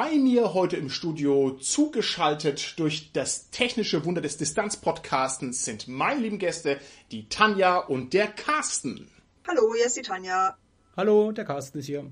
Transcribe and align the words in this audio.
Bei 0.00 0.16
mir 0.16 0.54
heute 0.54 0.76
im 0.76 0.90
Studio 0.90 1.58
zugeschaltet 1.60 2.78
durch 2.78 3.10
das 3.12 3.50
technische 3.50 4.04
Wunder 4.04 4.20
des 4.20 4.36
Distanzpodcastens 4.36 5.64
sind 5.64 5.88
meine 5.88 6.20
lieben 6.20 6.38
Gäste, 6.38 6.78
die 7.10 7.28
Tanja 7.28 7.78
und 7.78 8.12
der 8.12 8.28
Carsten. 8.28 9.10
Hallo, 9.48 9.74
hier 9.74 9.86
ist 9.86 9.96
die 9.96 10.02
Tanja. 10.02 10.56
Hallo, 10.96 11.32
der 11.32 11.44
Carsten 11.44 11.80
ist 11.80 11.86
hier. 11.86 12.08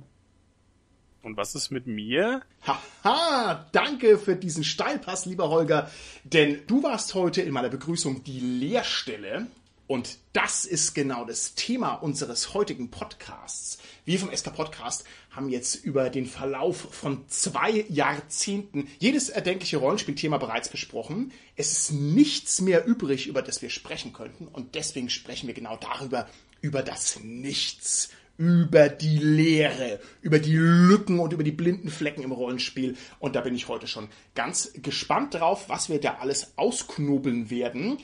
Und 1.22 1.36
was 1.36 1.54
ist 1.54 1.70
mit 1.70 1.86
mir? 1.86 2.42
Haha, 2.66 3.68
danke 3.70 4.18
für 4.18 4.34
diesen 4.34 4.64
Steilpass, 4.64 5.24
lieber 5.24 5.48
Holger, 5.48 5.88
denn 6.24 6.62
du 6.66 6.82
warst 6.82 7.14
heute 7.14 7.40
in 7.42 7.52
meiner 7.52 7.68
Begrüßung 7.68 8.24
die 8.24 8.40
Lehrstelle 8.40 9.46
und 9.86 10.18
das 10.32 10.64
ist 10.64 10.95
genau 10.95 11.24
das 11.24 11.54
Thema 11.54 11.95
unseres 11.95 12.54
heutigen 12.54 12.90
Podcasts. 12.90 13.78
Wir 14.04 14.18
vom 14.18 14.34
SK 14.34 14.52
Podcast 14.52 15.04
haben 15.30 15.48
jetzt 15.48 15.76
über 15.84 16.10
den 16.10 16.26
Verlauf 16.26 16.76
von 16.76 17.28
zwei 17.28 17.84
Jahrzehnten 17.88 18.88
jedes 18.98 19.28
erdenkliche 19.28 19.76
Rollenspielthema 19.76 20.38
bereits 20.38 20.68
besprochen. 20.68 21.32
Es 21.54 21.72
ist 21.72 21.92
nichts 21.92 22.60
mehr 22.60 22.84
übrig, 22.84 23.28
über 23.28 23.42
das 23.42 23.62
wir 23.62 23.70
sprechen 23.70 24.12
könnten. 24.12 24.48
Und 24.48 24.74
deswegen 24.74 25.09
sprechen 25.09 25.46
wir 25.46 25.54
genau 25.54 25.76
darüber, 25.76 26.28
über 26.60 26.82
das 26.82 27.20
Nichts, 27.23 28.09
über 28.38 28.88
die 28.88 29.18
Leere, 29.18 30.00
über 30.20 30.40
die 30.40 30.56
Lücken 30.56 31.20
und 31.20 31.32
über 31.32 31.45
die 31.45 31.52
blinden 31.52 31.90
Flecken 31.90 32.23
im 32.23 32.32
Rollenspiel. 32.32 32.96
Und 33.20 33.37
da 33.37 33.40
bin 33.42 33.54
ich 33.54 33.68
heute 33.68 33.87
schon 33.87 34.09
ganz 34.34 34.73
gespannt 34.74 35.34
drauf, 35.34 35.68
was 35.68 35.88
wir 35.88 36.01
da 36.01 36.16
alles 36.16 36.54
ausknobeln 36.57 37.51
werden 37.51 37.98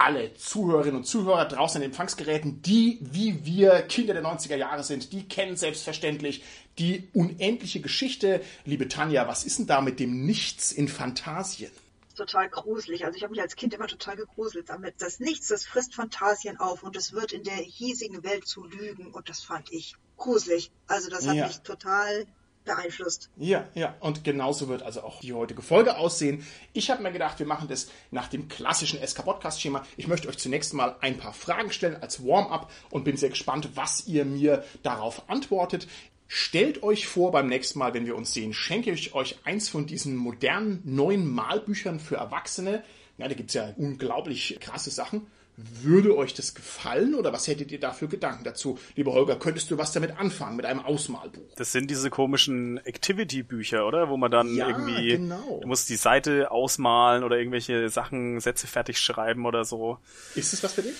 alle 0.00 0.32
Zuhörerinnen 0.34 0.96
und 0.96 1.04
Zuhörer 1.04 1.44
draußen 1.44 1.76
an 1.76 1.82
den 1.82 1.90
Empfangsgeräten, 1.90 2.62
die 2.62 2.98
wie 3.02 3.44
wir 3.44 3.82
Kinder 3.82 4.14
der 4.14 4.24
90er 4.24 4.56
Jahre 4.56 4.82
sind, 4.82 5.12
die 5.12 5.28
kennen 5.28 5.56
selbstverständlich 5.56 6.42
die 6.78 7.08
unendliche 7.12 7.80
Geschichte. 7.80 8.40
Liebe 8.64 8.88
Tanja, 8.88 9.28
was 9.28 9.44
ist 9.44 9.58
denn 9.58 9.66
da 9.66 9.82
mit 9.82 10.00
dem 10.00 10.24
Nichts 10.24 10.72
in 10.72 10.88
Phantasien? 10.88 11.70
Total 12.16 12.48
gruselig. 12.48 13.04
Also 13.04 13.16
ich 13.16 13.22
habe 13.22 13.32
mich 13.32 13.42
als 13.42 13.56
Kind 13.56 13.74
immer 13.74 13.86
total 13.86 14.16
gegruselt 14.16 14.70
damit. 14.70 14.94
Das 14.98 15.20
Nichts, 15.20 15.48
das 15.48 15.66
frisst 15.66 15.94
Fantasien 15.94 16.56
auf 16.58 16.82
und 16.82 16.96
es 16.96 17.12
wird 17.12 17.32
in 17.32 17.44
der 17.44 17.54
hiesigen 17.54 18.24
Welt 18.24 18.46
zu 18.46 18.64
lügen 18.64 19.12
und 19.12 19.28
das 19.28 19.42
fand 19.42 19.70
ich 19.70 19.96
gruselig. 20.16 20.70
Also 20.86 21.10
das 21.10 21.28
hat 21.28 21.36
ja. 21.36 21.46
mich 21.46 21.60
total 21.60 22.26
beeinflusst. 22.64 23.30
Ja, 23.36 23.68
ja, 23.74 23.96
und 24.00 24.24
genauso 24.24 24.68
wird 24.68 24.82
also 24.82 25.02
auch 25.02 25.20
die 25.20 25.32
heutige 25.32 25.62
Folge 25.62 25.96
aussehen. 25.96 26.46
Ich 26.72 26.90
habe 26.90 27.02
mir 27.02 27.12
gedacht, 27.12 27.38
wir 27.38 27.46
machen 27.46 27.68
das 27.68 27.88
nach 28.10 28.28
dem 28.28 28.48
klassischen 28.48 29.04
SK-Podcast-Schema. 29.04 29.84
Ich 29.96 30.08
möchte 30.08 30.28
euch 30.28 30.38
zunächst 30.38 30.74
mal 30.74 30.96
ein 31.00 31.18
paar 31.18 31.32
Fragen 31.32 31.72
stellen 31.72 32.00
als 32.00 32.24
Warm-up 32.24 32.70
und 32.90 33.04
bin 33.04 33.16
sehr 33.16 33.30
gespannt, 33.30 33.70
was 33.74 34.06
ihr 34.06 34.24
mir 34.24 34.64
darauf 34.82 35.28
antwortet. 35.28 35.88
Stellt 36.32 36.84
euch 36.84 37.08
vor, 37.08 37.32
beim 37.32 37.48
nächsten 37.48 37.80
Mal, 37.80 37.92
wenn 37.92 38.06
wir 38.06 38.14
uns 38.14 38.32
sehen, 38.32 38.52
schenke 38.52 38.92
ich 38.92 39.14
euch 39.14 39.40
eins 39.44 39.68
von 39.68 39.86
diesen 39.86 40.14
modernen 40.14 40.80
neuen 40.84 41.28
Malbüchern 41.28 41.98
für 41.98 42.16
Erwachsene. 42.16 42.84
Ja, 43.18 43.26
da 43.26 43.34
gibt 43.34 43.50
es 43.50 43.54
ja 43.54 43.74
unglaublich 43.76 44.56
krasse 44.60 44.90
Sachen. 44.90 45.26
Würde 45.56 46.16
euch 46.16 46.32
das 46.32 46.54
gefallen 46.54 47.14
oder 47.14 47.32
was 47.32 47.46
hättet 47.46 47.70
ihr 47.70 47.80
da 47.80 47.92
für 47.92 48.08
Gedanken 48.08 48.44
dazu? 48.44 48.78
Lieber 48.96 49.12
Holger, 49.12 49.36
könntest 49.36 49.70
du 49.70 49.78
was 49.78 49.92
damit 49.92 50.18
anfangen, 50.18 50.56
mit 50.56 50.64
einem 50.64 50.80
Ausmalbuch? 50.80 51.54
Das 51.56 51.72
sind 51.72 51.90
diese 51.90 52.08
komischen 52.08 52.78
Activity-Bücher, 52.78 53.86
oder? 53.86 54.08
Wo 54.08 54.16
man 54.16 54.30
dann 54.30 54.54
ja, 54.54 54.68
irgendwie, 54.68 55.08
genau. 55.08 55.60
du 55.60 55.68
musst 55.68 55.88
die 55.90 55.96
Seite 55.96 56.50
ausmalen 56.50 57.24
oder 57.24 57.36
irgendwelche 57.36 57.88
Sachen, 57.88 58.40
Sätze 58.40 58.66
fertig 58.66 58.98
schreiben 58.98 59.44
oder 59.44 59.64
so. 59.64 59.98
Ist 60.34 60.52
das 60.52 60.62
was 60.62 60.72
für 60.72 60.82
dich? 60.82 60.94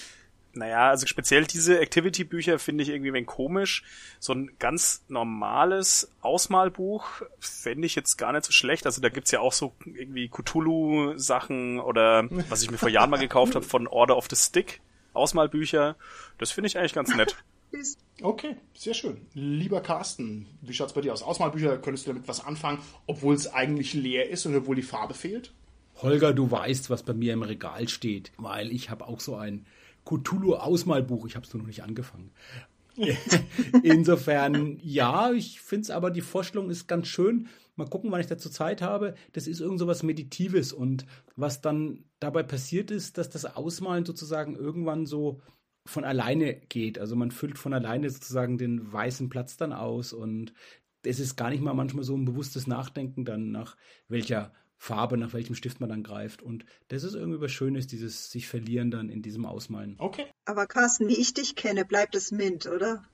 Naja, 0.53 0.89
also 0.89 1.07
speziell 1.07 1.45
diese 1.45 1.79
Activity-Bücher 1.81 2.59
finde 2.59 2.83
ich 2.83 2.91
irgendwie 2.91 3.11
ein 3.11 3.15
wenig 3.15 3.27
komisch. 3.29 3.85
So 4.19 4.33
ein 4.33 4.51
ganz 4.59 5.03
normales 5.09 6.11
Ausmalbuch 6.21 7.23
fände 7.39 7.87
ich 7.87 7.95
jetzt 7.95 8.17
gar 8.17 8.33
nicht 8.33 8.45
so 8.45 8.53
schlecht. 8.53 8.87
Also 8.87 9.01
da 9.01 9.09
gibt's 9.09 9.31
ja 9.31 9.41
auch 9.41 9.53
so 9.53 9.73
irgendwie 9.85 10.29
Cthulhu-Sachen 10.29 11.79
oder 11.81 12.29
was 12.49 12.63
ich 12.63 12.71
mir 12.71 12.79
vor 12.79 12.89
Jahren 12.89 13.11
mal 13.11 13.19
gekauft 13.19 13.55
habe 13.55 13.65
von 13.65 13.87
Order 13.87 14.17
of 14.17 14.27
the 14.29 14.37
Stick, 14.37 14.81
Ausmalbücher. 15.13 15.97
Das 16.39 16.51
finde 16.51 16.69
ich 16.69 16.79
eigentlich 16.79 16.95
ganz 16.95 17.15
nett. 17.15 17.37
Okay, 18.21 18.57
sehr 18.75 18.95
schön. 18.95 19.19
Lieber 19.33 19.81
Carsten, 19.81 20.47
wie 20.61 20.75
schaut's 20.75 20.93
bei 20.93 21.01
dir 21.01 21.13
aus? 21.13 21.23
Ausmalbücher, 21.23 21.79
könntest 21.79 22.07
du 22.07 22.13
damit 22.13 22.27
was 22.29 22.45
anfangen, 22.45 22.79
obwohl 23.07 23.35
es 23.35 23.53
eigentlich 23.53 23.95
leer 23.95 24.29
ist 24.29 24.45
und 24.47 24.57
obwohl 24.57 24.77
die 24.77 24.83
Farbe 24.83 25.15
fehlt? 25.15 25.53
Holger, 26.03 26.33
du 26.33 26.51
weißt, 26.51 26.91
was 26.91 27.03
bei 27.03 27.13
mir 27.13 27.33
im 27.33 27.43
Regal 27.43 27.89
steht, 27.89 28.33
weil 28.39 28.73
ich 28.73 28.91
habe 28.91 29.07
auch 29.07 29.21
so 29.21 29.37
ein 29.37 29.67
Cthulhu-Ausmalbuch. 30.19 31.27
Ich 31.27 31.37
habe 31.37 31.47
es 31.47 31.53
nur 31.53 31.63
noch 31.63 31.69
nicht 31.69 31.83
angefangen. 31.83 32.31
Insofern, 33.83 34.79
ja, 34.83 35.33
ich 35.33 35.61
finde 35.61 35.83
es 35.83 35.91
aber, 35.91 36.11
die 36.11 36.21
Vorstellung 36.21 36.71
ist 36.71 36.87
ganz 36.87 37.09
schön. 37.09 37.49
Mal 37.77 37.89
gucken, 37.89 38.11
wann 38.11 38.21
ich 38.21 38.27
dazu 38.27 38.51
Zeit 38.51 38.83
habe. 38.83 39.15
Das 39.33 39.47
ist 39.47 39.61
irgend 39.61 39.79
so 39.79 39.87
was 39.87 40.03
Meditives. 40.03 40.73
Und 40.73 41.07
was 41.37 41.61
dann 41.61 42.05
dabei 42.19 42.43
passiert 42.43 42.91
ist, 42.91 43.17
dass 43.17 43.31
das 43.31 43.45
Ausmalen 43.45 44.05
sozusagen 44.05 44.57
irgendwann 44.57 45.07
so 45.07 45.41
von 45.87 46.05
alleine 46.05 46.55
geht. 46.55 46.99
Also 46.99 47.17
man 47.17 47.31
füllt 47.31 47.59
von 47.59 47.73
alleine 47.73 48.11
sozusagen 48.11 48.59
den 48.59 48.93
weißen 48.93 49.29
Platz 49.29 49.57
dann 49.57 49.73
aus 49.73 50.13
und 50.13 50.53
es 51.03 51.19
ist 51.19 51.37
gar 51.37 51.51
nicht 51.51 51.63
mal 51.63 51.75
manchmal 51.75 52.05
so 52.05 52.15
ein 52.15 52.27
bewusstes 52.27 52.67
Nachdenken 52.67 53.25
dann 53.25 53.51
nach 53.51 53.77
welcher 54.09 54.53
Farbe, 54.83 55.19
nach 55.19 55.35
welchem 55.35 55.55
Stift 55.55 55.79
man 55.79 55.91
dann 55.91 56.03
greift. 56.03 56.43
Und 56.43 56.65
das 56.89 57.05
ist 57.05 57.15
irgendwie 57.15 57.43
was 57.43 57.53
Schönes, 57.53 57.87
dieses 57.87 58.31
sich 58.31 58.49
verlieren 58.49 58.91
dann 58.91 59.11
in 59.11 59.21
diesem 59.21 59.45
Ausmalen. 59.45 59.97
Okay. 59.99 60.25
Aber 60.47 60.67
Carsten, 60.67 61.07
wie 61.07 61.21
ich 61.21 61.35
dich 61.35 61.55
kenne, 61.55 61.85
bleibt 61.85 62.15
es 62.15 62.33
Mint, 62.33 62.67
oder? 62.67 63.05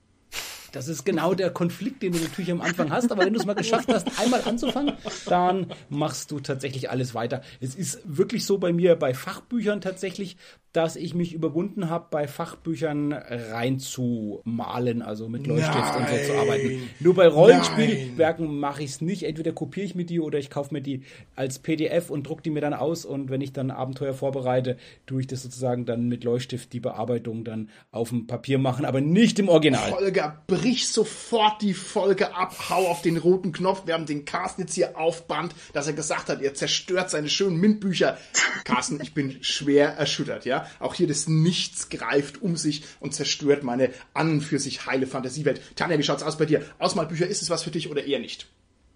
Das 0.71 0.87
ist 0.87 1.03
genau 1.03 1.33
der 1.33 1.49
Konflikt, 1.49 2.03
den 2.03 2.13
du 2.13 2.19
natürlich 2.19 2.51
am 2.51 2.61
Anfang 2.61 2.89
hast. 2.89 3.11
Aber 3.11 3.25
wenn 3.25 3.33
du 3.33 3.39
es 3.39 3.45
mal 3.45 3.53
geschafft 3.53 3.89
hast, 3.91 4.17
einmal 4.17 4.43
anzufangen, 4.43 4.93
dann 5.25 5.73
machst 5.89 6.31
du 6.31 6.39
tatsächlich 6.39 6.89
alles 6.89 7.13
weiter. 7.13 7.41
Es 7.59 7.75
ist 7.75 7.99
wirklich 8.05 8.45
so 8.45 8.57
bei 8.59 8.71
mir 8.71 8.95
bei 8.95 9.13
Fachbüchern 9.13 9.81
tatsächlich, 9.81 10.37
dass 10.77 10.95
ich 10.95 11.15
mich 11.15 11.33
überwunden 11.33 11.89
habe, 11.89 12.05
bei 12.11 12.27
Fachbüchern 12.27 13.11
reinzumalen, 13.11 15.01
also 15.01 15.27
mit 15.27 15.47
Leuchtstift 15.47 15.95
und 15.95 16.07
so 16.07 16.15
zu 16.27 16.37
arbeiten. 16.37 16.87
Nur 16.99 17.15
bei 17.15 17.27
Rollenspielwerken 17.27 18.59
mache 18.59 18.83
ich 18.83 18.91
es 18.91 19.01
nicht. 19.01 19.23
Entweder 19.23 19.53
kopiere 19.53 19.87
ich 19.87 19.95
mir 19.95 20.05
die 20.05 20.19
oder 20.19 20.37
ich 20.37 20.51
kaufe 20.51 20.71
mir 20.75 20.81
die 20.81 21.01
als 21.35 21.57
PDF 21.57 22.11
und 22.11 22.27
drucke 22.27 22.43
die 22.43 22.51
mir 22.51 22.61
dann 22.61 22.75
aus. 22.75 23.05
Und 23.05 23.31
wenn 23.31 23.41
ich 23.41 23.53
dann 23.53 23.71
Abenteuer 23.71 24.13
vorbereite, 24.13 24.77
tue 25.07 25.21
ich 25.21 25.25
das 25.25 25.41
sozusagen 25.41 25.87
dann 25.87 26.09
mit 26.09 26.23
Leuchtstift 26.23 26.71
die 26.73 26.79
Bearbeitung 26.79 27.43
dann 27.43 27.71
auf 27.89 28.09
dem 28.09 28.27
Papier 28.27 28.59
machen, 28.59 28.85
aber 28.85 29.01
nicht 29.01 29.39
im 29.39 29.49
Original. 29.49 29.93
Holger, 29.93 30.43
brich 30.45 30.89
sofort 30.89 31.63
die 31.63 31.73
Folge 31.73 32.35
ab, 32.35 32.69
hau 32.69 32.85
auf 32.85 33.01
den 33.01 33.17
roten 33.17 33.51
Knopf. 33.51 33.87
Wir 33.87 33.95
haben 33.95 34.05
den 34.05 34.25
Carsten 34.25 34.61
jetzt 34.61 34.75
hier 34.75 34.95
aufband, 34.95 35.55
dass 35.73 35.87
er 35.87 35.93
gesagt 35.93 36.29
hat, 36.29 36.43
er 36.43 36.53
zerstört 36.53 37.09
seine 37.09 37.29
schönen 37.29 37.57
MINT-Bücher. 37.59 38.19
Carsten, 38.63 38.99
ich 39.01 39.15
bin 39.15 39.37
schwer 39.41 39.93
erschüttert, 39.93 40.45
ja. 40.45 40.66
Auch 40.79 40.93
hier 40.93 41.07
das 41.07 41.27
Nichts 41.27 41.89
greift 41.89 42.41
um 42.41 42.55
sich 42.57 42.83
und 42.99 43.13
zerstört 43.13 43.63
meine 43.63 43.91
an 44.13 44.41
für 44.41 44.59
sich 44.59 44.85
heile 44.85 45.07
Fantasiewelt. 45.07 45.61
Tanja, 45.75 45.97
wie 45.97 46.03
schaut's 46.03 46.23
aus 46.23 46.37
bei 46.37 46.45
dir? 46.45 46.63
Ausmalbücher, 46.79 47.27
ist 47.27 47.41
es 47.41 47.49
was 47.49 47.63
für 47.63 47.71
dich 47.71 47.89
oder 47.89 48.03
eher 48.03 48.19
nicht? 48.19 48.47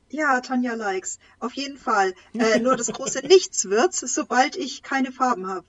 Ja, 0.09 0.41
Tanja 0.41 0.73
likes. 0.73 1.19
Auf 1.39 1.53
jeden 1.53 1.77
Fall. 1.77 2.13
Äh, 2.33 2.59
nur 2.59 2.75
das 2.75 2.87
große 2.87 3.25
Nichts 3.25 3.65
wird's, 3.65 4.01
sobald 4.13 4.57
ich 4.57 4.83
keine 4.83 5.11
Farben 5.11 5.47
habe. 5.47 5.65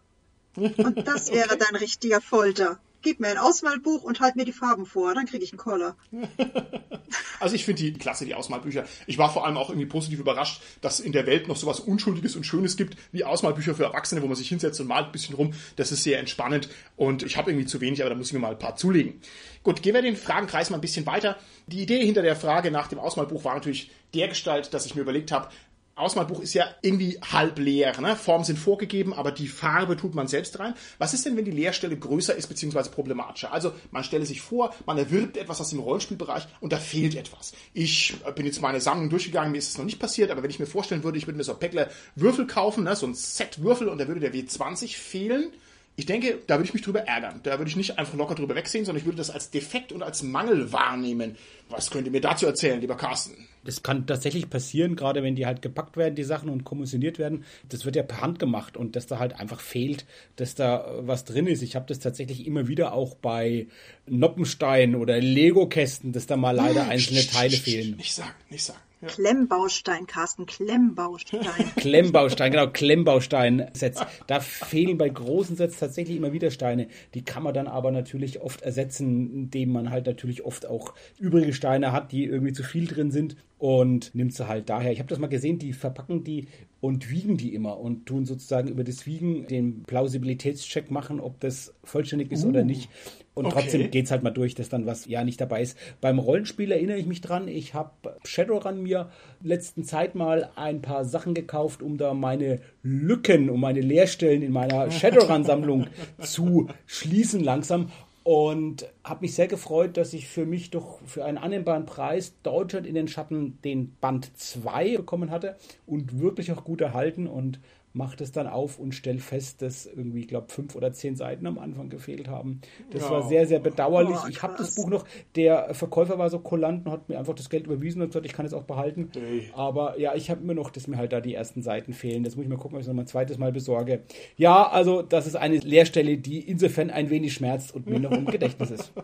Und 0.56 1.06
das 1.06 1.30
wäre 1.30 1.54
okay. 1.54 1.58
dann 1.58 1.76
richtiger 1.76 2.20
Folter 2.20 2.78
gib 3.02 3.20
mir 3.20 3.28
ein 3.28 3.38
Ausmalbuch 3.38 4.02
und 4.02 4.20
halt 4.20 4.36
mir 4.36 4.44
die 4.44 4.52
Farben 4.52 4.86
vor, 4.86 5.14
dann 5.14 5.26
kriege 5.26 5.44
ich 5.44 5.52
einen 5.52 5.58
Koller. 5.58 5.96
also 7.40 7.54
ich 7.54 7.64
finde 7.64 7.82
die 7.82 7.92
klasse, 7.92 8.24
die 8.24 8.34
Ausmalbücher. 8.34 8.84
Ich 9.06 9.18
war 9.18 9.32
vor 9.32 9.44
allem 9.44 9.56
auch 9.56 9.68
irgendwie 9.68 9.86
positiv 9.86 10.20
überrascht, 10.20 10.62
dass 10.80 11.00
in 11.00 11.12
der 11.12 11.26
Welt 11.26 11.48
noch 11.48 11.56
sowas 11.56 11.80
Unschuldiges 11.80 12.36
und 12.36 12.44
Schönes 12.44 12.76
gibt, 12.76 12.96
wie 13.10 13.24
Ausmalbücher 13.24 13.74
für 13.74 13.84
Erwachsene, 13.84 14.22
wo 14.22 14.26
man 14.26 14.36
sich 14.36 14.48
hinsetzt 14.48 14.80
und 14.80 14.86
malt 14.86 15.06
ein 15.06 15.12
bisschen 15.12 15.34
rum. 15.34 15.52
Das 15.76 15.92
ist 15.92 16.04
sehr 16.04 16.18
entspannend 16.18 16.68
und 16.96 17.22
ich 17.22 17.36
habe 17.36 17.50
irgendwie 17.50 17.66
zu 17.66 17.80
wenig, 17.80 18.00
aber 18.00 18.10
da 18.10 18.16
muss 18.16 18.28
ich 18.28 18.32
mir 18.32 18.38
mal 18.38 18.52
ein 18.52 18.58
paar 18.58 18.76
zulegen. 18.76 19.20
Gut, 19.62 19.82
gehen 19.82 19.94
wir 19.94 20.02
den 20.02 20.16
Fragenkreis 20.16 20.70
mal 20.70 20.78
ein 20.78 20.80
bisschen 20.80 21.06
weiter. 21.06 21.36
Die 21.66 21.82
Idee 21.82 22.04
hinter 22.04 22.22
der 22.22 22.36
Frage 22.36 22.70
nach 22.70 22.88
dem 22.88 22.98
Ausmalbuch 22.98 23.44
war 23.44 23.54
natürlich 23.54 23.90
der 24.14 24.28
Gestalt, 24.28 24.74
dass 24.74 24.86
ich 24.86 24.94
mir 24.94 25.02
überlegt 25.02 25.32
habe, 25.32 25.48
Ausmalbuch 25.94 26.40
ist 26.40 26.54
ja 26.54 26.66
irgendwie 26.80 27.18
halb 27.20 27.58
leer. 27.58 28.00
Ne? 28.00 28.16
Formen 28.16 28.44
sind 28.44 28.58
vorgegeben, 28.58 29.12
aber 29.12 29.30
die 29.30 29.48
Farbe 29.48 29.96
tut 29.96 30.14
man 30.14 30.26
selbst 30.26 30.58
rein. 30.58 30.74
Was 30.98 31.12
ist 31.12 31.26
denn, 31.26 31.36
wenn 31.36 31.44
die 31.44 31.50
Leerstelle 31.50 31.96
größer 31.96 32.34
ist 32.34 32.48
bzw. 32.48 32.88
problematischer? 32.88 33.52
Also 33.52 33.72
man 33.90 34.02
stelle 34.02 34.24
sich 34.24 34.40
vor, 34.40 34.74
man 34.86 34.96
erwirbt 34.96 35.36
etwas 35.36 35.60
aus 35.60 35.70
dem 35.70 35.80
Rollenspielbereich 35.80 36.48
und 36.60 36.72
da 36.72 36.78
fehlt 36.78 37.14
etwas. 37.14 37.52
Ich 37.74 38.14
bin 38.34 38.46
jetzt 38.46 38.62
meine 38.62 38.80
Sammlung 38.80 39.10
durchgegangen, 39.10 39.52
mir 39.52 39.58
ist 39.58 39.68
es 39.68 39.78
noch 39.78 39.84
nicht 39.84 39.98
passiert, 39.98 40.30
aber 40.30 40.42
wenn 40.42 40.50
ich 40.50 40.58
mir 40.58 40.66
vorstellen 40.66 41.04
würde, 41.04 41.18
ich 41.18 41.26
würde 41.26 41.36
mir 41.36 41.44
so 41.44 41.54
Päckler 41.54 41.88
Würfel 42.16 42.46
kaufen, 42.46 42.84
ne? 42.84 42.96
so 42.96 43.06
ein 43.06 43.14
Set 43.14 43.62
Würfel 43.62 43.88
und 43.88 43.98
da 43.98 44.08
würde 44.08 44.20
der 44.20 44.32
W20 44.32 44.96
fehlen, 44.96 45.52
Ich 45.94 46.06
denke, 46.06 46.38
da 46.46 46.56
würde 46.56 46.64
ich 46.64 46.72
mich 46.72 46.82
drüber 46.82 47.00
ärgern. 47.00 47.40
Da 47.42 47.58
würde 47.58 47.68
ich 47.68 47.76
nicht 47.76 47.98
einfach 47.98 48.14
locker 48.14 48.34
drüber 48.34 48.54
wegsehen, 48.54 48.86
sondern 48.86 49.00
ich 49.00 49.04
würde 49.04 49.18
das 49.18 49.28
als 49.28 49.50
Defekt 49.50 49.92
und 49.92 50.02
als 50.02 50.22
Mangel 50.22 50.72
wahrnehmen. 50.72 51.36
Was 51.68 51.90
könnt 51.90 52.06
ihr 52.06 52.10
mir 52.10 52.22
dazu 52.22 52.46
erzählen, 52.46 52.80
lieber 52.80 52.96
Carsten? 52.96 53.46
Das 53.64 53.82
kann 53.82 54.06
tatsächlich 54.06 54.48
passieren, 54.48 54.96
gerade 54.96 55.22
wenn 55.22 55.36
die 55.36 55.44
halt 55.44 55.60
gepackt 55.60 55.98
werden, 55.98 56.14
die 56.14 56.24
Sachen 56.24 56.48
und 56.48 56.64
kommissioniert 56.64 57.18
werden. 57.18 57.44
Das 57.68 57.84
wird 57.84 57.94
ja 57.94 58.02
per 58.02 58.22
Hand 58.22 58.38
gemacht 58.38 58.76
und 58.76 58.96
dass 58.96 59.06
da 59.06 59.18
halt 59.18 59.38
einfach 59.38 59.60
fehlt, 59.60 60.06
dass 60.36 60.54
da 60.54 60.86
was 61.00 61.26
drin 61.26 61.46
ist. 61.46 61.62
Ich 61.62 61.76
habe 61.76 61.86
das 61.86 61.98
tatsächlich 61.98 62.46
immer 62.46 62.68
wieder 62.68 62.94
auch 62.94 63.14
bei 63.14 63.66
Noppenstein 64.06 64.94
oder 64.96 65.20
Lego-Kästen, 65.20 66.12
dass 66.12 66.26
da 66.26 66.38
mal 66.38 66.56
leider 66.56 66.88
einzelne 66.88 67.26
Teile 67.26 67.56
fehlen. 67.56 67.96
Nicht 67.96 68.14
sagen, 68.14 68.34
nicht 68.48 68.64
sagen. 68.64 68.80
Ja. 69.02 69.08
Klemmbaustein, 69.08 70.06
Carsten, 70.06 70.46
Klemmbaustein. 70.46 71.42
Klemmbaustein, 71.76 72.52
genau, 72.52 72.68
Klemmbaustein-Sets. 72.68 74.00
Da 74.28 74.38
fehlen 74.38 74.96
bei 74.96 75.08
großen 75.08 75.56
Sets 75.56 75.80
tatsächlich 75.80 76.16
immer 76.16 76.32
wieder 76.32 76.52
Steine. 76.52 76.86
Die 77.14 77.24
kann 77.24 77.42
man 77.42 77.52
dann 77.52 77.66
aber 77.66 77.90
natürlich 77.90 78.40
oft 78.40 78.62
ersetzen, 78.62 79.32
indem 79.34 79.72
man 79.72 79.90
halt 79.90 80.06
natürlich 80.06 80.44
oft 80.44 80.66
auch 80.66 80.94
übrige 81.18 81.52
Steine 81.52 81.90
hat, 81.90 82.12
die 82.12 82.24
irgendwie 82.24 82.52
zu 82.52 82.62
viel 82.62 82.86
drin 82.86 83.10
sind 83.10 83.34
und 83.58 84.14
nimmt 84.14 84.34
sie 84.34 84.46
halt 84.46 84.68
daher. 84.68 84.92
Ich 84.92 85.00
habe 85.00 85.08
das 85.08 85.18
mal 85.18 85.28
gesehen, 85.28 85.58
die 85.58 85.72
verpacken 85.72 86.22
die 86.22 86.46
und 86.80 87.10
wiegen 87.10 87.36
die 87.36 87.54
immer 87.54 87.78
und 87.78 88.06
tun 88.06 88.24
sozusagen 88.24 88.68
über 88.68 88.84
das 88.84 89.06
Wiegen 89.06 89.46
den 89.46 89.84
Plausibilitätscheck 89.84 90.90
machen, 90.90 91.20
ob 91.20 91.40
das 91.40 91.74
vollständig 91.84 92.32
ist 92.32 92.44
uh, 92.44 92.48
oder 92.48 92.64
nicht. 92.64 92.88
Und 93.34 93.46
okay. 93.46 93.60
trotzdem 93.60 93.90
geht's 93.90 94.10
halt 94.10 94.22
mal 94.22 94.30
durch, 94.30 94.54
dass 94.54 94.68
dann 94.68 94.84
was 94.84 95.06
ja 95.06 95.24
nicht 95.24 95.40
dabei 95.40 95.62
ist. 95.62 95.78
Beim 96.00 96.18
Rollenspiel 96.18 96.70
erinnere 96.70 96.98
ich 96.98 97.06
mich 97.06 97.22
dran, 97.22 97.48
ich 97.48 97.72
habe 97.72 97.90
Shadowrun 98.24 98.82
mir 98.82 99.08
letzten 99.42 99.84
Zeit 99.84 100.14
mal 100.14 100.50
ein 100.54 100.82
paar 100.82 101.04
Sachen 101.06 101.32
gekauft, 101.32 101.82
um 101.82 101.96
da 101.96 102.12
meine 102.12 102.60
Lücken, 102.82 103.48
um 103.48 103.60
meine 103.60 103.80
Leerstellen 103.80 104.42
in 104.42 104.52
meiner 104.52 104.90
Shadowrun-Sammlung 104.90 105.86
zu 106.20 106.68
schließen 106.86 107.42
langsam 107.42 107.88
und 108.24 108.86
habe 109.02 109.22
mich 109.22 109.34
sehr 109.34 109.48
gefreut, 109.48 109.96
dass 109.96 110.12
ich 110.12 110.28
für 110.28 110.46
mich 110.46 110.70
doch 110.70 111.00
für 111.06 111.24
einen 111.24 111.38
annehmbaren 111.38 111.86
Preis 111.86 112.34
Deutschland 112.42 112.86
in 112.86 112.94
den 112.94 113.08
Schatten 113.08 113.58
den 113.64 113.96
Band 114.00 114.36
2 114.36 114.98
bekommen 114.98 115.30
hatte 115.30 115.56
und 115.86 116.20
wirklich 116.20 116.52
auch 116.52 116.64
gut 116.64 116.80
erhalten 116.80 117.26
und 117.26 117.60
macht 117.94 118.20
es 118.20 118.32
dann 118.32 118.46
auf 118.46 118.78
und 118.78 118.94
stellt 118.94 119.20
fest, 119.20 119.62
dass 119.62 119.86
irgendwie, 119.86 120.20
ich 120.20 120.28
glaube, 120.28 120.48
fünf 120.50 120.74
oder 120.74 120.92
zehn 120.92 121.16
Seiten 121.16 121.46
am 121.46 121.58
Anfang 121.58 121.90
gefehlt 121.90 122.28
haben. 122.28 122.60
Das 122.90 123.02
ja. 123.02 123.10
war 123.10 123.28
sehr, 123.28 123.46
sehr 123.46 123.58
bedauerlich. 123.60 124.16
Oh, 124.24 124.28
ich 124.28 124.42
habe 124.42 124.54
das 124.56 124.74
Buch 124.74 124.88
noch, 124.88 125.04
der 125.36 125.74
Verkäufer 125.74 126.18
war 126.18 126.30
so 126.30 126.38
kulant 126.38 126.86
und 126.86 126.92
hat 126.92 127.08
mir 127.08 127.18
einfach 127.18 127.34
das 127.34 127.50
Geld 127.50 127.66
überwiesen 127.66 128.00
und 128.00 128.08
gesagt, 128.08 128.26
ich 128.26 128.32
kann 128.32 128.46
es 128.46 128.54
auch 128.54 128.64
behalten. 128.64 129.10
Hey. 129.14 129.50
Aber 129.54 129.98
ja, 129.98 130.14
ich 130.14 130.30
habe 130.30 130.42
immer 130.42 130.54
noch, 130.54 130.70
dass 130.70 130.86
mir 130.86 130.96
halt 130.96 131.12
da 131.12 131.20
die 131.20 131.34
ersten 131.34 131.62
Seiten 131.62 131.92
fehlen. 131.92 132.24
Das 132.24 132.36
muss 132.36 132.44
ich 132.44 132.48
mal 132.48 132.56
gucken, 132.56 132.76
ob 132.76 132.80
ich 132.80 132.84
es 132.84 132.88
noch 132.88 132.94
mal 132.94 133.02
ein 133.02 133.08
zweites 133.08 133.38
Mal 133.38 133.52
besorge. 133.52 134.02
Ja, 134.36 134.68
also 134.68 135.02
das 135.02 135.26
ist 135.26 135.36
eine 135.36 135.58
Leerstelle, 135.58 136.16
die 136.16 136.40
insofern 136.40 136.90
ein 136.90 137.10
wenig 137.10 137.34
schmerzt 137.34 137.74
und 137.74 137.86
mir 137.86 138.00
noch 138.00 138.12
im 138.12 138.26
Gedächtnis 138.26 138.70
ist. 138.70 138.92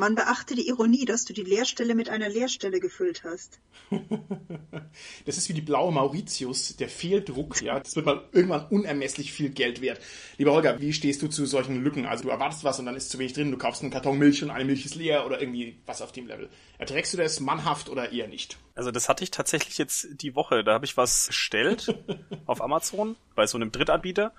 Man 0.00 0.14
beachte 0.14 0.54
die 0.54 0.66
Ironie, 0.66 1.04
dass 1.04 1.26
du 1.26 1.34
die 1.34 1.42
Leerstelle 1.42 1.94
mit 1.94 2.08
einer 2.08 2.30
Leerstelle 2.30 2.80
gefüllt 2.80 3.22
hast. 3.22 3.60
das 5.26 5.36
ist 5.36 5.50
wie 5.50 5.52
die 5.52 5.60
blaue 5.60 5.92
Mauritius, 5.92 6.74
der 6.76 6.88
Fehldruck, 6.88 7.60
ja. 7.60 7.78
Das 7.78 7.96
wird 7.96 8.06
mal 8.06 8.26
irgendwann 8.32 8.66
unermesslich 8.68 9.30
viel 9.30 9.50
Geld 9.50 9.82
wert. 9.82 10.00
Lieber 10.38 10.52
Holger, 10.52 10.80
wie 10.80 10.94
stehst 10.94 11.20
du 11.20 11.28
zu 11.28 11.44
solchen 11.44 11.84
Lücken? 11.84 12.06
Also 12.06 12.24
du 12.24 12.30
erwartest 12.30 12.64
was 12.64 12.78
und 12.78 12.86
dann 12.86 12.96
ist 12.96 13.10
zu 13.10 13.18
wenig 13.18 13.34
drin, 13.34 13.50
du 13.50 13.58
kaufst 13.58 13.82
einen 13.82 13.90
Karton 13.90 14.18
Milch 14.18 14.42
und 14.42 14.48
eine 14.48 14.64
Milch 14.64 14.86
ist 14.86 14.94
leer 14.94 15.26
oder 15.26 15.38
irgendwie 15.38 15.76
was 15.84 16.00
auf 16.00 16.12
dem 16.12 16.26
Level. 16.26 16.48
Erträgst 16.78 17.12
du 17.12 17.18
das 17.18 17.38
mannhaft 17.38 17.90
oder 17.90 18.10
eher 18.10 18.26
nicht? 18.26 18.56
Also 18.74 18.90
das 18.90 19.10
hatte 19.10 19.22
ich 19.22 19.30
tatsächlich 19.30 19.76
jetzt 19.76 20.08
die 20.12 20.34
Woche. 20.34 20.64
Da 20.64 20.72
habe 20.72 20.86
ich 20.86 20.96
was 20.96 21.26
bestellt 21.26 21.94
auf 22.46 22.62
Amazon 22.62 23.16
bei 23.34 23.46
so 23.46 23.58
einem 23.58 23.70
Drittanbieter 23.70 24.32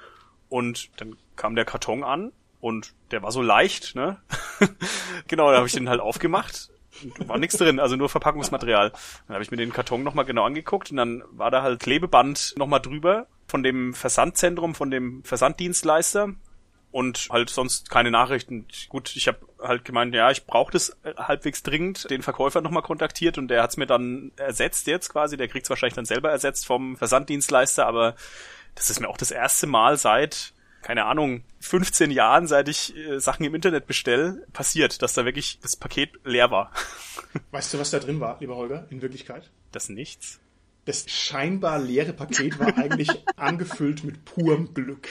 und 0.49 0.89
dann 0.97 1.17
kam 1.35 1.53
der 1.53 1.65
Karton 1.65 2.03
an 2.03 2.31
und 2.61 2.93
der 3.11 3.23
war 3.23 3.31
so 3.31 3.41
leicht, 3.41 3.95
ne? 3.95 4.17
genau, 5.27 5.51
da 5.51 5.57
habe 5.57 5.67
ich 5.67 5.73
den 5.73 5.89
halt 5.89 5.99
aufgemacht. 5.99 6.69
War 7.25 7.37
nichts 7.37 7.57
drin, 7.57 7.79
also 7.79 7.95
nur 7.95 8.09
Verpackungsmaterial. 8.09 8.91
Dann 9.27 9.33
habe 9.33 9.43
ich 9.43 9.51
mir 9.51 9.57
den 9.57 9.73
Karton 9.73 10.03
nochmal 10.03 10.25
genau 10.25 10.45
angeguckt 10.45 10.91
und 10.91 10.97
dann 10.97 11.23
war 11.31 11.49
da 11.49 11.63
halt 11.63 11.79
Klebeband 11.79 12.53
nochmal 12.57 12.81
drüber 12.81 13.27
von 13.47 13.63
dem 13.63 13.93
Versandzentrum, 13.93 14.75
von 14.75 14.91
dem 14.91 15.23
Versanddienstleister 15.23 16.29
und 16.91 17.27
halt 17.31 17.49
sonst 17.49 17.89
keine 17.89 18.11
Nachrichten. 18.11 18.67
Gut, 18.89 19.15
ich 19.15 19.27
habe 19.27 19.39
halt 19.61 19.85
gemeint, 19.85 20.13
ja, 20.13 20.29
ich 20.29 20.45
brauche 20.45 20.71
das 20.71 20.95
halbwegs 21.17 21.63
dringend, 21.63 22.09
den 22.09 22.21
Verkäufer 22.21 22.61
nochmal 22.61 22.83
kontaktiert 22.83 23.37
und 23.37 23.47
der 23.47 23.63
hat's 23.63 23.77
mir 23.77 23.87
dann 23.87 24.31
ersetzt 24.35 24.87
jetzt 24.87 25.09
quasi. 25.09 25.37
Der 25.37 25.47
kriegt's 25.47 25.69
wahrscheinlich 25.69 25.95
dann 25.95 26.05
selber 26.05 26.29
ersetzt 26.29 26.65
vom 26.65 26.97
Versanddienstleister, 26.97 27.87
aber 27.87 28.15
das 28.75 28.89
ist 28.89 28.99
mir 28.99 29.09
auch 29.09 29.17
das 29.17 29.31
erste 29.31 29.67
Mal 29.67 29.97
seit 29.97 30.53
keine 30.81 31.05
Ahnung, 31.05 31.43
15 31.59 32.11
Jahren, 32.11 32.47
seit 32.47 32.67
ich 32.67 32.95
äh, 32.95 33.19
Sachen 33.19 33.45
im 33.45 33.55
Internet 33.55 33.87
bestelle, 33.87 34.45
passiert, 34.53 35.01
dass 35.01 35.13
da 35.13 35.25
wirklich 35.25 35.59
das 35.61 35.75
Paket 35.75 36.11
leer 36.23 36.51
war. 36.51 36.71
Weißt 37.51 37.73
du, 37.73 37.79
was 37.79 37.91
da 37.91 37.99
drin 37.99 38.19
war, 38.19 38.37
lieber 38.39 38.55
Holger, 38.55 38.87
in 38.89 39.01
Wirklichkeit? 39.01 39.49
Das 39.71 39.89
nichts. 39.89 40.39
Das 40.85 41.05
scheinbar 41.07 41.79
leere 41.79 42.13
Paket 42.13 42.59
war 42.59 42.77
eigentlich 42.77 43.09
angefüllt 43.35 44.03
mit 44.03 44.25
purem 44.25 44.73
Glück. 44.73 45.07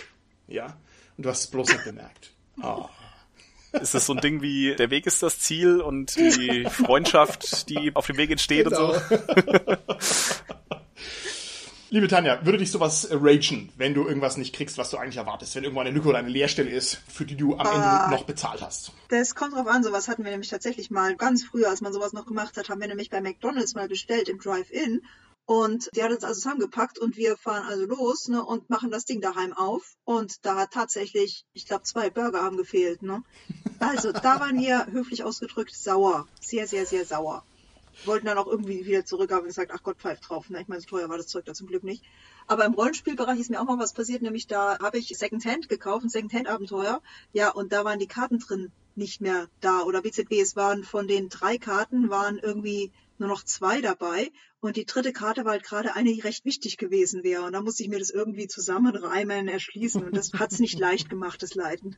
Ja? 0.49 0.77
Und 1.17 1.27
du 1.27 1.31
hast 1.31 1.41
es 1.41 1.47
bloß 1.51 1.69
nicht 1.69 1.85
bemerkt. 1.85 2.33
Oh. 2.63 2.87
Ist 3.73 3.95
das 3.95 4.07
so 4.07 4.15
ein 4.15 4.21
Ding 4.21 4.43
wie 4.43 4.75
der 4.75 4.91
Weg 4.91 5.07
ist 5.07 5.23
das 5.23 5.39
Ziel 5.39 5.81
und 5.81 6.17
die 6.17 6.67
Freundschaft, 6.69 7.69
die 7.69 7.95
auf 7.95 8.07
dem 8.09 8.17
Weg 8.17 8.31
entsteht 8.33 8.65
genau. 8.65 8.95
und 8.95 9.03
so? 9.09 9.17
Liebe 11.93 12.07
Tanja, 12.07 12.47
würde 12.47 12.59
dich 12.59 12.71
sowas 12.71 13.09
ragen, 13.11 13.73
wenn 13.77 13.95
du 13.95 14.07
irgendwas 14.07 14.37
nicht 14.37 14.55
kriegst, 14.55 14.79
was 14.79 14.91
du 14.91 14.97
eigentlich 14.97 15.17
erwartest, 15.17 15.57
wenn 15.57 15.65
irgendwo 15.65 15.81
eine 15.81 15.91
Lücke 15.91 16.09
oder 16.09 16.19
eine 16.19 16.29
Leerstelle 16.29 16.71
ist, 16.71 17.01
für 17.09 17.25
die 17.25 17.35
du 17.35 17.57
am 17.57 17.67
uh, 17.67 17.71
Ende 17.71 17.85
ah. 17.85 18.11
noch 18.11 18.23
bezahlt 18.23 18.63
hast? 18.63 18.93
Das 19.09 19.35
kommt 19.35 19.55
drauf 19.55 19.67
an, 19.67 19.83
sowas 19.83 20.07
hatten 20.07 20.23
wir 20.23 20.31
nämlich 20.31 20.51
tatsächlich 20.51 20.93
mal 20.93 21.17
ganz 21.17 21.43
früher, 21.43 21.69
als 21.69 21.81
man 21.81 21.93
sowas 21.93 22.13
noch 22.13 22.27
gemacht 22.27 22.57
hat, 22.57 22.69
haben 22.69 22.81
wir 22.81 22.87
nämlich 22.87 23.11
bei 23.11 23.21
McDonalds 23.21 23.75
mal 23.75 23.89
bestellt 23.89 24.29
im 24.29 24.39
Drive-In 24.39 25.03
und 25.47 25.91
die 25.97 26.05
hat 26.05 26.13
uns 26.13 26.23
also 26.23 26.41
zusammengepackt 26.41 27.01
und 27.01 27.17
wir 27.17 27.37
fahren 27.37 27.67
also 27.67 27.85
los 27.87 28.29
ne, 28.29 28.45
und 28.45 28.71
machen 28.71 28.93
das 28.93 29.05
Ding 29.05 29.21
daheim 29.21 29.53
auf. 29.53 29.97
Und 30.05 30.47
da 30.47 30.55
hat 30.55 30.71
tatsächlich, 30.71 31.45
ich 31.55 31.67
glaube, 31.67 31.83
zwei 31.83 32.09
Burger 32.09 32.41
haben 32.41 32.57
gefehlt. 32.57 33.03
Ne? 33.03 33.25
Also 33.81 34.13
da 34.13 34.39
waren 34.39 34.61
wir 34.61 34.87
höflich 34.93 35.25
ausgedrückt 35.25 35.75
sauer. 35.75 36.29
Sehr, 36.41 36.69
sehr, 36.69 36.87
sehr 36.87 37.05
sauer 37.05 37.43
wollten 38.07 38.27
dann 38.27 38.39
auch 38.39 38.47
irgendwie 38.47 38.85
wieder 38.87 39.05
zurück, 39.05 39.33
haben 39.33 39.47
gesagt, 39.47 39.73
ach 39.75 39.83
Gott, 39.83 39.99
pfeift 39.99 40.29
drauf. 40.29 40.47
Na, 40.49 40.61
ich 40.61 40.69
meine, 40.69 40.81
so 40.81 40.89
teuer 40.89 41.09
war 41.09 41.17
das 41.17 41.27
Zeug 41.27 41.45
da 41.45 41.55
zum 41.55 41.67
Glück 41.67 41.85
nicht. 41.85 42.05
Aber 42.47 42.65
im 42.65 42.75
Rollenspielbereich 42.75 43.39
ist 43.39 43.51
mir 43.51 43.61
auch 43.61 43.67
mal 43.67 43.79
was 43.79 43.93
passiert, 43.93 44.23
nämlich 44.23 44.47
da 44.47 44.79
habe 44.81 44.99
ich 44.99 45.09
Secondhand 45.17 45.69
gekauft, 45.69 46.05
ein 46.05 46.09
Secondhand-Abenteuer. 46.09 47.03
Ja, 47.33 47.51
und 47.51 47.73
da 47.73 47.85
waren 47.85 47.99
die 47.99 48.07
Karten 48.07 48.39
drin 48.39 48.73
nicht 48.97 49.21
mehr 49.21 49.49
da. 49.61 49.83
Oder 49.83 50.03
BZB, 50.03 50.33
es 50.41 50.57
waren 50.57 50.85
von 50.85 51.07
den 51.07 51.29
drei 51.29 51.59
Karten, 51.59 52.11
waren 52.11 52.39
irgendwie 52.39 52.93
nur 53.19 53.29
noch 53.29 53.45
zwei 53.45 53.81
dabei. 53.81 54.31
Und 54.61 54.77
die 54.77 54.85
dritte 54.85 55.13
Karte 55.13 55.45
war 55.45 55.53
halt 55.53 55.65
gerade 55.65 55.95
eine, 55.95 56.13
die 56.13 56.21
recht 56.21 56.45
wichtig 56.45 56.77
gewesen 56.77 57.23
wäre. 57.23 57.45
Und 57.45 57.53
da 57.53 57.61
musste 57.61 57.83
ich 57.83 57.89
mir 57.89 57.99
das 57.99 58.11
irgendwie 58.11 58.49
zusammenreimen, 58.49 59.49
erschließen. 59.49 60.03
Und 60.03 60.17
das 60.17 60.33
hat 60.33 60.53
es 60.53 60.59
nicht 60.59 60.79
leicht 60.79 61.09
gemacht, 61.09 61.43
das 61.43 61.55
Leiden. 61.55 61.97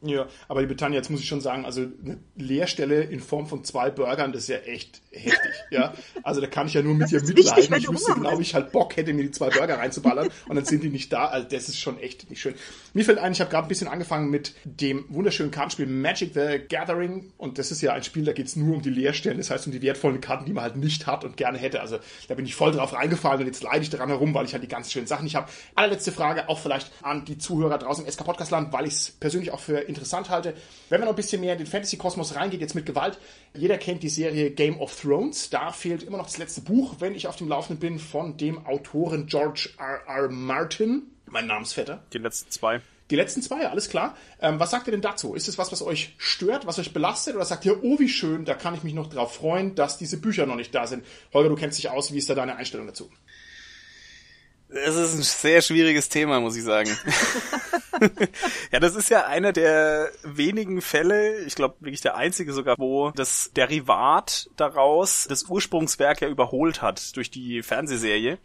Ja, 0.00 0.28
aber 0.46 0.60
die 0.60 0.68
Britannia, 0.68 0.98
jetzt 0.98 1.10
muss 1.10 1.20
ich 1.20 1.26
schon 1.26 1.40
sagen, 1.40 1.64
also 1.64 1.80
eine 1.80 2.18
Leerstelle 2.36 3.02
in 3.02 3.18
Form 3.18 3.48
von 3.48 3.64
zwei 3.64 3.90
Burgern, 3.90 4.32
das 4.32 4.42
ist 4.42 4.48
ja 4.48 4.58
echt 4.58 5.00
heftig, 5.10 5.50
ja. 5.70 5.92
Also 6.22 6.40
da 6.40 6.46
kann 6.46 6.68
ich 6.68 6.74
ja 6.74 6.82
nur 6.82 6.94
mit 6.94 7.10
dir 7.10 7.20
mitleiden. 7.20 7.74
ich 7.76 7.88
wüsste 7.88 8.14
genau, 8.14 8.38
ich 8.38 8.54
halt 8.54 8.70
Bock 8.70 8.96
hätte, 8.96 9.12
mir 9.12 9.24
die 9.24 9.32
zwei 9.32 9.50
Burger 9.50 9.78
reinzuballern 9.78 10.28
und 10.48 10.54
dann 10.54 10.64
sind 10.64 10.84
die 10.84 10.88
nicht 10.88 11.12
da. 11.12 11.26
Also 11.26 11.48
das 11.48 11.68
ist 11.68 11.80
schon 11.80 11.98
echt 11.98 12.30
nicht 12.30 12.40
schön. 12.40 12.54
Mir 12.94 13.04
fällt 13.04 13.18
ein, 13.18 13.32
ich 13.32 13.40
habe 13.40 13.50
gerade 13.50 13.66
ein 13.66 13.68
bisschen 13.68 13.88
angefangen 13.88 14.30
mit 14.30 14.54
dem 14.64 15.04
wunderschönen 15.08 15.50
Kartenspiel 15.50 15.86
Magic 15.86 16.32
the 16.34 16.60
Gathering 16.68 17.32
und 17.36 17.58
das 17.58 17.72
ist 17.72 17.82
ja 17.82 17.92
ein 17.92 18.04
Spiel, 18.04 18.24
da 18.24 18.32
geht 18.32 18.46
es 18.46 18.54
nur 18.54 18.76
um 18.76 18.82
die 18.82 18.90
Leerstellen, 18.90 19.38
das 19.38 19.50
heißt 19.50 19.66
um 19.66 19.72
die 19.72 19.82
wertvollen 19.82 20.20
Karten, 20.20 20.44
die 20.44 20.52
man 20.52 20.62
halt 20.62 20.76
nicht 20.76 21.08
hat 21.08 21.24
und 21.24 21.36
gerne 21.36 21.58
hätte. 21.58 21.80
Also 21.80 21.98
da 22.28 22.36
bin 22.36 22.46
ich 22.46 22.54
voll 22.54 22.70
drauf 22.70 22.92
reingefallen 22.92 23.40
und 23.40 23.46
jetzt 23.46 23.64
leide 23.64 23.82
ich 23.82 23.90
daran 23.90 24.10
herum, 24.10 24.32
weil 24.32 24.44
ich 24.44 24.52
halt 24.52 24.62
die 24.62 24.68
ganz 24.68 24.92
schönen 24.92 25.08
Sachen 25.08 25.24
nicht 25.24 25.34
habe. 25.34 25.48
Allerletzte 25.74 26.12
Frage, 26.12 26.48
auch 26.48 26.60
vielleicht 26.60 26.92
an 27.02 27.24
die 27.24 27.36
Zuhörer 27.36 27.78
draußen 27.78 28.04
im 28.04 28.10
SK 28.12 28.24
Podcast 28.24 28.52
Land, 28.52 28.72
weil 28.72 28.86
ich 28.86 28.94
es 28.94 29.10
persönlich 29.10 29.50
auch 29.50 29.60
für 29.60 29.87
interessant 29.88 30.30
halte. 30.30 30.54
Wenn 30.88 31.00
man 31.00 31.06
noch 31.06 31.14
ein 31.14 31.16
bisschen 31.16 31.40
mehr 31.40 31.52
in 31.52 31.58
den 31.58 31.66
Fantasy-Kosmos 31.66 32.36
reingeht, 32.36 32.60
jetzt 32.60 32.74
mit 32.74 32.86
Gewalt, 32.86 33.18
jeder 33.54 33.78
kennt 33.78 34.02
die 34.02 34.08
Serie 34.08 34.50
Game 34.50 34.78
of 34.80 35.00
Thrones. 35.00 35.50
Da 35.50 35.72
fehlt 35.72 36.02
immer 36.02 36.18
noch 36.18 36.26
das 36.26 36.38
letzte 36.38 36.60
Buch, 36.60 36.96
wenn 36.98 37.14
ich 37.14 37.26
auf 37.26 37.36
dem 37.36 37.48
Laufenden 37.48 37.80
bin, 37.80 37.98
von 37.98 38.36
dem 38.36 38.66
Autoren 38.66 39.26
George 39.26 39.70
R. 39.78 40.00
R. 40.06 40.28
Martin, 40.28 41.02
mein 41.26 41.46
Namensvetter. 41.46 42.04
Die 42.12 42.18
letzten 42.18 42.50
zwei. 42.50 42.80
Die 43.10 43.16
letzten 43.16 43.40
zwei, 43.40 43.66
alles 43.66 43.88
klar. 43.88 44.16
Ähm, 44.40 44.60
was 44.60 44.70
sagt 44.70 44.86
ihr 44.86 44.90
denn 44.90 45.00
dazu? 45.00 45.34
Ist 45.34 45.48
es 45.48 45.56
was, 45.56 45.72
was 45.72 45.80
euch 45.80 46.14
stört, 46.18 46.66
was 46.66 46.78
euch 46.78 46.92
belastet? 46.92 47.36
Oder 47.36 47.46
sagt 47.46 47.64
ihr, 47.64 47.82
oh, 47.82 47.98
wie 47.98 48.08
schön, 48.08 48.44
da 48.44 48.54
kann 48.54 48.74
ich 48.74 48.82
mich 48.82 48.92
noch 48.92 49.08
drauf 49.08 49.34
freuen, 49.34 49.74
dass 49.74 49.96
diese 49.96 50.18
Bücher 50.18 50.44
noch 50.44 50.56
nicht 50.56 50.74
da 50.74 50.86
sind? 50.86 51.04
Holger, 51.32 51.48
du 51.48 51.56
kennst 51.56 51.78
dich 51.78 51.88
aus. 51.88 52.12
Wie 52.12 52.18
ist 52.18 52.28
da 52.28 52.34
deine 52.34 52.56
Einstellung 52.56 52.86
dazu? 52.86 53.10
Es 54.68 54.94
ist 54.94 55.14
ein 55.14 55.22
sehr 55.22 55.62
schwieriges 55.62 56.10
Thema, 56.10 56.40
muss 56.40 56.54
ich 56.56 56.64
sagen. 56.64 56.90
ja, 58.72 58.80
das 58.80 58.96
ist 58.96 59.10
ja 59.10 59.26
einer 59.26 59.52
der 59.52 60.10
wenigen 60.22 60.80
Fälle, 60.80 61.40
ich 61.44 61.54
glaube 61.54 61.76
wirklich 61.80 62.00
der 62.00 62.16
einzige 62.16 62.52
sogar, 62.52 62.76
wo 62.78 63.10
das 63.10 63.52
Derivat 63.54 64.50
daraus 64.56 65.26
das 65.28 65.44
Ursprungswerk 65.44 66.20
ja 66.20 66.28
überholt 66.28 66.82
hat 66.82 67.16
durch 67.16 67.30
die 67.30 67.62
Fernsehserie. 67.62 68.38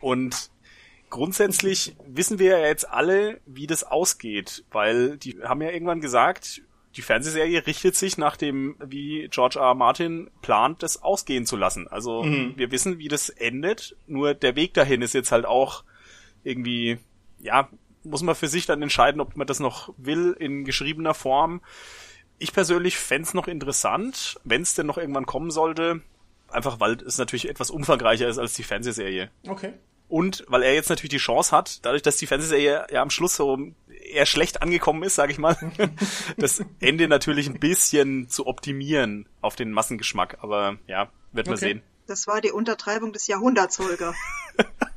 Und 0.00 0.50
grundsätzlich 1.10 1.94
wissen 2.06 2.38
wir 2.38 2.58
ja 2.58 2.66
jetzt 2.66 2.88
alle, 2.88 3.40
wie 3.46 3.66
das 3.66 3.84
ausgeht, 3.84 4.64
weil 4.70 5.18
die 5.18 5.38
haben 5.42 5.62
ja 5.62 5.70
irgendwann 5.70 6.00
gesagt, 6.00 6.62
die 6.96 7.02
Fernsehserie 7.02 7.66
richtet 7.66 7.96
sich 7.96 8.18
nach 8.18 8.36
dem, 8.36 8.76
wie 8.84 9.28
George 9.30 9.58
R. 9.58 9.66
R. 9.68 9.74
Martin 9.74 10.30
plant, 10.42 10.82
das 10.82 11.02
ausgehen 11.02 11.46
zu 11.46 11.56
lassen. 11.56 11.88
Also 11.88 12.22
mhm. 12.22 12.54
wir 12.56 12.70
wissen, 12.70 12.98
wie 12.98 13.08
das 13.08 13.28
endet, 13.28 13.96
nur 14.06 14.34
der 14.34 14.56
Weg 14.56 14.74
dahin 14.74 15.02
ist 15.02 15.14
jetzt 15.14 15.32
halt 15.32 15.46
auch 15.46 15.84
irgendwie, 16.44 16.98
ja, 17.38 17.68
muss 18.04 18.22
man 18.22 18.34
für 18.34 18.48
sich 18.48 18.66
dann 18.66 18.82
entscheiden, 18.82 19.20
ob 19.20 19.36
man 19.36 19.46
das 19.46 19.60
noch 19.60 19.92
will 19.96 20.36
in 20.38 20.64
geschriebener 20.64 21.14
Form. 21.14 21.60
Ich 22.38 22.52
persönlich 22.52 22.96
fände 22.96 23.30
noch 23.34 23.48
interessant, 23.48 24.40
wenn 24.44 24.62
es 24.62 24.74
denn 24.74 24.86
noch 24.86 24.98
irgendwann 24.98 25.26
kommen 25.26 25.50
sollte, 25.50 26.02
einfach 26.48 26.80
weil 26.80 26.94
es 27.02 27.18
natürlich 27.18 27.48
etwas 27.48 27.70
umfangreicher 27.70 28.28
ist 28.28 28.38
als 28.38 28.54
die 28.54 28.64
Fernsehserie. 28.64 29.30
Okay. 29.46 29.74
Und 30.08 30.44
weil 30.48 30.62
er 30.62 30.74
jetzt 30.74 30.90
natürlich 30.90 31.10
die 31.10 31.16
Chance 31.16 31.56
hat, 31.56 31.84
dadurch, 31.86 32.02
dass 32.02 32.18
die 32.18 32.26
Fernsehserie 32.26 32.86
ja 32.90 33.00
am 33.00 33.08
Schluss 33.08 33.36
so 33.36 33.58
eher 33.88 34.26
schlecht 34.26 34.60
angekommen 34.60 35.02
ist, 35.04 35.14
sage 35.14 35.32
ich 35.32 35.38
mal, 35.38 35.56
das 36.36 36.62
Ende 36.80 37.08
natürlich 37.08 37.48
ein 37.48 37.58
bisschen 37.58 38.28
zu 38.28 38.46
optimieren 38.46 39.26
auf 39.40 39.56
den 39.56 39.72
Massengeschmack. 39.72 40.38
Aber 40.42 40.76
ja, 40.86 41.10
wird 41.32 41.46
man 41.46 41.56
sehen. 41.56 41.82
Das 42.06 42.26
war 42.26 42.42
die 42.42 42.50
Untertreibung 42.50 43.12
des 43.12 43.26
Jahrhunderts, 43.26 43.78
Holger. 43.78 44.14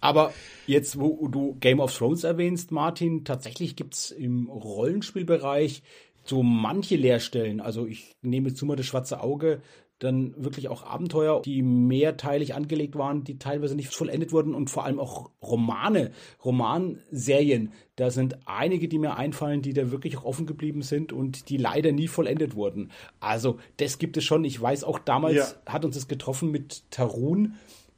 Aber 0.00 0.32
jetzt, 0.66 0.98
wo 0.98 1.28
du 1.28 1.56
Game 1.60 1.80
of 1.80 1.96
Thrones 1.96 2.24
erwähnst, 2.24 2.70
Martin, 2.70 3.24
tatsächlich 3.24 3.76
gibt's 3.76 4.10
im 4.10 4.48
Rollenspielbereich 4.48 5.82
so 6.24 6.42
manche 6.42 6.96
Leerstellen. 6.96 7.60
Also 7.60 7.86
ich 7.86 8.16
nehme 8.22 8.52
zu 8.54 8.66
mal 8.66 8.76
das 8.76 8.86
schwarze 8.86 9.20
Auge, 9.20 9.62
dann 9.98 10.34
wirklich 10.36 10.68
auch 10.68 10.84
Abenteuer, 10.84 11.40
die 11.40 11.62
mehrteilig 11.62 12.54
angelegt 12.54 12.96
waren, 12.96 13.24
die 13.24 13.38
teilweise 13.38 13.74
nicht 13.74 13.94
vollendet 13.94 14.30
wurden 14.30 14.54
und 14.54 14.68
vor 14.68 14.84
allem 14.84 14.98
auch 14.98 15.30
Romane, 15.40 16.10
Romanserien. 16.44 17.72
Da 17.96 18.10
sind 18.10 18.36
einige, 18.44 18.88
die 18.88 18.98
mir 18.98 19.16
einfallen, 19.16 19.62
die 19.62 19.72
da 19.72 19.90
wirklich 19.90 20.18
auch 20.18 20.24
offen 20.24 20.44
geblieben 20.44 20.82
sind 20.82 21.14
und 21.14 21.48
die 21.48 21.56
leider 21.56 21.92
nie 21.92 22.08
vollendet 22.08 22.54
wurden. 22.54 22.90
Also 23.20 23.58
das 23.78 23.98
gibt 23.98 24.18
es 24.18 24.24
schon. 24.24 24.44
Ich 24.44 24.60
weiß 24.60 24.84
auch 24.84 24.98
damals 24.98 25.36
ja. 25.64 25.72
hat 25.72 25.86
uns 25.86 25.94
das 25.94 26.08
getroffen 26.08 26.50
mit 26.50 26.90
Tarun 26.90 27.54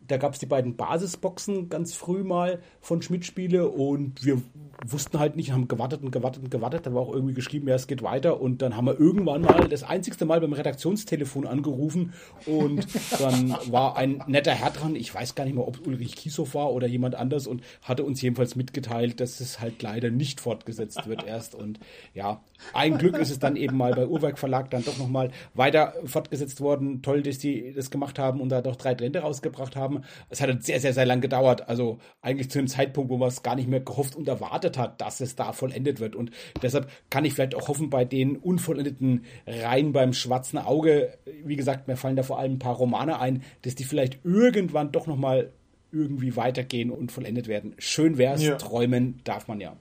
da 0.08 0.16
gab 0.16 0.32
es 0.32 0.38
die 0.38 0.46
beiden 0.46 0.76
Basisboxen 0.76 1.68
ganz 1.68 1.94
früh 1.94 2.24
mal 2.24 2.60
von 2.80 3.02
Schmidt-Spiele 3.02 3.68
und 3.68 4.24
wir 4.24 4.42
wussten 4.86 5.18
halt 5.18 5.36
nicht, 5.36 5.52
haben 5.52 5.68
gewartet 5.68 6.02
und 6.02 6.12
gewartet 6.12 6.44
und 6.44 6.50
gewartet. 6.50 6.86
Da 6.86 6.94
war 6.94 7.02
auch 7.02 7.12
irgendwie 7.12 7.34
geschrieben, 7.34 7.68
ja, 7.68 7.74
es 7.74 7.86
geht 7.86 8.02
weiter. 8.02 8.40
Und 8.40 8.62
dann 8.62 8.76
haben 8.76 8.86
wir 8.86 8.98
irgendwann 8.98 9.42
mal 9.42 9.68
das 9.68 9.82
einzigste 9.82 10.24
Mal 10.24 10.40
beim 10.40 10.52
Redaktionstelefon 10.52 11.46
angerufen 11.46 12.12
und 12.46 12.86
dann 13.18 13.56
war 13.70 13.96
ein 13.96 14.22
netter 14.26 14.52
Herr 14.52 14.70
dran. 14.70 14.94
Ich 14.94 15.14
weiß 15.14 15.34
gar 15.34 15.44
nicht 15.44 15.54
mehr, 15.54 15.66
ob 15.66 15.86
Ulrich 15.86 16.16
Kiesow 16.16 16.54
war 16.54 16.72
oder 16.72 16.86
jemand 16.86 17.14
anders 17.14 17.46
und 17.46 17.62
hatte 17.82 18.04
uns 18.04 18.22
jedenfalls 18.22 18.56
mitgeteilt, 18.56 19.20
dass 19.20 19.40
es 19.40 19.60
halt 19.60 19.82
leider 19.82 20.10
nicht 20.10 20.40
fortgesetzt 20.40 21.06
wird 21.06 21.22
erst. 21.26 21.54
Und 21.54 21.80
ja, 22.14 22.40
ein 22.72 22.98
Glück 22.98 23.18
ist 23.18 23.30
es 23.30 23.38
dann 23.38 23.56
eben 23.56 23.76
mal 23.76 23.94
bei 23.94 24.06
Uhrwerk 24.06 24.38
Verlag 24.38 24.70
dann 24.70 24.84
doch 24.84 24.98
nochmal 24.98 25.30
weiter 25.54 25.94
fortgesetzt 26.04 26.60
worden. 26.60 27.02
Toll, 27.02 27.22
dass 27.22 27.38
die 27.38 27.72
das 27.74 27.90
gemacht 27.90 28.18
haben 28.18 28.40
und 28.40 28.48
da 28.48 28.62
doch 28.62 28.76
drei 28.76 28.94
Trände 28.94 29.20
rausgebracht 29.20 29.76
haben. 29.76 29.97
Es 30.30 30.40
hat 30.40 30.62
sehr, 30.62 30.80
sehr, 30.80 30.92
sehr 30.92 31.06
lang 31.06 31.20
gedauert. 31.20 31.68
Also 31.68 31.98
eigentlich 32.20 32.50
zu 32.50 32.58
einem 32.58 32.68
Zeitpunkt, 32.68 33.10
wo 33.10 33.16
man 33.16 33.28
es 33.28 33.42
gar 33.42 33.56
nicht 33.56 33.68
mehr 33.68 33.80
gehofft 33.80 34.16
und 34.16 34.28
erwartet 34.28 34.78
hat, 34.78 35.00
dass 35.00 35.20
es 35.20 35.36
da 35.36 35.52
vollendet 35.52 36.00
wird. 36.00 36.16
Und 36.16 36.30
deshalb 36.62 36.88
kann 37.10 37.24
ich 37.24 37.34
vielleicht 37.34 37.54
auch 37.54 37.68
hoffen, 37.68 37.90
bei 37.90 38.04
den 38.04 38.36
unvollendeten 38.36 39.24
Reihen 39.46 39.92
beim 39.92 40.12
schwarzen 40.12 40.58
Auge, 40.58 41.18
wie 41.44 41.56
gesagt, 41.56 41.88
mir 41.88 41.96
fallen 41.96 42.16
da 42.16 42.22
vor 42.22 42.38
allem 42.38 42.54
ein 42.54 42.58
paar 42.58 42.76
Romane 42.76 43.18
ein, 43.18 43.42
dass 43.62 43.74
die 43.74 43.84
vielleicht 43.84 44.24
irgendwann 44.24 44.92
doch 44.92 45.06
nochmal 45.06 45.52
irgendwie 45.90 46.36
weitergehen 46.36 46.90
und 46.90 47.12
vollendet 47.12 47.48
werden. 47.48 47.74
Schön 47.78 48.18
wär's, 48.18 48.42
ja. 48.42 48.56
träumen 48.56 49.20
darf 49.24 49.48
man 49.48 49.60
ja. 49.60 49.76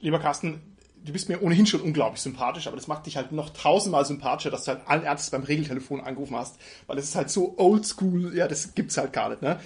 Lieber 0.00 0.18
Carsten, 0.18 0.60
du 1.04 1.12
bist 1.12 1.28
mir 1.28 1.42
ohnehin 1.42 1.66
schon 1.66 1.80
unglaublich 1.80 2.20
sympathisch, 2.20 2.66
aber 2.66 2.76
das 2.76 2.88
macht 2.88 3.06
dich 3.06 3.16
halt 3.16 3.32
noch 3.32 3.50
tausendmal 3.50 4.04
sympathischer, 4.04 4.50
dass 4.50 4.64
du 4.64 4.72
halt 4.72 4.82
allen 4.86 5.04
Ernstes 5.04 5.30
beim 5.30 5.42
Regeltelefon 5.42 6.00
angerufen 6.00 6.36
hast, 6.36 6.56
weil 6.86 6.98
es 6.98 7.06
ist 7.06 7.16
halt 7.16 7.30
so 7.30 7.54
oldschool, 7.56 8.36
ja, 8.36 8.48
das 8.48 8.74
gibt's 8.74 8.96
halt 8.96 9.12
gar 9.12 9.30
nicht, 9.30 9.42
ne? 9.42 9.58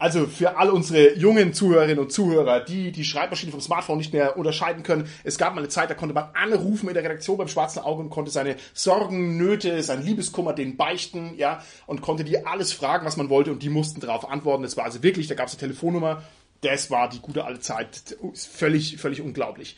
Also 0.00 0.26
für 0.26 0.56
all 0.56 0.70
unsere 0.70 1.14
jungen 1.18 1.52
Zuhörerinnen 1.52 1.98
und 1.98 2.10
Zuhörer, 2.10 2.60
die 2.60 2.90
die 2.90 3.04
Schreibmaschine 3.04 3.52
vom 3.52 3.60
Smartphone 3.60 3.98
nicht 3.98 4.14
mehr 4.14 4.38
unterscheiden 4.38 4.82
können, 4.82 5.06
es 5.24 5.36
gab 5.36 5.54
mal 5.54 5.60
eine 5.60 5.68
Zeit, 5.68 5.90
da 5.90 5.94
konnte 5.94 6.14
man 6.14 6.30
anrufen 6.32 6.88
in 6.88 6.94
der 6.94 7.04
Redaktion 7.04 7.36
beim 7.36 7.48
Schwarzen 7.48 7.80
Auge 7.80 8.00
und 8.00 8.08
konnte 8.08 8.30
seine 8.30 8.56
Sorgen, 8.72 9.36
Nöte, 9.36 9.82
sein 9.82 10.02
Liebeskummer 10.02 10.54
denen 10.54 10.78
beichten, 10.78 11.34
ja, 11.36 11.62
und 11.86 12.00
konnte 12.00 12.24
die 12.24 12.46
alles 12.46 12.72
fragen, 12.72 13.04
was 13.04 13.18
man 13.18 13.28
wollte 13.28 13.52
und 13.52 13.62
die 13.62 13.68
mussten 13.68 14.00
darauf 14.00 14.26
antworten. 14.26 14.62
Das 14.62 14.78
war 14.78 14.84
also 14.84 15.02
wirklich, 15.02 15.26
da 15.26 15.34
gab 15.34 15.48
es 15.48 15.52
eine 15.52 15.60
Telefonnummer, 15.60 16.22
das 16.62 16.90
war 16.90 17.10
die 17.10 17.20
gute 17.20 17.44
alte 17.44 17.60
Zeit, 17.60 18.16
völlig, 18.32 18.96
völlig 18.96 19.20
unglaublich. 19.20 19.76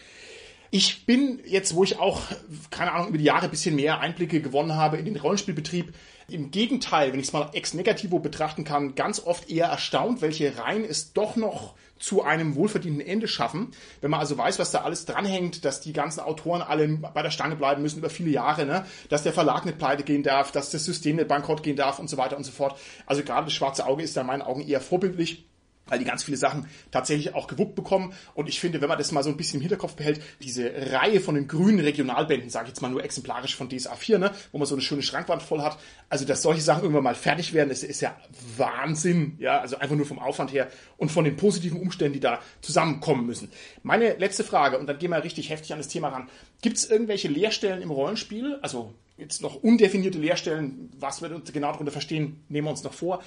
Ich 0.74 1.04
bin 1.04 1.38
jetzt, 1.44 1.74
wo 1.74 1.84
ich 1.84 1.98
auch, 1.98 2.22
keine 2.70 2.92
Ahnung, 2.92 3.08
über 3.08 3.18
die 3.18 3.24
Jahre 3.24 3.44
ein 3.44 3.50
bisschen 3.50 3.76
mehr 3.76 4.00
Einblicke 4.00 4.40
gewonnen 4.40 4.74
habe 4.74 4.96
in 4.96 5.04
den 5.04 5.16
Rollenspielbetrieb, 5.16 5.92
im 6.28 6.50
Gegenteil, 6.50 7.12
wenn 7.12 7.20
ich 7.20 7.26
es 7.26 7.34
mal 7.34 7.50
ex 7.52 7.74
negativo 7.74 8.20
betrachten 8.20 8.64
kann, 8.64 8.94
ganz 8.94 9.20
oft 9.20 9.50
eher 9.50 9.66
erstaunt, 9.66 10.22
welche 10.22 10.56
Reihen 10.56 10.82
es 10.82 11.12
doch 11.12 11.36
noch 11.36 11.74
zu 11.98 12.22
einem 12.22 12.54
wohlverdienten 12.54 13.06
Ende 13.06 13.28
schaffen. 13.28 13.72
Wenn 14.00 14.10
man 14.10 14.20
also 14.20 14.38
weiß, 14.38 14.58
was 14.58 14.70
da 14.70 14.80
alles 14.80 15.04
dranhängt, 15.04 15.66
dass 15.66 15.82
die 15.82 15.92
ganzen 15.92 16.20
Autoren 16.20 16.62
alle 16.62 16.88
bei 16.88 17.20
der 17.20 17.30
Stange 17.30 17.56
bleiben 17.56 17.82
müssen 17.82 17.98
über 17.98 18.08
viele 18.08 18.30
Jahre, 18.30 18.64
ne? 18.64 18.86
dass 19.10 19.24
der 19.24 19.34
Verlag 19.34 19.66
nicht 19.66 19.76
pleite 19.76 20.04
gehen 20.04 20.22
darf, 20.22 20.52
dass 20.52 20.70
das 20.70 20.86
System 20.86 21.16
nicht 21.16 21.28
bankrott 21.28 21.62
gehen 21.62 21.76
darf 21.76 21.98
und 21.98 22.08
so 22.08 22.16
weiter 22.16 22.38
und 22.38 22.44
so 22.44 22.50
fort. 22.50 22.80
Also 23.04 23.22
gerade 23.24 23.44
das 23.44 23.52
schwarze 23.52 23.84
Auge 23.84 24.02
ist 24.02 24.16
da 24.16 24.22
in 24.22 24.26
meinen 24.26 24.40
Augen 24.40 24.66
eher 24.66 24.80
vorbildlich 24.80 25.44
weil 25.86 25.98
die 25.98 26.04
ganz 26.04 26.22
viele 26.22 26.36
Sachen 26.36 26.66
tatsächlich 26.90 27.34
auch 27.34 27.46
gewuppt 27.46 27.74
bekommen. 27.74 28.14
Und 28.34 28.48
ich 28.48 28.60
finde, 28.60 28.80
wenn 28.80 28.88
man 28.88 28.98
das 28.98 29.12
mal 29.12 29.22
so 29.22 29.30
ein 29.30 29.36
bisschen 29.36 29.58
im 29.58 29.62
Hinterkopf 29.62 29.94
behält, 29.94 30.20
diese 30.40 30.70
Reihe 30.92 31.20
von 31.20 31.34
den 31.34 31.48
grünen 31.48 31.80
Regionalbänden, 31.80 32.50
sage 32.50 32.66
ich 32.66 32.70
jetzt 32.70 32.82
mal 32.82 32.90
nur 32.90 33.04
exemplarisch 33.04 33.56
von 33.56 33.68
DSA 33.68 33.94
4, 33.94 34.18
ne, 34.18 34.30
wo 34.52 34.58
man 34.58 34.66
so 34.66 34.74
eine 34.74 34.82
schöne 34.82 35.02
Schrankwand 35.02 35.42
voll 35.42 35.60
hat, 35.60 35.78
also 36.08 36.24
dass 36.24 36.42
solche 36.42 36.62
Sachen 36.62 36.82
irgendwann 36.82 37.04
mal 37.04 37.14
fertig 37.14 37.52
werden, 37.52 37.70
ist, 37.70 37.82
ist 37.82 38.00
ja 38.00 38.16
Wahnsinn. 38.56 39.36
Ja, 39.38 39.60
also 39.60 39.78
einfach 39.78 39.96
nur 39.96 40.06
vom 40.06 40.18
Aufwand 40.18 40.52
her 40.52 40.68
und 40.96 41.10
von 41.10 41.24
den 41.24 41.36
positiven 41.36 41.80
Umständen, 41.80 42.14
die 42.14 42.20
da 42.20 42.40
zusammenkommen 42.60 43.26
müssen. 43.26 43.50
Meine 43.82 44.14
letzte 44.14 44.44
Frage, 44.44 44.78
und 44.78 44.86
dann 44.86 44.98
gehen 44.98 45.10
wir 45.10 45.22
richtig 45.22 45.50
heftig 45.50 45.72
an 45.72 45.78
das 45.78 45.88
Thema 45.88 46.08
ran. 46.08 46.28
Gibt 46.60 46.76
es 46.76 46.88
irgendwelche 46.88 47.28
Leerstellen 47.28 47.82
im 47.82 47.90
Rollenspiel? 47.90 48.58
Also 48.62 48.94
jetzt 49.16 49.42
noch 49.42 49.56
undefinierte 49.56 50.18
Leerstellen, 50.18 50.90
was 50.98 51.22
wir 51.22 51.28
genau 51.52 51.72
darunter 51.72 51.92
verstehen, 51.92 52.44
nehmen 52.48 52.66
wir 52.66 52.70
uns 52.70 52.82
noch 52.82 52.94
vor, 52.94 53.22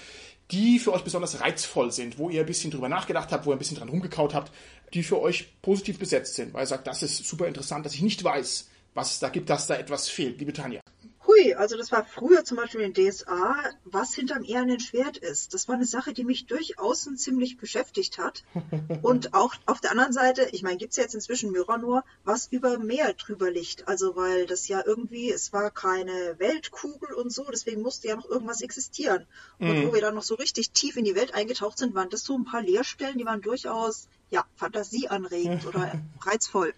die 0.52 0.80
für 0.80 0.94
euch 0.94 1.04
besonders 1.04 1.42
reizvoll 1.42 1.92
sind, 1.92 2.18
wo 2.18 2.30
ihr 2.30 2.42
ein 2.42 2.46
bisschen 2.46 2.72
drüber 2.72 2.90
nachgedacht 2.90 3.32
habt, 3.32 3.46
wo 3.46 3.52
ihr 3.52 3.56
ein 3.56 3.60
bisschen 3.60 3.78
dran 3.78 3.90
rumgekaut 3.90 4.34
habt, 4.34 4.52
die 4.94 5.04
für 5.04 5.20
euch 5.20 5.60
positiv 5.62 5.98
besetzt 5.98 6.36
sind, 6.36 6.54
weil 6.54 6.64
ihr 6.64 6.68
sagt, 6.68 6.88
das 6.88 7.04
ist 7.04 7.26
super 7.26 7.48
interessant, 7.48 7.86
dass 7.86 7.96
ich 7.96 8.02
nicht 8.02 8.24
weiß, 8.24 8.70
was 8.94 9.12
es 9.14 9.20
da 9.20 9.30
gibt, 9.30 9.50
dass 9.50 9.68
da 9.68 9.76
etwas 9.76 10.08
fehlt. 10.08 10.40
Liebe 10.40 10.54
Tanja. 10.54 10.82
Hui, 11.28 11.56
also 11.56 11.78
das 11.78 11.92
war 11.92 12.06
früher 12.06 12.44
zum 12.44 12.58
Beispiel 12.58 12.82
in 12.82 12.94
DSA, 12.94 13.56
was 13.84 14.14
hinterm 14.14 14.44
ehernen 14.44 14.80
Schwert 14.80 15.18
ist. 15.18 15.54
Das 15.54 15.68
war 15.68 15.76
eine 15.76 15.86
Sache, 15.86 16.14
die 16.14 16.24
mich 16.24 16.46
durchaus 16.46 17.10
ziemlich 17.16 17.58
beschäftigt 17.58 18.18
hat. 18.18 18.44
Und 19.02 19.34
auch 19.34 19.56
auf 19.66 19.82
der 19.82 19.92
anderen 19.92 20.14
Seite, 20.14 20.48
ich 20.52 20.62
meine, 20.62 20.78
gibt's 20.78 20.98
jetzt 20.98 21.16
inzwischen 21.16 21.52
Myranor, 21.52 22.04
was 22.24 22.48
über 22.48 22.78
Meer 22.78 23.14
drüber 23.14 23.50
liegt. 23.50 23.88
Also 23.88 24.16
weil 24.16 24.46
das 24.46 24.68
ja 24.68 24.84
irgendwie, 24.86 25.32
es 25.32 25.52
war 25.52 25.72
keine 25.72 26.36
Weltkugel 26.38 27.14
und 27.14 27.32
so, 27.32 27.46
deswegen 27.52 27.82
musste 27.82 28.08
ja 28.08 28.16
noch 28.16 28.30
irgendwas 28.30 28.62
existieren. 28.62 29.26
Und 29.60 29.80
mhm. 29.80 29.88
wo 29.88 29.94
wir 29.94 30.02
dann 30.02 30.16
noch 30.16 30.24
so 30.24 30.36
richtig 30.36 30.72
tief 30.72 30.96
in 30.98 31.06
die 31.06 31.16
Welt 31.16 31.34
eingetaucht 31.34 31.78
sind, 31.78 31.96
waren 31.96 32.10
das 32.10 32.24
so 32.24 32.38
ein 32.38 32.46
paar 32.46 32.62
Leerstellen, 32.62 33.18
die 33.18 33.26
waren 33.26 33.42
durchaus, 33.42 34.08
ja, 34.30 34.46
fantasieanregend 34.56 35.66
oder 35.66 36.00
reizvoll. 36.22 36.74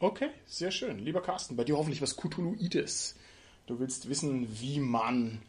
Okay, 0.00 0.30
sehr 0.46 0.70
schön. 0.70 1.00
Lieber 1.00 1.20
Carsten, 1.20 1.56
bei 1.56 1.64
dir 1.64 1.76
hoffentlich 1.76 2.00
was 2.00 2.16
Cthulhuides. 2.16 3.16
Du 3.68 3.78
willst 3.78 4.08
wissen, 4.08 4.48
wie 4.62 4.80
man 4.80 5.42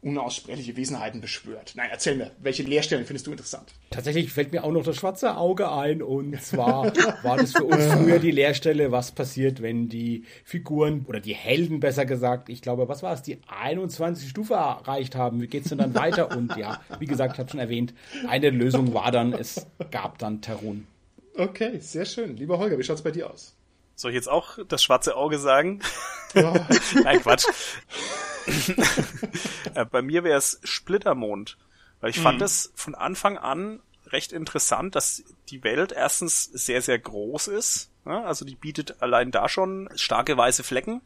unaussprechliche 0.00 0.74
Wesenheiten 0.74 1.20
beschwört. 1.20 1.74
Nein, 1.76 1.88
erzähl 1.90 2.16
mir, 2.16 2.30
welche 2.40 2.62
Lehrstellen 2.62 3.04
findest 3.04 3.26
du 3.26 3.30
interessant? 3.32 3.74
Tatsächlich 3.90 4.32
fällt 4.32 4.52
mir 4.52 4.64
auch 4.64 4.72
noch 4.72 4.84
das 4.84 4.96
schwarze 4.96 5.36
Auge 5.36 5.70
ein 5.70 6.00
und 6.00 6.40
zwar 6.40 6.96
war 7.22 7.36
das 7.36 7.52
für 7.52 7.64
uns 7.64 7.84
früher 7.92 8.20
die 8.20 8.30
Lehrstelle, 8.30 8.90
was 8.90 9.12
passiert, 9.12 9.60
wenn 9.60 9.90
die 9.90 10.24
Figuren 10.44 11.04
oder 11.06 11.20
die 11.20 11.34
Helden 11.34 11.78
besser 11.78 12.06
gesagt, 12.06 12.48
ich 12.48 12.62
glaube, 12.62 12.88
was 12.88 13.02
war 13.02 13.12
es, 13.12 13.20
die 13.20 13.38
21 13.48 14.30
Stufe 14.30 14.54
erreicht 14.54 15.14
haben, 15.14 15.42
wie 15.42 15.46
geht's 15.46 15.68
denn 15.68 15.76
dann 15.76 15.94
weiter? 15.94 16.34
Und 16.34 16.56
ja, 16.56 16.80
wie 17.00 17.06
gesagt, 17.06 17.34
ich 17.34 17.38
habe 17.38 17.50
schon 17.50 17.60
erwähnt, 17.60 17.92
eine 18.26 18.48
Lösung 18.48 18.94
war 18.94 19.12
dann, 19.12 19.34
es 19.34 19.66
gab 19.90 20.16
dann 20.16 20.40
Terun. 20.40 20.86
Okay, 21.36 21.80
sehr 21.80 22.06
schön. 22.06 22.34
Lieber 22.38 22.58
Holger, 22.58 22.78
wie 22.78 22.82
schaut's 22.82 23.02
bei 23.02 23.10
dir 23.10 23.30
aus? 23.30 23.57
Soll 23.98 24.12
ich 24.12 24.14
jetzt 24.14 24.28
auch 24.28 24.58
das 24.68 24.80
schwarze 24.80 25.16
Auge 25.16 25.40
sagen? 25.40 25.80
Ja. 26.32 26.52
Nein, 27.02 27.20
Quatsch. 27.20 27.46
Äh, 29.74 29.84
bei 29.84 30.00
mir 30.00 30.24
wäre 30.24 30.38
es 30.38 30.58
Splittermond. 30.64 31.58
Weil 32.00 32.08
ich 32.08 32.18
mhm. 32.18 32.22
fand 32.22 32.40
es 32.40 32.72
von 32.74 32.94
Anfang 32.94 33.36
an 33.36 33.80
recht 34.06 34.32
interessant, 34.32 34.94
dass 34.94 35.22
die 35.50 35.62
Welt 35.64 35.92
erstens 35.92 36.44
sehr, 36.44 36.80
sehr 36.80 36.98
groß 36.98 37.48
ist. 37.48 37.90
Also 38.06 38.46
die 38.46 38.54
bietet 38.54 39.02
allein 39.02 39.32
da 39.32 39.50
schon 39.50 39.90
starke 39.96 40.34
weiße 40.34 40.64
Flecken. 40.64 41.02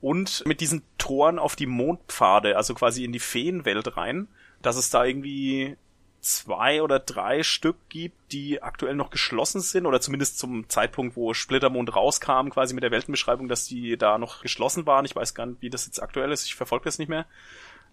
Und 0.00 0.46
mit 0.46 0.62
diesen 0.62 0.82
Toren 0.96 1.38
auf 1.38 1.54
die 1.54 1.66
Mondpfade, 1.66 2.56
also 2.56 2.72
quasi 2.72 3.04
in 3.04 3.12
die 3.12 3.18
Feenwelt 3.18 3.98
rein, 3.98 4.28
dass 4.62 4.76
es 4.76 4.88
da 4.88 5.04
irgendwie 5.04 5.76
zwei 6.20 6.82
oder 6.82 6.98
drei 6.98 7.42
Stück 7.42 7.76
gibt, 7.88 8.32
die 8.32 8.62
aktuell 8.62 8.94
noch 8.94 9.10
geschlossen 9.10 9.60
sind 9.60 9.86
oder 9.86 10.00
zumindest 10.00 10.38
zum 10.38 10.68
Zeitpunkt, 10.68 11.16
wo 11.16 11.34
Splittermond 11.34 11.94
rauskam, 11.94 12.48
quasi 12.50 12.74
mit 12.74 12.82
der 12.82 12.90
Weltenbeschreibung, 12.90 13.48
dass 13.48 13.66
die 13.66 13.96
da 13.96 14.18
noch 14.18 14.42
geschlossen 14.42 14.86
waren. 14.86 15.04
Ich 15.04 15.16
weiß 15.16 15.34
gar 15.34 15.46
nicht, 15.46 15.62
wie 15.62 15.70
das 15.70 15.86
jetzt 15.86 16.02
aktuell 16.02 16.32
ist. 16.32 16.46
Ich 16.46 16.54
verfolge 16.54 16.84
das 16.84 16.98
nicht 16.98 17.08
mehr. 17.08 17.26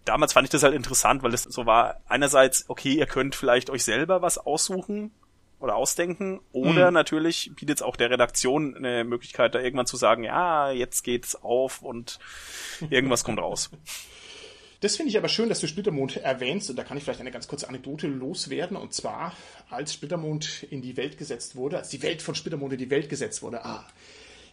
Damals 0.04 0.32
fand 0.32 0.46
ich 0.46 0.50
das 0.50 0.62
halt 0.62 0.74
interessant, 0.74 1.22
weil 1.22 1.32
es 1.32 1.44
so 1.44 1.64
war, 1.64 2.00
einerseits, 2.06 2.68
okay, 2.68 2.94
ihr 2.94 3.06
könnt 3.06 3.34
vielleicht 3.34 3.70
euch 3.70 3.84
selber 3.84 4.20
was 4.20 4.38
aussuchen 4.38 5.12
oder 5.60 5.76
ausdenken 5.76 6.40
oder 6.52 6.88
mhm. 6.88 6.94
natürlich 6.94 7.52
bietet 7.54 7.78
es 7.78 7.82
auch 7.82 7.96
der 7.96 8.10
Redaktion 8.10 8.76
eine 8.76 9.04
Möglichkeit, 9.04 9.54
da 9.54 9.60
irgendwann 9.60 9.86
zu 9.86 9.96
sagen, 9.96 10.24
ja, 10.24 10.70
jetzt 10.70 11.02
geht's 11.02 11.36
auf 11.36 11.80
und 11.80 12.18
irgendwas 12.90 13.24
kommt 13.24 13.38
raus. 13.38 13.70
Das 14.84 14.96
finde 14.96 15.08
ich 15.08 15.16
aber 15.16 15.30
schön, 15.30 15.48
dass 15.48 15.60
du 15.60 15.66
Splittermond 15.66 16.18
erwähnst 16.18 16.68
und 16.68 16.76
da 16.76 16.84
kann 16.84 16.98
ich 16.98 17.04
vielleicht 17.04 17.20
eine 17.20 17.30
ganz 17.30 17.48
kurze 17.48 17.66
Anekdote 17.70 18.06
loswerden 18.06 18.76
und 18.76 18.92
zwar, 18.92 19.32
als 19.70 19.94
Splittermond 19.94 20.64
in 20.64 20.82
die 20.82 20.98
Welt 20.98 21.16
gesetzt 21.16 21.56
wurde, 21.56 21.78
als 21.78 21.88
die 21.88 22.02
Welt 22.02 22.20
von 22.20 22.34
Splittermond 22.34 22.74
in 22.74 22.78
die 22.78 22.90
Welt 22.90 23.08
gesetzt 23.08 23.40
wurde, 23.42 23.64
ah, 23.64 23.86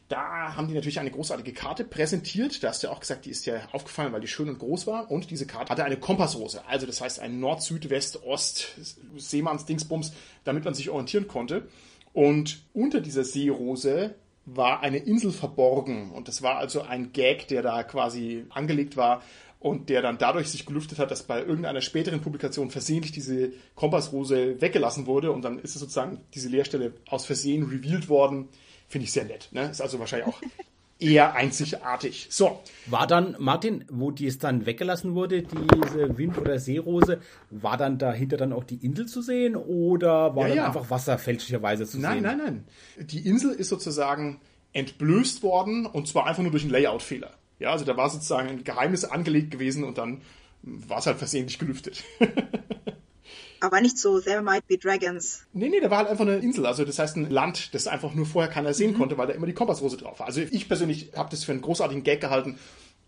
da 0.07 0.55
haben 0.55 0.69
die 0.69 0.73
natürlich 0.73 1.01
eine 1.01 1.11
großartige 1.11 1.51
Karte 1.51 1.83
präsentiert. 1.83 2.63
Da 2.63 2.69
hast 2.69 2.81
du 2.81 2.87
ja 2.87 2.93
auch 2.93 3.01
gesagt, 3.01 3.25
die 3.25 3.29
ist 3.29 3.45
ja 3.45 3.55
aufgefallen, 3.73 4.13
weil 4.13 4.21
die 4.21 4.29
schön 4.29 4.47
und 4.47 4.59
groß 4.59 4.87
war. 4.87 5.11
Und 5.11 5.31
diese 5.31 5.45
Karte 5.45 5.69
hatte 5.69 5.83
eine 5.83 5.97
Kompassrose. 5.97 6.65
Also 6.65 6.85
das 6.85 7.01
heißt 7.01 7.19
ein 7.19 7.41
Nord, 7.41 7.61
Süd, 7.61 7.89
West, 7.89 8.23
Ost, 8.23 8.77
Seemanns, 9.17 9.65
Dingsbums, 9.65 10.13
damit 10.45 10.63
man 10.63 10.73
sich 10.73 10.89
orientieren 10.89 11.27
konnte. 11.27 11.67
Und 12.13 12.61
unter 12.73 13.01
dieser 13.01 13.25
Seerose 13.25 14.15
war 14.45 14.81
eine 14.81 14.97
Insel 14.97 15.31
verborgen. 15.31 16.11
Und 16.11 16.29
das 16.29 16.41
war 16.41 16.57
also 16.57 16.81
ein 16.83 17.11
Gag, 17.11 17.49
der 17.49 17.61
da 17.61 17.83
quasi 17.83 18.45
angelegt 18.49 18.95
war, 18.97 19.21
und 19.61 19.89
der 19.89 20.01
dann 20.01 20.17
dadurch 20.17 20.49
sich 20.49 20.65
gelüftet 20.65 20.97
hat, 20.97 21.11
dass 21.11 21.23
bei 21.23 21.39
irgendeiner 21.39 21.81
späteren 21.81 22.19
Publikation 22.19 22.71
versehentlich 22.71 23.11
diese 23.11 23.51
Kompassrose 23.75 24.59
weggelassen 24.59 25.05
wurde 25.05 25.31
und 25.31 25.43
dann 25.43 25.59
ist 25.59 25.75
es 25.75 25.81
sozusagen 25.81 26.19
diese 26.33 26.49
Leerstelle 26.49 26.93
aus 27.07 27.27
Versehen 27.27 27.63
revealed 27.63 28.09
worden. 28.09 28.49
Finde 28.87 29.05
ich 29.05 29.13
sehr 29.13 29.25
nett. 29.25 29.49
Ne? 29.51 29.69
Ist 29.69 29.79
also 29.79 29.99
wahrscheinlich 29.99 30.27
auch 30.27 30.41
eher 30.99 31.35
einzigartig. 31.35 32.25
So. 32.31 32.59
War 32.87 33.05
dann, 33.05 33.35
Martin, 33.37 33.85
wo 33.91 34.09
die 34.09 34.25
es 34.25 34.39
dann 34.39 34.65
weggelassen 34.65 35.13
wurde, 35.13 35.43
diese 35.43 36.17
Wind- 36.17 36.39
oder 36.39 36.57
Seerose, 36.57 37.21
war 37.51 37.77
dann 37.77 37.99
dahinter 37.99 38.37
dann 38.37 38.53
auch 38.53 38.63
die 38.63 38.83
Insel 38.83 39.05
zu 39.05 39.21
sehen 39.21 39.55
oder 39.55 40.35
war 40.35 40.43
ja, 40.43 40.47
dann 40.47 40.57
ja. 40.57 40.65
einfach 40.65 40.89
Wasser 40.89 41.19
fälschlicherweise 41.19 41.85
zu 41.85 41.99
nein, 41.99 42.13
sehen? 42.13 42.23
Nein, 42.23 42.37
nein, 42.37 42.63
nein. 42.97 43.07
Die 43.07 43.27
Insel 43.27 43.51
ist 43.51 43.69
sozusagen 43.69 44.41
entblößt 44.73 45.43
worden 45.43 45.85
und 45.85 46.07
zwar 46.07 46.25
einfach 46.25 46.41
nur 46.41 46.51
durch 46.51 46.63
einen 46.63 46.71
Layout-Fehler. 46.71 47.31
Ja, 47.61 47.71
also 47.71 47.85
da 47.85 47.95
war 47.95 48.09
sozusagen 48.09 48.49
ein 48.49 48.63
Geheimnis 48.63 49.05
angelegt 49.05 49.51
gewesen 49.51 49.83
und 49.83 49.99
dann 49.99 50.21
war 50.63 50.97
es 50.97 51.05
halt 51.05 51.19
versehentlich 51.19 51.59
gelüftet. 51.59 52.03
Aber 53.59 53.79
nicht 53.81 53.99
so, 53.99 54.19
there 54.19 54.41
might 54.41 54.65
be 54.65 54.79
dragons. 54.79 55.45
Nee, 55.53 55.69
nee, 55.69 55.79
da 55.79 55.91
war 55.91 55.99
halt 55.99 56.07
einfach 56.09 56.25
eine 56.25 56.37
Insel. 56.37 56.65
Also 56.65 56.85
das 56.85 56.97
heißt 56.97 57.17
ein 57.17 57.29
Land, 57.29 57.75
das 57.75 57.85
einfach 57.85 58.15
nur 58.15 58.25
vorher 58.25 58.51
keiner 58.51 58.73
sehen 58.73 58.93
mhm. 58.93 58.97
konnte, 58.97 59.19
weil 59.19 59.27
da 59.27 59.33
immer 59.33 59.45
die 59.45 59.53
Kompassrose 59.53 59.97
drauf 59.97 60.19
war. 60.19 60.25
Also 60.25 60.41
ich 60.41 60.67
persönlich 60.67 61.11
habe 61.15 61.29
das 61.29 61.43
für 61.43 61.51
einen 61.51 61.61
großartigen 61.61 62.03
Gag 62.03 62.19
gehalten 62.19 62.57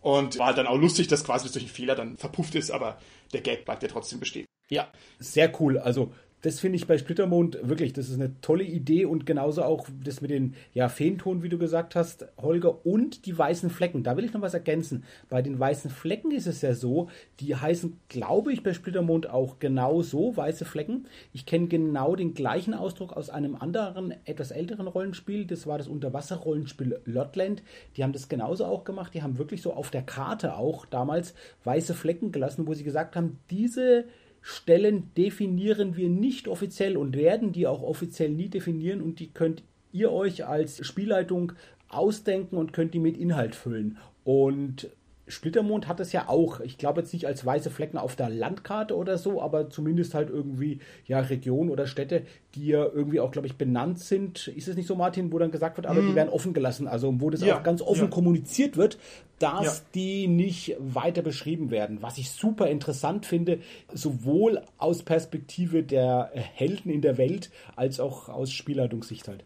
und 0.00 0.38
war 0.38 0.46
halt 0.46 0.58
dann 0.58 0.68
auch 0.68 0.78
lustig, 0.78 1.08
dass 1.08 1.24
quasi 1.24 1.50
durch 1.50 1.64
einen 1.64 1.74
Fehler 1.74 1.96
dann 1.96 2.16
verpufft 2.16 2.54
ist, 2.54 2.70
aber 2.70 3.00
der 3.32 3.40
Gag 3.40 3.64
bleibt 3.64 3.82
ja 3.82 3.88
trotzdem 3.88 4.20
bestehen. 4.20 4.46
Ja. 4.70 4.86
Sehr 5.18 5.52
cool. 5.60 5.78
Also 5.78 6.12
das 6.44 6.60
finde 6.60 6.76
ich 6.76 6.86
bei 6.86 6.98
Splittermond 6.98 7.58
wirklich, 7.62 7.94
das 7.94 8.10
ist 8.10 8.20
eine 8.20 8.38
tolle 8.42 8.64
Idee 8.64 9.06
und 9.06 9.24
genauso 9.24 9.62
auch 9.62 9.88
das 10.04 10.20
mit 10.20 10.30
den 10.30 10.54
ja, 10.74 10.90
Feenton, 10.90 11.42
wie 11.42 11.48
du 11.48 11.56
gesagt 11.56 11.96
hast, 11.96 12.26
Holger, 12.36 12.84
und 12.84 13.24
die 13.24 13.36
weißen 13.36 13.70
Flecken. 13.70 14.02
Da 14.02 14.18
will 14.18 14.26
ich 14.26 14.34
noch 14.34 14.42
was 14.42 14.52
ergänzen. 14.52 15.04
Bei 15.30 15.40
den 15.40 15.58
weißen 15.58 15.90
Flecken 15.90 16.32
ist 16.32 16.46
es 16.46 16.60
ja 16.60 16.74
so, 16.74 17.08
die 17.40 17.56
heißen, 17.56 17.98
glaube 18.10 18.52
ich, 18.52 18.62
bei 18.62 18.74
Splittermond 18.74 19.30
auch 19.30 19.58
genau 19.58 20.02
so, 20.02 20.36
weiße 20.36 20.66
Flecken. 20.66 21.06
Ich 21.32 21.46
kenne 21.46 21.68
genau 21.68 22.14
den 22.14 22.34
gleichen 22.34 22.74
Ausdruck 22.74 23.14
aus 23.14 23.30
einem 23.30 23.56
anderen, 23.56 24.14
etwas 24.26 24.50
älteren 24.50 24.86
Rollenspiel. 24.86 25.46
Das 25.46 25.66
war 25.66 25.78
das 25.78 25.88
Unterwasserrollenspiel 25.88 27.00
Lotland. 27.06 27.62
Die 27.96 28.04
haben 28.04 28.12
das 28.12 28.28
genauso 28.28 28.66
auch 28.66 28.84
gemacht. 28.84 29.14
Die 29.14 29.22
haben 29.22 29.38
wirklich 29.38 29.62
so 29.62 29.72
auf 29.72 29.90
der 29.90 30.02
Karte 30.02 30.56
auch 30.56 30.84
damals 30.84 31.32
weiße 31.64 31.94
Flecken 31.94 32.32
gelassen, 32.32 32.66
wo 32.66 32.74
sie 32.74 32.84
gesagt 32.84 33.16
haben, 33.16 33.38
diese 33.48 34.04
Stellen 34.46 35.10
definieren 35.16 35.96
wir 35.96 36.10
nicht 36.10 36.48
offiziell 36.48 36.98
und 36.98 37.16
werden 37.16 37.52
die 37.52 37.66
auch 37.66 37.82
offiziell 37.82 38.28
nie 38.28 38.50
definieren 38.50 39.00
und 39.00 39.18
die 39.18 39.28
könnt 39.28 39.62
ihr 39.90 40.12
euch 40.12 40.44
als 40.44 40.86
Spielleitung 40.86 41.52
ausdenken 41.88 42.58
und 42.58 42.74
könnt 42.74 42.92
die 42.92 42.98
mit 42.98 43.16
Inhalt 43.16 43.54
füllen. 43.54 43.96
Und 44.22 44.90
Splittermond 45.26 45.88
hat 45.88 46.00
es 46.00 46.12
ja 46.12 46.28
auch, 46.28 46.60
ich 46.60 46.76
glaube 46.76 47.00
jetzt 47.00 47.12
nicht 47.12 47.26
als 47.26 47.44
weiße 47.46 47.70
Flecken 47.70 47.96
auf 47.96 48.14
der 48.14 48.28
Landkarte 48.28 48.94
oder 48.94 49.16
so, 49.16 49.40
aber 49.40 49.70
zumindest 49.70 50.12
halt 50.14 50.28
irgendwie 50.28 50.80
ja 51.06 51.20
Regionen 51.20 51.70
oder 51.70 51.86
Städte, 51.86 52.24
die 52.54 52.66
ja 52.66 52.84
irgendwie 52.84 53.20
auch, 53.20 53.30
glaube 53.30 53.46
ich, 53.46 53.56
benannt 53.56 53.98
sind. 53.98 54.48
Ist 54.48 54.68
es 54.68 54.76
nicht 54.76 54.86
so, 54.86 54.96
Martin, 54.96 55.32
wo 55.32 55.38
dann 55.38 55.50
gesagt 55.50 55.78
wird, 55.78 55.86
aber 55.86 56.02
mm. 56.02 56.06
die 56.06 56.10
mhm. 56.12 56.16
werden 56.16 56.28
offen 56.28 56.52
gelassen, 56.52 56.86
also 56.86 57.20
wo 57.20 57.30
das 57.30 57.40
ja, 57.40 57.58
auch 57.58 57.62
ganz 57.62 57.80
offen 57.80 58.04
ja. 58.04 58.10
kommuniziert 58.10 58.76
wird, 58.76 58.98
dass 59.38 59.78
ja. 59.78 59.84
die 59.94 60.28
nicht 60.28 60.76
weiter 60.78 61.22
beschrieben 61.22 61.70
werden. 61.70 62.02
Was 62.02 62.18
ich 62.18 62.30
super 62.30 62.68
interessant 62.68 63.24
finde, 63.24 63.60
sowohl 63.92 64.62
aus 64.76 65.02
Perspektive 65.02 65.82
der 65.82 66.30
Helden 66.34 66.90
in 66.90 67.00
der 67.00 67.16
Welt 67.16 67.50
als 67.76 67.98
auch 67.98 68.28
aus 68.28 68.52
Spielleitungssicht 68.52 69.26
halt. 69.26 69.44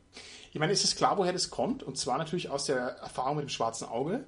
Ich 0.52 0.58
meine, 0.58 0.72
ist 0.72 0.82
es 0.82 0.96
klar, 0.96 1.18
woher 1.18 1.32
das 1.32 1.50
kommt? 1.50 1.84
Und 1.84 1.96
zwar 1.96 2.18
natürlich 2.18 2.50
aus 2.50 2.66
der 2.66 2.78
Erfahrung 2.78 3.36
mit 3.36 3.44
dem 3.44 3.50
schwarzen 3.50 3.86
Auge. 3.86 4.24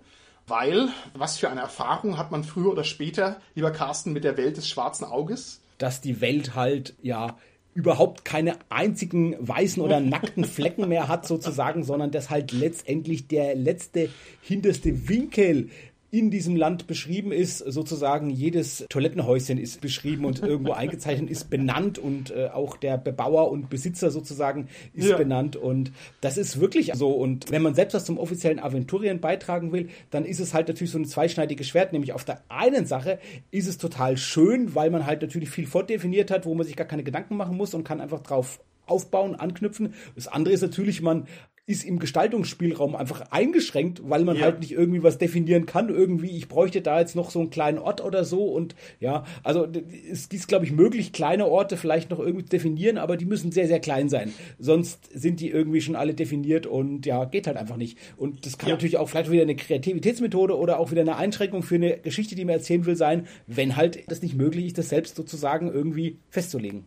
Weil, 0.47 0.89
was 1.15 1.39
für 1.39 1.49
eine 1.49 1.61
Erfahrung 1.61 2.19
hat 2.19 2.31
man 2.31 2.45
früher 2.45 2.71
oder 2.71 2.85
später, 2.85 3.41
lieber 3.55 3.71
Carsten, 3.71 4.13
mit 4.13 4.25
der 4.25 4.37
Welt 4.37 4.57
des 4.57 4.69
schwarzen 4.69 5.05
Auges? 5.05 5.61
Dass 5.79 6.01
die 6.01 6.21
Welt 6.21 6.55
halt, 6.55 6.95
ja, 7.03 7.37
überhaupt 7.73 8.25
keine 8.25 8.59
einzigen 8.69 9.37
weißen 9.39 9.83
oder 9.83 10.01
nackten 10.01 10.45
Flecken 10.47 10.89
mehr 10.89 11.09
hat 11.09 11.27
sozusagen, 11.27 11.85
sondern 11.85 12.11
dass 12.11 12.31
halt 12.31 12.53
letztendlich 12.53 13.29
der 13.29 13.55
letzte 13.55 14.11
hinterste 14.43 15.09
Winkel 15.09 15.71
in 16.11 16.31
diesem 16.31 16.57
Land 16.57 16.87
beschrieben 16.87 17.33
ist. 17.33 17.59
Sozusagen 17.59 18.31
jedes 18.31 18.85
Toilettenhäuschen 18.89 19.59
ist 19.59 19.81
beschrieben 19.81 20.25
und 20.25 20.43
irgendwo 20.43 20.73
eingezeichnet, 20.73 21.31
ist 21.31 21.51
benannt 21.51 21.99
und 21.99 22.31
äh, 22.31 22.49
auch 22.49 22.77
der 22.77 22.99
Bebauer 22.99 23.51
und 23.51 23.71
Besitzer 23.71 24.11
sozusagen 24.11 24.69
ist 24.95 25.09
ja. 25.09 25.17
benannt. 25.17 25.57
Und 25.57 25.93
das 26.21 26.37
ist 26.37 26.61
wirklich 26.61 26.93
so. 26.95 27.11
Und 27.11 27.51
wenn 27.51 27.63
man 27.63 27.75
selbst 27.75 27.95
was 27.95 28.05
zum 28.05 28.19
offiziellen 28.19 28.59
Aventurien 28.59 29.21
beitragen 29.21 29.73
will, 29.73 29.89
dann 30.11 30.25
ist 30.25 30.41
es 30.41 30.55
halt 30.55 30.69
natürlich 30.69 30.91
so 30.91 30.99
ein 30.99 31.05
zweischneidiges 31.05 31.69
Schwert. 31.69 31.93
Nämlich 31.93 32.13
auf 32.13 32.25
der 32.25 32.43
einen 32.49 32.87
Sache 32.87 33.19
ist 33.51 33.69
es 33.69 33.79
total 33.79 34.17
schön, 34.17 34.75
weil 34.75 34.91
man 34.91 35.07
halt 35.07 35.23
natürlich 35.23 35.51
viel 35.51 35.67
vordefiniert 35.67 36.31
hat, 36.31 36.47
wo 36.47 36.55
man 36.55 36.67
sich 36.67 36.77
gar 36.77 36.87
keine 36.87 37.05
Gedanken 37.05 37.37
machen 37.37 37.57
muss 37.57 37.75
und 37.75 37.85
kann 37.85 38.01
einfach 38.01 38.21
drauf 38.21 38.61
aufbauen, 38.91 39.37
anknüpfen. 39.37 39.95
Das 40.17 40.29
andere 40.29 40.53
ist 40.53 40.63
natürlich, 40.63 41.01
man 41.01 41.27
ist 41.71 41.85
im 41.85 42.01
Gestaltungsspielraum 42.01 42.97
einfach 42.97 43.31
eingeschränkt, 43.31 44.03
weil 44.05 44.25
man 44.25 44.37
ja. 44.37 44.43
halt 44.43 44.59
nicht 44.61 44.73
irgendwie 44.73 45.05
was 45.05 45.19
definieren 45.19 45.67
kann. 45.67 45.89
Irgendwie, 45.89 46.37
ich 46.37 46.49
bräuchte 46.49 46.81
da 46.83 46.99
jetzt 46.99 47.15
noch 47.15 47.31
so 47.31 47.39
einen 47.39 47.51
kleinen 47.51 47.79
Ort 47.79 48.05
oder 48.05 48.25
so 48.25 48.45
und 48.45 48.75
ja, 48.99 49.25
also 49.45 49.69
es 50.11 50.27
ist, 50.27 50.49
glaube 50.49 50.65
ich, 50.65 50.73
möglich, 50.73 51.13
kleine 51.13 51.47
Orte 51.47 51.77
vielleicht 51.77 52.11
noch 52.11 52.19
irgendwie 52.19 52.45
zu 52.45 52.51
definieren, 52.51 52.99
aber 52.99 53.17
die 53.17 53.25
müssen 53.25 53.53
sehr, 53.53 53.69
sehr 53.69 53.79
klein 53.79 54.09
sein. 54.09 54.33
Sonst 54.59 55.09
sind 55.15 55.39
die 55.41 55.51
irgendwie 55.51 55.81
schon 55.81 55.95
alle 55.95 56.15
definiert 56.15 56.67
und 56.67 57.07
ja, 57.07 57.25
geht 57.25 57.47
halt 57.47 57.57
einfach 57.57 57.77
nicht. 57.77 57.97
Und 58.17 58.47
das 58.47 58.59
kann 58.59 58.69
ja. 58.69 58.75
natürlich 58.75 58.97
auch 58.97 59.09
vielleicht 59.09 59.31
wieder 59.31 59.43
eine 59.43 59.57
Kreativitätsmethode 59.57 60.59
oder 60.59 60.81
auch 60.81 60.91
wieder 60.91 61.03
eine 61.03 61.17
Einschränkung 61.17 61.63
für 61.63 61.77
eine 61.77 61.99
Geschichte, 61.99 62.35
die 62.35 62.45
man 62.45 62.55
erzählen 62.55 62.85
will, 62.85 62.97
sein, 62.97 63.29
wenn 63.47 63.77
halt 63.77 64.11
das 64.11 64.23
nicht 64.23 64.35
möglich 64.35 64.67
ist, 64.67 64.79
das 64.79 64.89
selbst 64.89 65.15
sozusagen 65.15 65.73
irgendwie 65.73 66.19
festzulegen. 66.31 66.85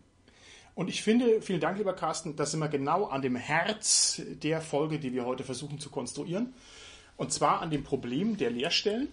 Und 0.74 0.88
ich 0.88 1.02
finde, 1.02 1.40
vielen 1.40 1.60
Dank, 1.60 1.78
lieber 1.78 1.92
Carsten, 1.92 2.34
da 2.36 2.46
sind 2.46 2.60
wir 2.60 2.68
genau 2.68 3.04
an 3.06 3.22
dem 3.22 3.36
Herz 3.36 4.20
der 4.42 4.60
Folge, 4.60 4.98
die 4.98 5.12
wir 5.12 5.24
heute 5.24 5.44
versuchen 5.44 5.78
zu 5.78 5.90
konstruieren. 5.90 6.52
Und 7.16 7.32
zwar 7.32 7.62
an 7.62 7.70
dem 7.70 7.84
Problem 7.84 8.36
der 8.36 8.50
Leerstellen. 8.50 9.08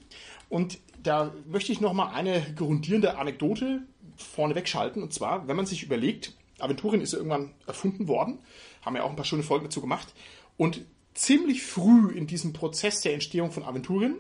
Und 0.50 0.80
da 1.04 1.34
möchte 1.46 1.72
ich 1.72 1.80
nochmal 1.80 2.16
eine 2.16 2.42
grundierende 2.56 3.18
Anekdote 3.18 3.84
vorneweg 4.18 4.68
schalten. 4.68 5.04
Und 5.04 5.14
zwar, 5.14 5.48
wenn 5.48 5.56
man 5.56 5.68
sich 5.68 5.84
überlegt, 5.84 6.34
Aventurien 6.60 7.02
ist 7.02 7.14
ja 7.14 7.20
irgendwann 7.20 7.54
erfunden 7.68 8.08
worden, 8.08 8.40
haben 8.82 8.96
ja 8.96 9.04
auch 9.04 9.10
ein 9.10 9.16
paar 9.16 9.26
schöne 9.26 9.44
Folgen 9.44 9.66
dazu 9.66 9.82
gemacht. 9.82 10.14
Und 10.58 10.82
ziemlich 11.14 11.64
früh 11.64 12.12
in 12.12 12.26
diesem 12.26 12.54
Prozess 12.54 13.02
der 13.02 13.14
Entstehung 13.14 13.52
von 13.52 13.64
Aventurien 13.64 14.16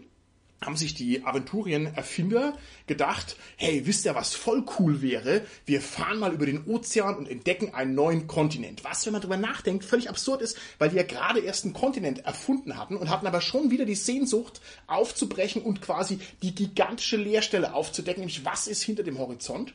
haben 0.64 0.78
sich 0.78 0.94
die 0.94 1.26
Aventurien-Erfinder 1.26 2.56
gedacht, 2.86 3.36
hey, 3.58 3.88
wisst 3.88 4.06
ihr, 4.06 4.14
was 4.14 4.36
voll 4.36 4.64
cool 4.78 5.02
wäre? 5.02 5.42
Wir 5.66 5.82
fahren 5.82 6.20
mal 6.20 6.34
über 6.34 6.46
den 6.46 6.66
Ozean 6.68 7.18
und 7.18 7.28
entdecken 7.28 7.74
einen 7.74 7.96
neuen 7.96 8.28
Kontinent. 8.28 8.84
Was, 8.84 9.04
wenn 9.06 9.14
man 9.14 9.24
drüber 9.24 9.38
nachdenkt, 9.38 9.84
völlig 9.84 10.08
absurd 10.08 10.44
ist, 10.44 10.58
weil 10.78 10.90
die 10.90 10.98
ja 10.98 11.04
gerade 11.04 11.40
erst 11.40 11.66
einen 11.66 11.74
Kontinent 11.74 12.26
erfunden 12.26 12.78
hatten 12.78 12.96
und 12.96 13.10
hatten 13.10 13.26
aber 13.26 13.42
schon 13.42 13.72
wieder 13.72 13.86
die 13.86 13.96
Sehnsucht 13.96 14.62
aufzubrechen 14.86 15.64
und 15.64 15.82
quasi 15.82 16.20
die 16.44 16.54
gigantische 16.54 17.18
Leerstelle 17.18 17.74
aufzudecken, 17.74 18.22
nämlich 18.22 18.46
was 18.46 18.68
ist 18.68 18.84
hinter 18.84 19.02
dem 19.02 19.18
Horizont? 19.18 19.74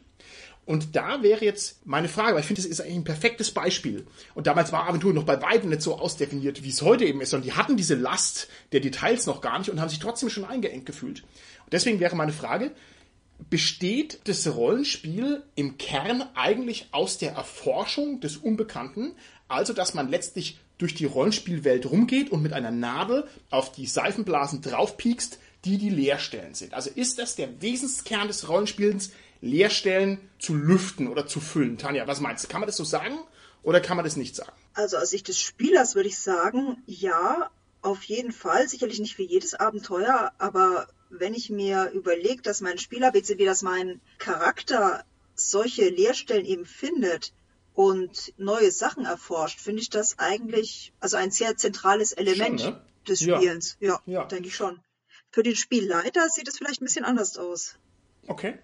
Und 0.67 0.97
da 0.97 1.23
wäre 1.23 1.45
jetzt 1.45 1.87
meine 1.87 2.09
Frage, 2.09 2.35
weil 2.35 2.41
ich 2.41 2.47
finde, 2.47 2.61
das 2.61 2.71
ist 2.71 2.81
eigentlich 2.81 2.97
ein 2.97 3.05
perfektes 3.05 3.53
Beispiel. 3.53 4.05
Und 4.35 4.49
damals 4.49 4.73
war 4.73 4.89
Aventur 4.89 5.15
noch 5.15 5.23
bei 5.23 5.41
weitem 5.41 5.71
nicht 5.71 5.81
so 5.81 5.97
ausdefiniert, 5.97 6.65
wie 6.65 6.71
es 6.71 6.83
heute 6.83 7.05
eben 7.05 7.21
ist, 7.21 7.31
sondern 7.31 7.49
die 7.49 7.57
hatten 7.57 7.77
diese 7.77 7.95
Last 7.95 8.49
der 8.73 8.81
Details 8.81 9.27
noch 9.27 9.41
gar 9.41 9.61
nicht 9.61 9.71
und 9.71 9.81
haben 9.81 9.89
sich 9.89 10.01
trotzdem 10.01 10.29
schon 10.29 10.45
eingeengt 10.45 10.85
gefühlt. 10.85 11.23
Und 11.65 11.73
deswegen 11.73 12.01
wäre 12.01 12.17
meine 12.17 12.33
Frage, 12.33 12.73
besteht 13.49 14.21
das 14.25 14.47
Rollenspiel 14.47 15.45
im 15.55 15.79
Kern 15.79 16.25
eigentlich 16.35 16.89
aus 16.91 17.19
der 17.19 17.33
Erforschung 17.33 18.21
des 18.21 18.37
Unbekannten, 18.37 19.13
also 19.47 19.73
dass 19.73 19.95
man 19.95 20.09
letztlich 20.09 20.59
durch 20.79 20.95
die 20.95 21.05
Rollenspielwelt 21.05 21.89
rumgeht 21.89 22.31
und 22.31 22.43
mit 22.43 22.53
einer 22.53 22.73
Nadel 22.73 23.29
auf 23.51 23.73
die 23.73 23.87
Seifenblasen 23.87 24.63
draufpiekst, 24.63 25.39
die 25.65 25.79
die 25.79 25.91
Leerstellen 25.91 26.55
sind. 26.55 26.75
Also 26.75 26.91
ist 26.91 27.19
das 27.19 27.35
der 27.35 27.63
Wesenskern 27.63 28.29
des 28.29 28.49
Rollenspielens, 28.49 29.13
Leerstellen 29.41 30.19
zu 30.39 30.55
lüften 30.55 31.09
oder 31.09 31.27
zu 31.27 31.41
füllen? 31.41 31.79
Tanja, 31.79 32.07
was 32.07 32.21
meinst 32.21 32.45
du? 32.45 32.49
Kann 32.49 32.61
man 32.61 32.67
das 32.67 32.77
so 32.77 32.85
sagen 32.85 33.19
oder 33.63 33.81
kann 33.81 33.97
man 33.97 34.05
das 34.05 34.17
nicht 34.17 34.35
sagen? 34.35 34.53
Also 34.75 34.97
aus 34.97 35.11
Sicht 35.11 35.29
des 35.29 35.41
Spielers 35.41 35.95
würde 35.95 36.09
ich 36.09 36.19
sagen, 36.19 36.83
ja, 36.87 37.51
auf 37.83 38.03
jeden 38.05 38.33
Fall. 38.33 38.69
Sicherlich 38.69 39.01
nicht 39.01 39.17
für 39.17 39.23
jedes 39.23 39.55
Abenteuer, 39.55 40.33
aber 40.39 40.89
wenn 41.09 41.35
ich 41.35 41.51
mir 41.51 41.91
überlege, 41.93 42.43
dass 42.43 42.61
mein 42.61 42.79
Spieler, 42.79 43.15
wie 43.15 43.45
dass 43.45 43.63
mein 43.63 44.01
Charakter 44.19 45.05
solche 45.35 45.89
Leerstellen 45.89 46.45
eben 46.45 46.67
findet 46.67 47.33
und 47.75 48.33
neue 48.39 48.71
Sachen 48.71 49.05
erforscht, 49.05 49.61
finde 49.61 49.83
ich 49.83 49.91
das 49.91 50.19
eigentlich 50.19 50.93
also 50.99 51.17
ein 51.17 51.31
sehr 51.31 51.57
zentrales 51.57 52.13
Element 52.13 52.61
schon, 52.61 52.71
ne? 52.73 52.81
des 53.07 53.21
Spielens. 53.21 53.77
Ja, 53.81 54.01
ja, 54.07 54.21
ja. 54.21 54.25
denke 54.25 54.49
ich 54.49 54.57
schon. 54.57 54.81
Für 55.31 55.43
den 55.43 55.57
Spielleiter 55.57 56.29
sieht 56.29 56.49
es 56.49 56.57
vielleicht 56.57 56.81
ein 56.81 56.87
bisschen 56.87 57.05
anders 57.05 57.37
aus. 57.37 57.77
Okay. 58.27 58.59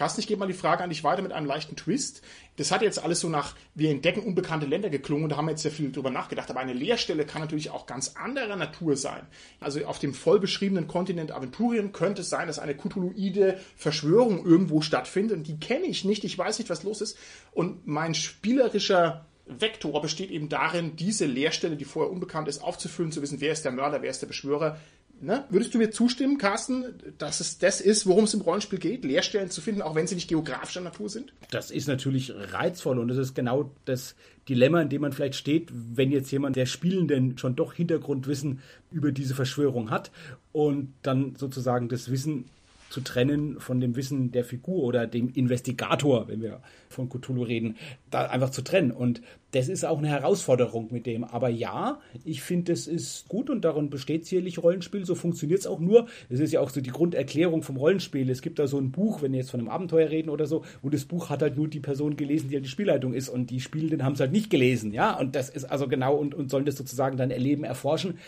Carsten, 0.00 0.22
ich 0.22 0.26
gebe 0.26 0.40
mal 0.40 0.46
die 0.46 0.54
Frage 0.54 0.82
an 0.82 0.88
dich 0.88 1.04
weiter 1.04 1.20
mit 1.20 1.30
einem 1.32 1.44
leichten 1.44 1.76
Twist. 1.76 2.22
Das 2.56 2.72
hat 2.72 2.80
jetzt 2.80 3.04
alles 3.04 3.20
so 3.20 3.28
nach, 3.28 3.54
wir 3.74 3.90
entdecken 3.90 4.22
unbekannte 4.22 4.64
Länder 4.64 4.88
geklungen 4.88 5.24
und 5.24 5.28
da 5.28 5.36
haben 5.36 5.44
wir 5.44 5.50
jetzt 5.50 5.60
sehr 5.60 5.70
viel 5.70 5.92
drüber 5.92 6.08
nachgedacht. 6.08 6.48
Aber 6.48 6.58
eine 6.58 6.72
Leerstelle 6.72 7.26
kann 7.26 7.42
natürlich 7.42 7.68
auch 7.68 7.84
ganz 7.84 8.16
anderer 8.16 8.56
Natur 8.56 8.96
sein. 8.96 9.26
Also 9.60 9.84
auf 9.84 9.98
dem 9.98 10.14
voll 10.14 10.40
beschriebenen 10.40 10.88
Kontinent 10.88 11.32
Aventurien 11.32 11.92
könnte 11.92 12.22
es 12.22 12.30
sein, 12.30 12.46
dass 12.46 12.58
eine 12.58 12.74
Cthulhuide 12.74 13.60
Verschwörung 13.76 14.46
irgendwo 14.46 14.80
stattfindet 14.80 15.36
und 15.36 15.46
die 15.46 15.60
kenne 15.60 15.84
ich 15.84 16.06
nicht. 16.06 16.24
Ich 16.24 16.38
weiß 16.38 16.60
nicht, 16.60 16.70
was 16.70 16.82
los 16.82 17.02
ist. 17.02 17.18
Und 17.52 17.86
mein 17.86 18.14
spielerischer 18.14 19.26
Vektor 19.44 20.00
besteht 20.00 20.30
eben 20.30 20.48
darin, 20.48 20.96
diese 20.96 21.26
Leerstelle, 21.26 21.76
die 21.76 21.84
vorher 21.84 22.10
unbekannt 22.10 22.48
ist, 22.48 22.62
aufzufüllen, 22.62 23.12
zu 23.12 23.20
wissen, 23.20 23.42
wer 23.42 23.52
ist 23.52 23.66
der 23.66 23.72
Mörder, 23.72 24.00
wer 24.00 24.10
ist 24.10 24.22
der 24.22 24.28
Beschwörer, 24.28 24.78
Ne? 25.22 25.44
Würdest 25.50 25.74
du 25.74 25.78
mir 25.78 25.90
zustimmen, 25.90 26.38
Carsten, 26.38 26.84
dass 27.18 27.40
es 27.40 27.58
das 27.58 27.82
ist, 27.82 28.06
worum 28.06 28.24
es 28.24 28.32
im 28.32 28.40
Rollenspiel 28.40 28.78
geht, 28.78 29.04
Leerstellen 29.04 29.50
zu 29.50 29.60
finden, 29.60 29.82
auch 29.82 29.94
wenn 29.94 30.06
sie 30.06 30.14
nicht 30.14 30.28
geografischer 30.28 30.80
Natur 30.80 31.10
sind? 31.10 31.34
Das 31.50 31.70
ist 31.70 31.88
natürlich 31.88 32.32
reizvoll 32.34 32.98
und 32.98 33.08
das 33.08 33.18
ist 33.18 33.34
genau 33.34 33.70
das 33.84 34.14
Dilemma, 34.48 34.80
in 34.80 34.88
dem 34.88 35.02
man 35.02 35.12
vielleicht 35.12 35.34
steht, 35.34 35.68
wenn 35.72 36.10
jetzt 36.10 36.30
jemand 36.32 36.56
der 36.56 36.64
Spielenden 36.64 37.36
schon 37.36 37.54
doch 37.54 37.74
Hintergrundwissen 37.74 38.60
über 38.90 39.12
diese 39.12 39.34
Verschwörung 39.34 39.90
hat 39.90 40.10
und 40.52 40.94
dann 41.02 41.36
sozusagen 41.36 41.90
das 41.90 42.10
Wissen 42.10 42.46
zu 42.88 43.02
trennen 43.02 43.60
von 43.60 43.80
dem 43.80 43.96
Wissen 43.96 44.32
der 44.32 44.44
Figur 44.44 44.82
oder 44.82 45.06
dem 45.06 45.32
Investigator, 45.32 46.28
wenn 46.28 46.42
wir 46.42 46.60
von 46.88 47.08
Cthulhu 47.08 47.44
reden, 47.44 47.76
da 48.10 48.26
einfach 48.26 48.50
zu 48.50 48.62
trennen. 48.62 48.90
Und 48.90 49.22
das 49.52 49.68
ist 49.68 49.84
auch 49.84 49.98
eine 49.98 50.08
Herausforderung 50.08 50.88
mit 50.90 51.06
dem. 51.06 51.24
Aber 51.24 51.48
ja, 51.48 52.00
ich 52.24 52.42
finde, 52.42 52.72
es 52.72 52.86
ist 52.86 53.28
gut 53.28 53.50
und 53.50 53.64
darin 53.64 53.90
besteht 53.90 54.26
sicherlich 54.26 54.62
Rollenspiel. 54.62 55.04
So 55.04 55.14
funktioniert 55.14 55.60
es 55.60 55.66
auch 55.66 55.80
nur. 55.80 56.06
Es 56.28 56.40
ist 56.40 56.52
ja 56.52 56.60
auch 56.60 56.70
so 56.70 56.80
die 56.80 56.90
Grunderklärung 56.90 57.62
vom 57.62 57.76
Rollenspiel. 57.76 58.30
Es 58.30 58.42
gibt 58.42 58.58
da 58.58 58.68
so 58.68 58.78
ein 58.78 58.92
Buch, 58.92 59.22
wenn 59.22 59.32
wir 59.32 59.40
jetzt 59.40 59.50
von 59.50 59.60
einem 59.60 59.68
Abenteuer 59.68 60.10
reden 60.10 60.30
oder 60.30 60.46
so, 60.46 60.64
wo 60.82 60.88
das 60.88 61.04
Buch 61.04 61.30
hat 61.30 61.42
halt 61.42 61.56
nur 61.56 61.68
die 61.68 61.80
Person 61.80 62.16
gelesen, 62.16 62.48
die 62.48 62.56
halt 62.56 62.64
die 62.64 62.70
Spielleitung 62.70 63.12
ist 63.12 63.28
und 63.28 63.50
die 63.50 63.60
Spielenden 63.60 64.04
haben 64.04 64.12
es 64.12 64.20
halt 64.20 64.32
nicht 64.32 64.50
gelesen. 64.50 64.92
Ja, 64.92 65.18
und 65.18 65.34
das 65.34 65.50
ist 65.50 65.64
also 65.64 65.88
genau 65.88 66.16
und, 66.16 66.34
und 66.34 66.50
sollen 66.50 66.64
das 66.64 66.76
sozusagen 66.76 67.16
dann 67.16 67.30
erleben, 67.30 67.64
erforschen. 67.64 68.18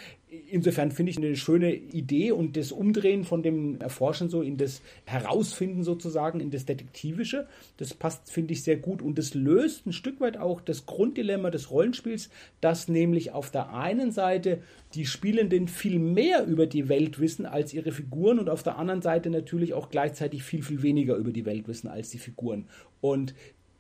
Insofern 0.49 0.91
finde 0.91 1.11
ich 1.11 1.19
eine 1.19 1.37
schöne 1.37 1.75
Idee 1.75 2.33
und 2.33 2.57
das 2.57 2.73
Umdrehen 2.73 3.25
von 3.25 3.43
dem 3.43 3.81
Erforschen 3.81 4.29
so 4.29 4.43
in 4.43 4.57
das 4.57 4.81
Herausfinden 5.05 5.85
sozusagen, 5.85 6.41
in 6.41 6.51
das 6.51 6.65
Detektivische. 6.65 7.47
Das 7.77 7.95
passt, 7.95 8.33
finde 8.33 8.55
ich, 8.55 8.63
sehr 8.63 8.77
gut 8.77 9.03
und 9.03 9.19
das 9.19 9.35
löst 9.35 9.87
ein 9.87 9.93
Stück 9.93 10.21
weit 10.21 10.39
auch 10.39 10.61
das 10.63 10.87
Grund 10.87 11.12
Grunddilemma 11.12 11.51
des 11.51 11.70
Rollenspiels, 11.70 12.31
dass 12.62 12.88
nämlich 12.88 13.33
auf 13.33 13.51
der 13.51 13.75
einen 13.75 14.12
Seite 14.12 14.62
die 14.94 15.05
Spielenden 15.05 15.68
viel 15.68 15.98
mehr 15.98 16.46
über 16.46 16.66
die 16.66 16.88
Welt 16.88 17.20
wissen 17.20 17.44
als 17.44 17.75
ihre 17.75 17.92
Figuren 17.92 18.38
und 18.38 18.48
auf 18.48 18.62
der 18.62 18.79
anderen 18.79 19.03
Seite 19.03 19.29
natürlich 19.29 19.75
auch 19.75 19.90
gleichzeitig 19.90 20.42
viel, 20.42 20.62
viel 20.62 20.83
weniger 20.83 21.16
über 21.16 21.31
die 21.31 21.44
Welt 21.44 21.68
wissen 21.68 21.88
als 21.88 22.09
die 22.09 22.18
Figuren. 22.18 22.66
Und 23.03 23.35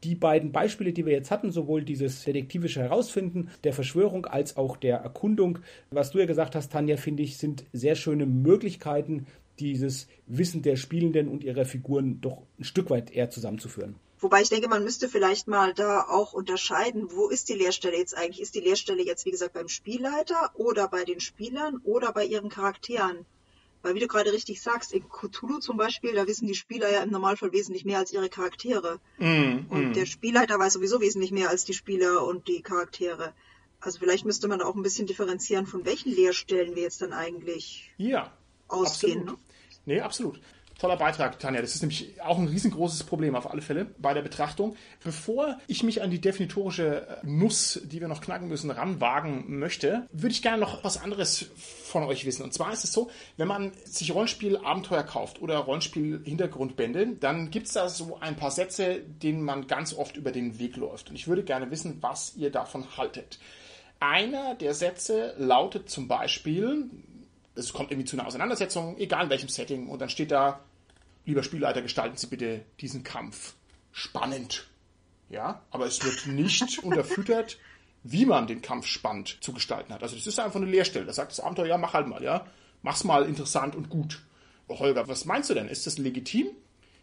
die 0.04 0.14
beiden 0.14 0.52
Beispiele, 0.52 0.92
die 0.92 1.06
wir 1.06 1.12
jetzt 1.14 1.30
hatten, 1.30 1.52
sowohl 1.52 1.84
dieses 1.84 2.24
detektivische 2.24 2.82
Herausfinden 2.82 3.48
der 3.64 3.72
Verschwörung 3.72 4.26
als 4.26 4.58
auch 4.58 4.76
der 4.76 4.98
Erkundung, 4.98 5.60
was 5.90 6.10
du 6.10 6.18
ja 6.18 6.26
gesagt 6.26 6.54
hast, 6.54 6.72
Tanja, 6.72 6.98
finde 6.98 7.22
ich, 7.22 7.38
sind 7.38 7.64
sehr 7.72 7.94
schöne 7.94 8.26
Möglichkeiten, 8.26 9.26
dieses 9.58 10.06
Wissen 10.26 10.60
der 10.60 10.76
Spielenden 10.76 11.28
und 11.28 11.44
ihrer 11.44 11.64
Figuren 11.64 12.20
doch 12.20 12.42
ein 12.58 12.64
Stück 12.64 12.90
weit 12.90 13.10
eher 13.10 13.30
zusammenzuführen. 13.30 13.94
Wobei 14.22 14.40
ich 14.40 14.50
denke, 14.50 14.68
man 14.68 14.84
müsste 14.84 15.08
vielleicht 15.08 15.48
mal 15.48 15.74
da 15.74 16.02
auch 16.02 16.32
unterscheiden, 16.32 17.08
wo 17.10 17.28
ist 17.28 17.48
die 17.48 17.54
Lehrstelle 17.54 17.98
jetzt 17.98 18.16
eigentlich? 18.16 18.40
Ist 18.40 18.54
die 18.54 18.60
Lehrstelle 18.60 19.02
jetzt, 19.02 19.26
wie 19.26 19.32
gesagt, 19.32 19.52
beim 19.52 19.68
Spielleiter 19.68 20.52
oder 20.54 20.86
bei 20.86 21.04
den 21.04 21.18
Spielern 21.18 21.80
oder 21.82 22.12
bei 22.12 22.24
ihren 22.24 22.48
Charakteren? 22.48 23.26
Weil, 23.82 23.96
wie 23.96 23.98
du 23.98 24.06
gerade 24.06 24.32
richtig 24.32 24.62
sagst, 24.62 24.92
in 24.92 25.08
Cthulhu 25.08 25.58
zum 25.58 25.76
Beispiel, 25.76 26.14
da 26.14 26.28
wissen 26.28 26.46
die 26.46 26.54
Spieler 26.54 26.88
ja 26.88 27.02
im 27.02 27.10
Normalfall 27.10 27.52
wesentlich 27.52 27.84
mehr 27.84 27.98
als 27.98 28.12
ihre 28.12 28.28
Charaktere. 28.28 29.00
Mm, 29.18 29.66
und 29.68 29.90
mm. 29.90 29.92
der 29.94 30.06
Spielleiter 30.06 30.56
weiß 30.56 30.74
sowieso 30.74 31.00
wesentlich 31.00 31.32
mehr 31.32 31.50
als 31.50 31.64
die 31.64 31.74
Spieler 31.74 32.24
und 32.24 32.46
die 32.46 32.62
Charaktere. 32.62 33.34
Also 33.80 33.98
vielleicht 33.98 34.24
müsste 34.24 34.46
man 34.46 34.62
auch 34.62 34.76
ein 34.76 34.84
bisschen 34.84 35.08
differenzieren, 35.08 35.66
von 35.66 35.84
welchen 35.84 36.14
Lehrstellen 36.14 36.76
wir 36.76 36.82
jetzt 36.84 37.02
dann 37.02 37.12
eigentlich 37.12 37.92
ja, 37.96 38.32
ausgehen. 38.68 39.22
Absolut. 39.22 39.40
Ne? 39.40 39.44
Nee, 39.86 40.00
absolut. 40.00 40.40
Toller 40.82 40.96
Beitrag, 40.96 41.38
Tanja. 41.38 41.60
Das 41.60 41.76
ist 41.76 41.82
nämlich 41.82 42.20
auch 42.20 42.38
ein 42.38 42.48
riesengroßes 42.48 43.04
Problem 43.04 43.36
auf 43.36 43.48
alle 43.48 43.62
Fälle 43.62 43.86
bei 43.98 44.14
der 44.14 44.22
Betrachtung. 44.22 44.74
Bevor 45.04 45.56
ich 45.68 45.84
mich 45.84 46.02
an 46.02 46.10
die 46.10 46.20
definitorische 46.20 47.06
äh, 47.06 47.16
Nuss, 47.22 47.80
die 47.84 48.00
wir 48.00 48.08
noch 48.08 48.20
knacken 48.20 48.48
müssen, 48.48 48.68
ranwagen 48.68 49.60
möchte, 49.60 50.08
würde 50.10 50.32
ich 50.32 50.42
gerne 50.42 50.58
noch 50.58 50.82
was 50.82 51.00
anderes 51.00 51.52
von 51.54 52.02
euch 52.02 52.26
wissen. 52.26 52.42
Und 52.42 52.52
zwar 52.52 52.72
ist 52.72 52.82
es 52.82 52.92
so, 52.92 53.12
wenn 53.36 53.46
man 53.46 53.70
sich 53.84 54.12
Rollenspiel-Abenteuer 54.12 55.04
kauft 55.04 55.40
oder 55.40 55.58
Rollenspiel-Hintergrundbände, 55.58 57.14
dann 57.14 57.52
gibt 57.52 57.68
es 57.68 57.74
da 57.74 57.88
so 57.88 58.18
ein 58.18 58.34
paar 58.34 58.50
Sätze, 58.50 59.02
denen 59.22 59.44
man 59.44 59.68
ganz 59.68 59.94
oft 59.94 60.16
über 60.16 60.32
den 60.32 60.58
Weg 60.58 60.76
läuft. 60.76 61.10
Und 61.10 61.14
ich 61.14 61.28
würde 61.28 61.44
gerne 61.44 61.70
wissen, 61.70 61.98
was 62.00 62.34
ihr 62.34 62.50
davon 62.50 62.96
haltet. 62.96 63.38
Einer 64.00 64.56
der 64.56 64.74
Sätze 64.74 65.36
lautet 65.38 65.88
zum 65.88 66.08
Beispiel, 66.08 66.90
es 67.54 67.72
kommt 67.72 67.92
irgendwie 67.92 68.06
zu 68.06 68.16
einer 68.16 68.26
Auseinandersetzung, 68.26 68.98
egal 68.98 69.24
in 69.24 69.30
welchem 69.30 69.48
Setting, 69.48 69.88
und 69.88 70.00
dann 70.00 70.08
steht 70.08 70.32
da, 70.32 70.58
lieber 71.24 71.42
Spielleiter, 71.42 71.82
gestalten 71.82 72.16
Sie 72.16 72.26
bitte 72.26 72.64
diesen 72.80 73.02
Kampf 73.02 73.54
spannend. 73.92 74.68
Ja, 75.28 75.62
aber 75.70 75.86
es 75.86 76.04
wird 76.04 76.26
nicht 76.26 76.78
unterfüttert, 76.82 77.58
wie 78.04 78.26
man 78.26 78.46
den 78.46 78.62
Kampf 78.62 78.86
spannend 78.86 79.38
zu 79.40 79.52
gestalten 79.52 79.92
hat. 79.92 80.02
Also 80.02 80.16
das 80.16 80.26
ist 80.26 80.38
einfach 80.38 80.60
eine 80.60 80.70
Leerstelle. 80.70 81.06
Da 81.06 81.12
sagt 81.12 81.32
das 81.32 81.40
Abenteuer, 81.40 81.66
ja, 81.66 81.78
mach 81.78 81.94
halt 81.94 82.08
mal, 82.08 82.22
ja. 82.22 82.46
Mach's 82.82 83.04
mal 83.04 83.24
interessant 83.24 83.76
und 83.76 83.88
gut. 83.88 84.22
Oh, 84.66 84.78
Holger, 84.78 85.06
was 85.08 85.24
meinst 85.24 85.50
du 85.50 85.54
denn? 85.54 85.68
Ist 85.68 85.86
das 85.86 85.98
legitim? 85.98 86.48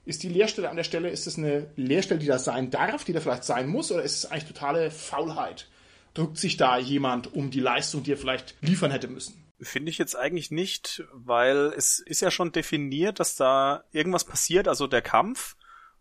Ist 0.05 0.23
die 0.23 0.29
Leerstelle 0.29 0.69
an 0.69 0.75
der 0.75 0.83
Stelle, 0.83 1.09
ist 1.09 1.27
das 1.27 1.37
eine 1.37 1.67
Leerstelle, 1.75 2.19
die 2.19 2.25
da 2.25 2.39
sein 2.39 2.71
darf, 2.71 3.03
die 3.03 3.13
da 3.13 3.19
vielleicht 3.19 3.43
sein 3.43 3.67
muss, 3.67 3.91
oder 3.91 4.01
ist 4.01 4.17
es 4.17 4.25
eigentlich 4.25 4.45
totale 4.45 4.91
Faulheit? 4.91 5.67
Drückt 6.13 6.37
sich 6.37 6.57
da 6.57 6.77
jemand 6.77 7.33
um 7.33 7.51
die 7.51 7.59
Leistung, 7.59 8.03
die 8.03 8.13
er 8.13 8.17
vielleicht 8.17 8.55
liefern 8.61 8.91
hätte 8.91 9.07
müssen? 9.07 9.48
Finde 9.61 9.89
ich 9.91 9.97
jetzt 9.97 10.15
eigentlich 10.15 10.51
nicht, 10.51 11.03
weil 11.11 11.73
es 11.75 11.99
ist 11.99 12.21
ja 12.21 12.31
schon 12.31 12.51
definiert, 12.51 13.19
dass 13.19 13.35
da 13.35 13.83
irgendwas 13.91 14.23
passiert, 14.23 14.67
also 14.67 14.87
der 14.87 15.01
Kampf. 15.01 15.55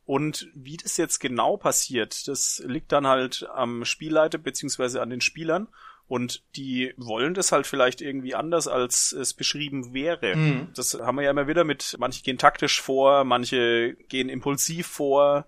Und 0.04 0.48
wie 0.54 0.76
das 0.76 0.96
jetzt 0.96 1.18
genau 1.18 1.56
passiert, 1.56 2.28
das 2.28 2.62
liegt 2.64 2.92
dann 2.92 3.06
halt 3.06 3.46
am 3.52 3.84
Spielleiter 3.84 4.38
beziehungsweise 4.38 5.02
an 5.02 5.10
den 5.10 5.20
Spielern. 5.20 5.68
Und 6.06 6.42
die 6.56 6.94
wollen 6.96 7.34
das 7.34 7.52
halt 7.52 7.66
vielleicht 7.66 8.00
irgendwie 8.00 8.34
anders, 8.34 8.66
als 8.66 9.12
es 9.12 9.34
beschrieben 9.34 9.92
wäre. 9.92 10.36
Mhm. 10.36 10.68
Das 10.74 10.94
haben 10.94 11.16
wir 11.16 11.24
ja 11.24 11.30
immer 11.30 11.48
wieder 11.48 11.64
mit, 11.64 11.96
manche 11.98 12.22
gehen 12.22 12.38
taktisch 12.38 12.80
vor, 12.80 13.24
manche 13.24 13.94
gehen 14.08 14.30
impulsiv 14.30 14.86
vor 14.86 15.46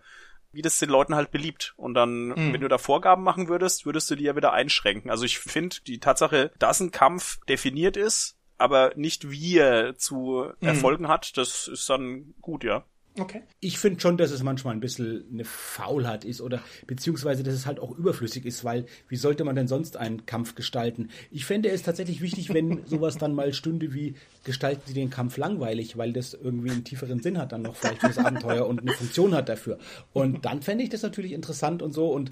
wie 0.52 0.62
das 0.62 0.78
den 0.78 0.90
Leuten 0.90 1.14
halt 1.14 1.30
beliebt. 1.30 1.74
Und 1.76 1.94
dann, 1.94 2.28
mhm. 2.28 2.52
wenn 2.52 2.60
du 2.60 2.68
da 2.68 2.78
Vorgaben 2.78 3.22
machen 3.22 3.48
würdest, 3.48 3.86
würdest 3.86 4.10
du 4.10 4.16
die 4.16 4.24
ja 4.24 4.36
wieder 4.36 4.52
einschränken. 4.52 5.10
Also 5.10 5.24
ich 5.24 5.38
finde 5.38 5.76
die 5.86 6.00
Tatsache, 6.00 6.52
dass 6.58 6.80
ein 6.80 6.90
Kampf 6.90 7.38
definiert 7.48 7.96
ist, 7.96 8.36
aber 8.58 8.92
nicht 8.96 9.30
wie 9.30 9.58
er 9.58 9.96
zu 9.96 10.52
mhm. 10.60 10.68
erfolgen 10.68 11.08
hat, 11.08 11.36
das 11.36 11.68
ist 11.68 11.88
dann 11.88 12.34
gut, 12.40 12.64
ja. 12.64 12.84
Okay. 13.18 13.42
Ich 13.58 13.78
finde 13.78 14.00
schon, 14.00 14.16
dass 14.16 14.30
es 14.30 14.42
manchmal 14.42 14.74
ein 14.74 14.80
bisschen 14.80 15.24
eine 15.32 15.44
Faulheit 15.44 16.24
ist 16.24 16.40
oder 16.40 16.62
beziehungsweise, 16.86 17.42
dass 17.42 17.54
es 17.54 17.66
halt 17.66 17.80
auch 17.80 17.96
überflüssig 17.96 18.46
ist, 18.46 18.64
weil 18.64 18.86
wie 19.08 19.16
sollte 19.16 19.42
man 19.42 19.56
denn 19.56 19.66
sonst 19.66 19.96
einen 19.96 20.26
Kampf 20.26 20.54
gestalten? 20.54 21.08
Ich 21.30 21.44
fände 21.44 21.70
es 21.70 21.82
tatsächlich 21.82 22.20
wichtig, 22.20 22.54
wenn 22.54 22.82
sowas 22.86 23.18
dann 23.18 23.34
mal 23.34 23.52
stünde 23.52 23.92
wie 23.92 24.14
gestalten 24.44 24.82
Sie 24.86 24.94
den 24.94 25.10
Kampf 25.10 25.36
langweilig, 25.36 25.96
weil 25.96 26.12
das 26.12 26.34
irgendwie 26.34 26.70
einen 26.70 26.84
tieferen 26.84 27.20
Sinn 27.20 27.36
hat 27.36 27.52
dann 27.52 27.62
noch 27.62 27.74
vielleicht 27.74 28.00
fürs 28.00 28.18
Abenteuer 28.18 28.66
und 28.66 28.80
eine 28.80 28.92
Funktion 28.92 29.34
hat 29.34 29.48
dafür. 29.48 29.78
Und 30.12 30.44
dann 30.44 30.62
fände 30.62 30.84
ich 30.84 30.90
das 30.90 31.02
natürlich 31.02 31.32
interessant 31.32 31.82
und 31.82 31.92
so 31.92 32.12
und 32.12 32.30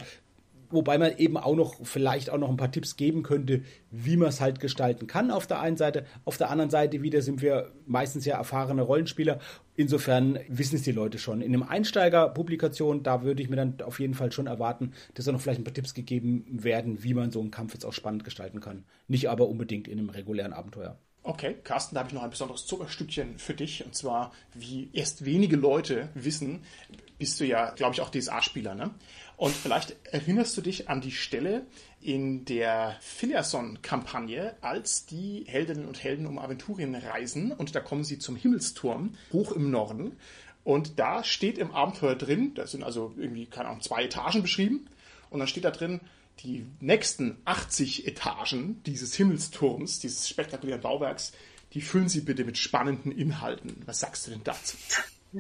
Wobei 0.70 0.98
man 0.98 1.16
eben 1.16 1.37
auch 1.37 1.54
noch 1.54 1.74
vielleicht 1.85 2.31
auch 2.31 2.38
noch 2.38 2.50
ein 2.50 2.57
paar 2.57 2.70
Tipps 2.70 2.96
geben 2.96 3.22
könnte, 3.22 3.62
wie 3.90 4.16
man 4.16 4.28
es 4.28 4.40
halt 4.40 4.61
gestalten 4.61 5.07
kann 5.07 5.31
auf 5.31 5.46
der 5.46 5.61
einen 5.61 5.76
Seite. 5.76 6.04
Auf 6.24 6.37
der 6.37 6.50
anderen 6.50 6.70
Seite 6.70 7.02
wieder 7.02 7.22
sind 7.22 7.40
wir 7.40 7.72
meistens 7.87 8.24
ja 8.24 8.37
erfahrene 8.37 8.83
Rollenspieler. 8.83 9.38
Insofern 9.76 10.38
wissen 10.48 10.76
es 10.76 10.83
die 10.83 10.92
Leute 10.92 11.18
schon. 11.18 11.40
In 11.40 11.54
einem 11.54 11.62
Einsteiger-Publikation, 11.62 13.02
da 13.02 13.22
würde 13.22 13.42
ich 13.42 13.48
mir 13.48 13.57
dann 13.57 13.81
auf 13.83 14.00
jeden 14.00 14.14
Fall 14.14 14.33
schon 14.33 14.46
erwarten, 14.46 14.92
dass 15.14 15.24
da 15.24 15.33
noch 15.33 15.40
vielleicht 15.40 15.61
ein 15.61 15.64
paar 15.64 15.72
Tipps 15.72 15.94
gegeben 15.94 16.44
werden, 16.50 17.02
wie 17.02 17.14
man 17.14 17.31
so 17.31 17.40
einen 17.40 17.50
Kampf 17.50 17.74
jetzt 17.74 17.85
auch 17.85 17.92
spannend 17.92 18.24
gestalten 18.24 18.61
kann. 18.61 18.85
Nicht 19.07 19.31
aber 19.31 19.48
unbedingt 19.48 19.88
in 19.88 19.98
einem 19.98 20.11
regulären 20.11 20.52
Abenteuer. 20.52 20.98
Okay, 21.22 21.57
Carsten, 21.62 21.94
da 21.94 22.00
habe 22.00 22.09
ich 22.09 22.14
noch 22.14 22.22
ein 22.22 22.31
besonderes 22.31 22.64
Zuckerstückchen 22.66 23.38
für 23.38 23.52
dich. 23.52 23.85
Und 23.85 23.94
zwar, 23.94 24.33
wie 24.54 24.88
erst 24.92 25.24
wenige 25.24 25.57
Leute 25.57 26.09
wissen, 26.14 26.61
bist 27.18 27.38
du 27.38 27.44
ja, 27.44 27.70
glaube 27.70 27.94
ich, 27.94 28.00
auch 28.00 28.11
DSA-Spieler, 28.11 28.74
ne? 28.74 28.90
Und 29.38 29.55
vielleicht 29.55 29.94
erinnerst 30.05 30.57
du 30.57 30.61
dich 30.61 30.88
an 30.88 31.01
die 31.01 31.12
Stelle 31.12 31.64
in 32.01 32.44
der 32.44 32.96
Phileason-Kampagne, 33.01 34.57
als 34.62 35.07
die 35.07 35.44
Heldinnen 35.46 35.87
und 35.87 36.03
Helden 36.03 36.27
um 36.27 36.40
Aventurien 36.40 36.96
reisen 36.96 37.53
und 37.53 37.72
da 37.77 37.81
kommen 37.81 38.03
sie 38.03 38.18
zum 38.18 38.35
Himmelsturm, 38.35 39.14
hoch 39.33 39.53
im 39.53 39.70
Norden. 39.70 40.16
Und 40.64 40.98
da 40.98 41.22
steht 41.22 41.57
im 41.57 41.70
Abenteuer 41.70 42.16
drin, 42.16 42.53
da 42.55 42.66
sind 42.66 42.83
also 42.83 43.14
irgendwie, 43.16 43.46
keine 43.46 43.68
Ahnung, 43.68 43.81
zwei 43.81 44.05
Etagen 44.05 44.42
beschrieben. 44.42 44.88
Und 45.31 45.38
dann 45.38 45.46
steht 45.46 45.64
da 45.64 45.70
drin, 45.70 46.01
die 46.40 46.66
nächsten 46.81 47.38
80 47.44 48.09
Etagen 48.09 48.83
dieses 48.87 49.14
Himmelsturms, 49.14 50.01
dieses 50.01 50.29
spektakulären 50.29 50.81
Bauwerks, 50.81 51.31
die 51.74 51.81
füllen 51.81 52.09
Sie 52.09 52.22
bitte 52.22 52.44
mit 52.44 52.59
spannenden 52.59 53.12
Inhalten. 53.12 53.83
Was 53.87 54.01
sagst 54.01 54.27
du 54.27 54.33
denn 54.33 54.42
dazu? 54.42 54.77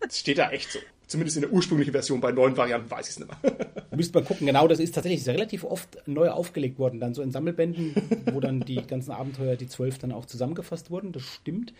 Das 0.00 0.20
steht 0.20 0.38
da 0.38 0.50
echt 0.50 0.70
so. 0.70 0.78
Zumindest 1.14 1.36
in 1.36 1.42
der 1.42 1.52
ursprünglichen 1.52 1.92
Version, 1.92 2.20
bei 2.20 2.32
neuen 2.32 2.56
Varianten 2.56 2.90
weiß 2.90 3.06
ich 3.06 3.12
es 3.12 3.20
nicht 3.20 3.30
mehr. 3.30 3.68
Müsste 3.94 4.18
man 4.18 4.24
gucken, 4.24 4.48
genau, 4.48 4.66
das 4.66 4.80
ist 4.80 4.92
tatsächlich 4.96 5.24
relativ 5.28 5.62
oft 5.62 5.96
neu 6.08 6.28
aufgelegt 6.30 6.80
worden, 6.80 6.98
dann 6.98 7.14
so 7.14 7.22
in 7.22 7.30
Sammelbänden, 7.30 7.94
wo 8.32 8.40
dann 8.40 8.58
die 8.58 8.82
ganzen 8.84 9.12
Abenteuer, 9.12 9.54
die 9.54 9.68
zwölf, 9.68 9.96
dann 9.98 10.10
auch 10.10 10.26
zusammengefasst 10.26 10.90
wurden, 10.90 11.12
das 11.12 11.22
stimmt. 11.22 11.72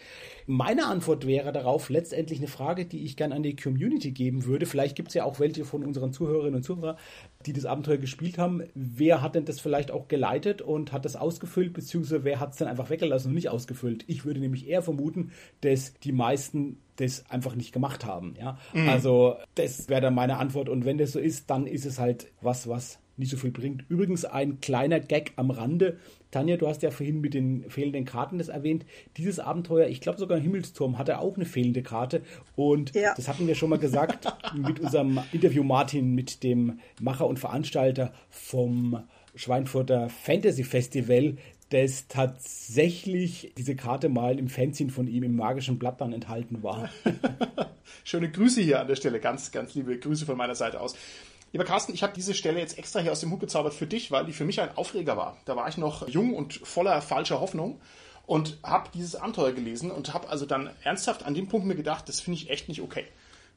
Meine 0.46 0.86
Antwort 0.86 1.26
wäre 1.26 1.50
darauf 1.50 1.88
letztendlich 1.88 2.38
eine 2.38 2.46
Frage, 2.46 2.84
die 2.84 3.02
ich 3.04 3.16
gerne 3.16 3.34
an 3.34 3.42
die 3.42 3.56
Community 3.56 4.12
geben 4.12 4.44
würde. 4.44 4.66
Vielleicht 4.66 4.94
gibt 4.94 5.08
es 5.08 5.14
ja 5.14 5.24
auch 5.24 5.40
welche 5.40 5.64
von 5.64 5.82
unseren 5.82 6.12
Zuhörerinnen 6.12 6.54
und 6.54 6.62
Zuhörern, 6.62 6.96
die 7.44 7.52
das 7.52 7.64
Abenteuer 7.64 7.96
gespielt 7.96 8.38
haben. 8.38 8.62
Wer 8.76 9.20
hat 9.20 9.34
denn 9.34 9.46
das 9.46 9.58
vielleicht 9.58 9.90
auch 9.90 10.06
geleitet 10.06 10.62
und 10.62 10.92
hat 10.92 11.04
das 11.04 11.16
ausgefüllt, 11.16 11.72
beziehungsweise 11.72 12.22
wer 12.22 12.38
hat 12.38 12.52
es 12.52 12.58
dann 12.58 12.68
einfach 12.68 12.88
weggelassen 12.88 13.30
und 13.30 13.34
nicht 13.34 13.48
ausgefüllt? 13.48 14.04
Ich 14.06 14.24
würde 14.24 14.38
nämlich 14.38 14.68
eher 14.68 14.82
vermuten, 14.82 15.32
dass 15.60 15.94
die 15.94 16.12
meisten 16.12 16.78
das 16.96 17.28
einfach 17.28 17.54
nicht 17.54 17.72
gemacht 17.72 18.04
haben. 18.04 18.34
Ja? 18.38 18.58
Mhm. 18.72 18.88
Also 18.88 19.23
das 19.54 19.88
wäre 19.88 20.00
dann 20.00 20.14
meine 20.14 20.38
Antwort. 20.38 20.68
Und 20.68 20.84
wenn 20.84 20.98
das 20.98 21.12
so 21.12 21.18
ist, 21.18 21.50
dann 21.50 21.66
ist 21.66 21.86
es 21.86 21.98
halt 21.98 22.28
was, 22.40 22.68
was 22.68 22.98
nicht 23.16 23.30
so 23.30 23.36
viel 23.36 23.50
bringt. 23.50 23.84
Übrigens 23.88 24.24
ein 24.24 24.60
kleiner 24.60 25.00
Gag 25.00 25.32
am 25.36 25.50
Rande. 25.50 25.98
Tanja, 26.30 26.56
du 26.56 26.66
hast 26.66 26.82
ja 26.82 26.90
vorhin 26.90 27.20
mit 27.20 27.34
den 27.34 27.70
fehlenden 27.70 28.04
Karten 28.04 28.38
das 28.38 28.48
erwähnt. 28.48 28.84
Dieses 29.16 29.38
Abenteuer, 29.38 29.86
ich 29.86 30.00
glaube 30.00 30.18
sogar 30.18 30.38
Himmelsturm, 30.38 30.98
hatte 30.98 31.20
auch 31.20 31.36
eine 31.36 31.44
fehlende 31.44 31.82
Karte. 31.82 32.22
Und 32.56 32.94
ja. 32.94 33.14
das 33.14 33.28
hatten 33.28 33.46
wir 33.46 33.54
schon 33.54 33.70
mal 33.70 33.78
gesagt 33.78 34.26
mit 34.54 34.80
unserem 34.80 35.20
Interview 35.32 35.62
Martin 35.62 36.14
mit 36.14 36.42
dem 36.42 36.80
Macher 37.00 37.26
und 37.26 37.38
Veranstalter 37.38 38.12
vom 38.30 39.04
Schweinfurter 39.36 40.08
Fantasy 40.08 40.62
Festival, 40.64 41.36
dass 41.70 42.08
tatsächlich 42.08 43.52
diese 43.56 43.74
Karte 43.74 44.08
mal 44.08 44.38
im 44.38 44.48
Fanzine 44.48 44.90
von 44.90 45.06
ihm 45.06 45.22
im 45.22 45.36
magischen 45.36 45.78
Blatt 45.78 46.00
dann 46.00 46.12
enthalten 46.12 46.62
war. 46.62 46.90
Schöne 48.04 48.30
Grüße 48.30 48.60
hier 48.60 48.80
an 48.80 48.88
der 48.88 48.96
Stelle, 48.96 49.20
ganz, 49.20 49.50
ganz 49.50 49.74
liebe 49.74 49.98
Grüße 49.98 50.26
von 50.26 50.36
meiner 50.36 50.54
Seite 50.54 50.80
aus. 50.80 50.94
Lieber 51.52 51.64
Carsten, 51.64 51.94
ich 51.94 52.02
habe 52.02 52.12
diese 52.12 52.34
Stelle 52.34 52.58
jetzt 52.58 52.78
extra 52.78 53.00
hier 53.00 53.12
aus 53.12 53.20
dem 53.20 53.30
Hut 53.30 53.40
gezaubert 53.40 53.74
für 53.74 53.86
dich, 53.86 54.10
weil 54.10 54.26
die 54.26 54.32
für 54.32 54.44
mich 54.44 54.60
ein 54.60 54.76
Aufreger 54.76 55.16
war. 55.16 55.36
Da 55.44 55.56
war 55.56 55.68
ich 55.68 55.76
noch 55.76 56.08
jung 56.08 56.34
und 56.34 56.54
voller 56.54 57.00
falscher 57.00 57.40
Hoffnung 57.40 57.80
und 58.26 58.58
habe 58.62 58.90
dieses 58.92 59.16
Abenteuer 59.16 59.52
gelesen 59.52 59.90
und 59.90 60.14
habe 60.14 60.28
also 60.28 60.46
dann 60.46 60.70
ernsthaft 60.82 61.24
an 61.24 61.34
dem 61.34 61.48
Punkt 61.48 61.66
mir 61.66 61.76
gedacht, 61.76 62.08
das 62.08 62.20
finde 62.20 62.40
ich 62.40 62.50
echt 62.50 62.68
nicht 62.68 62.80
okay. 62.80 63.04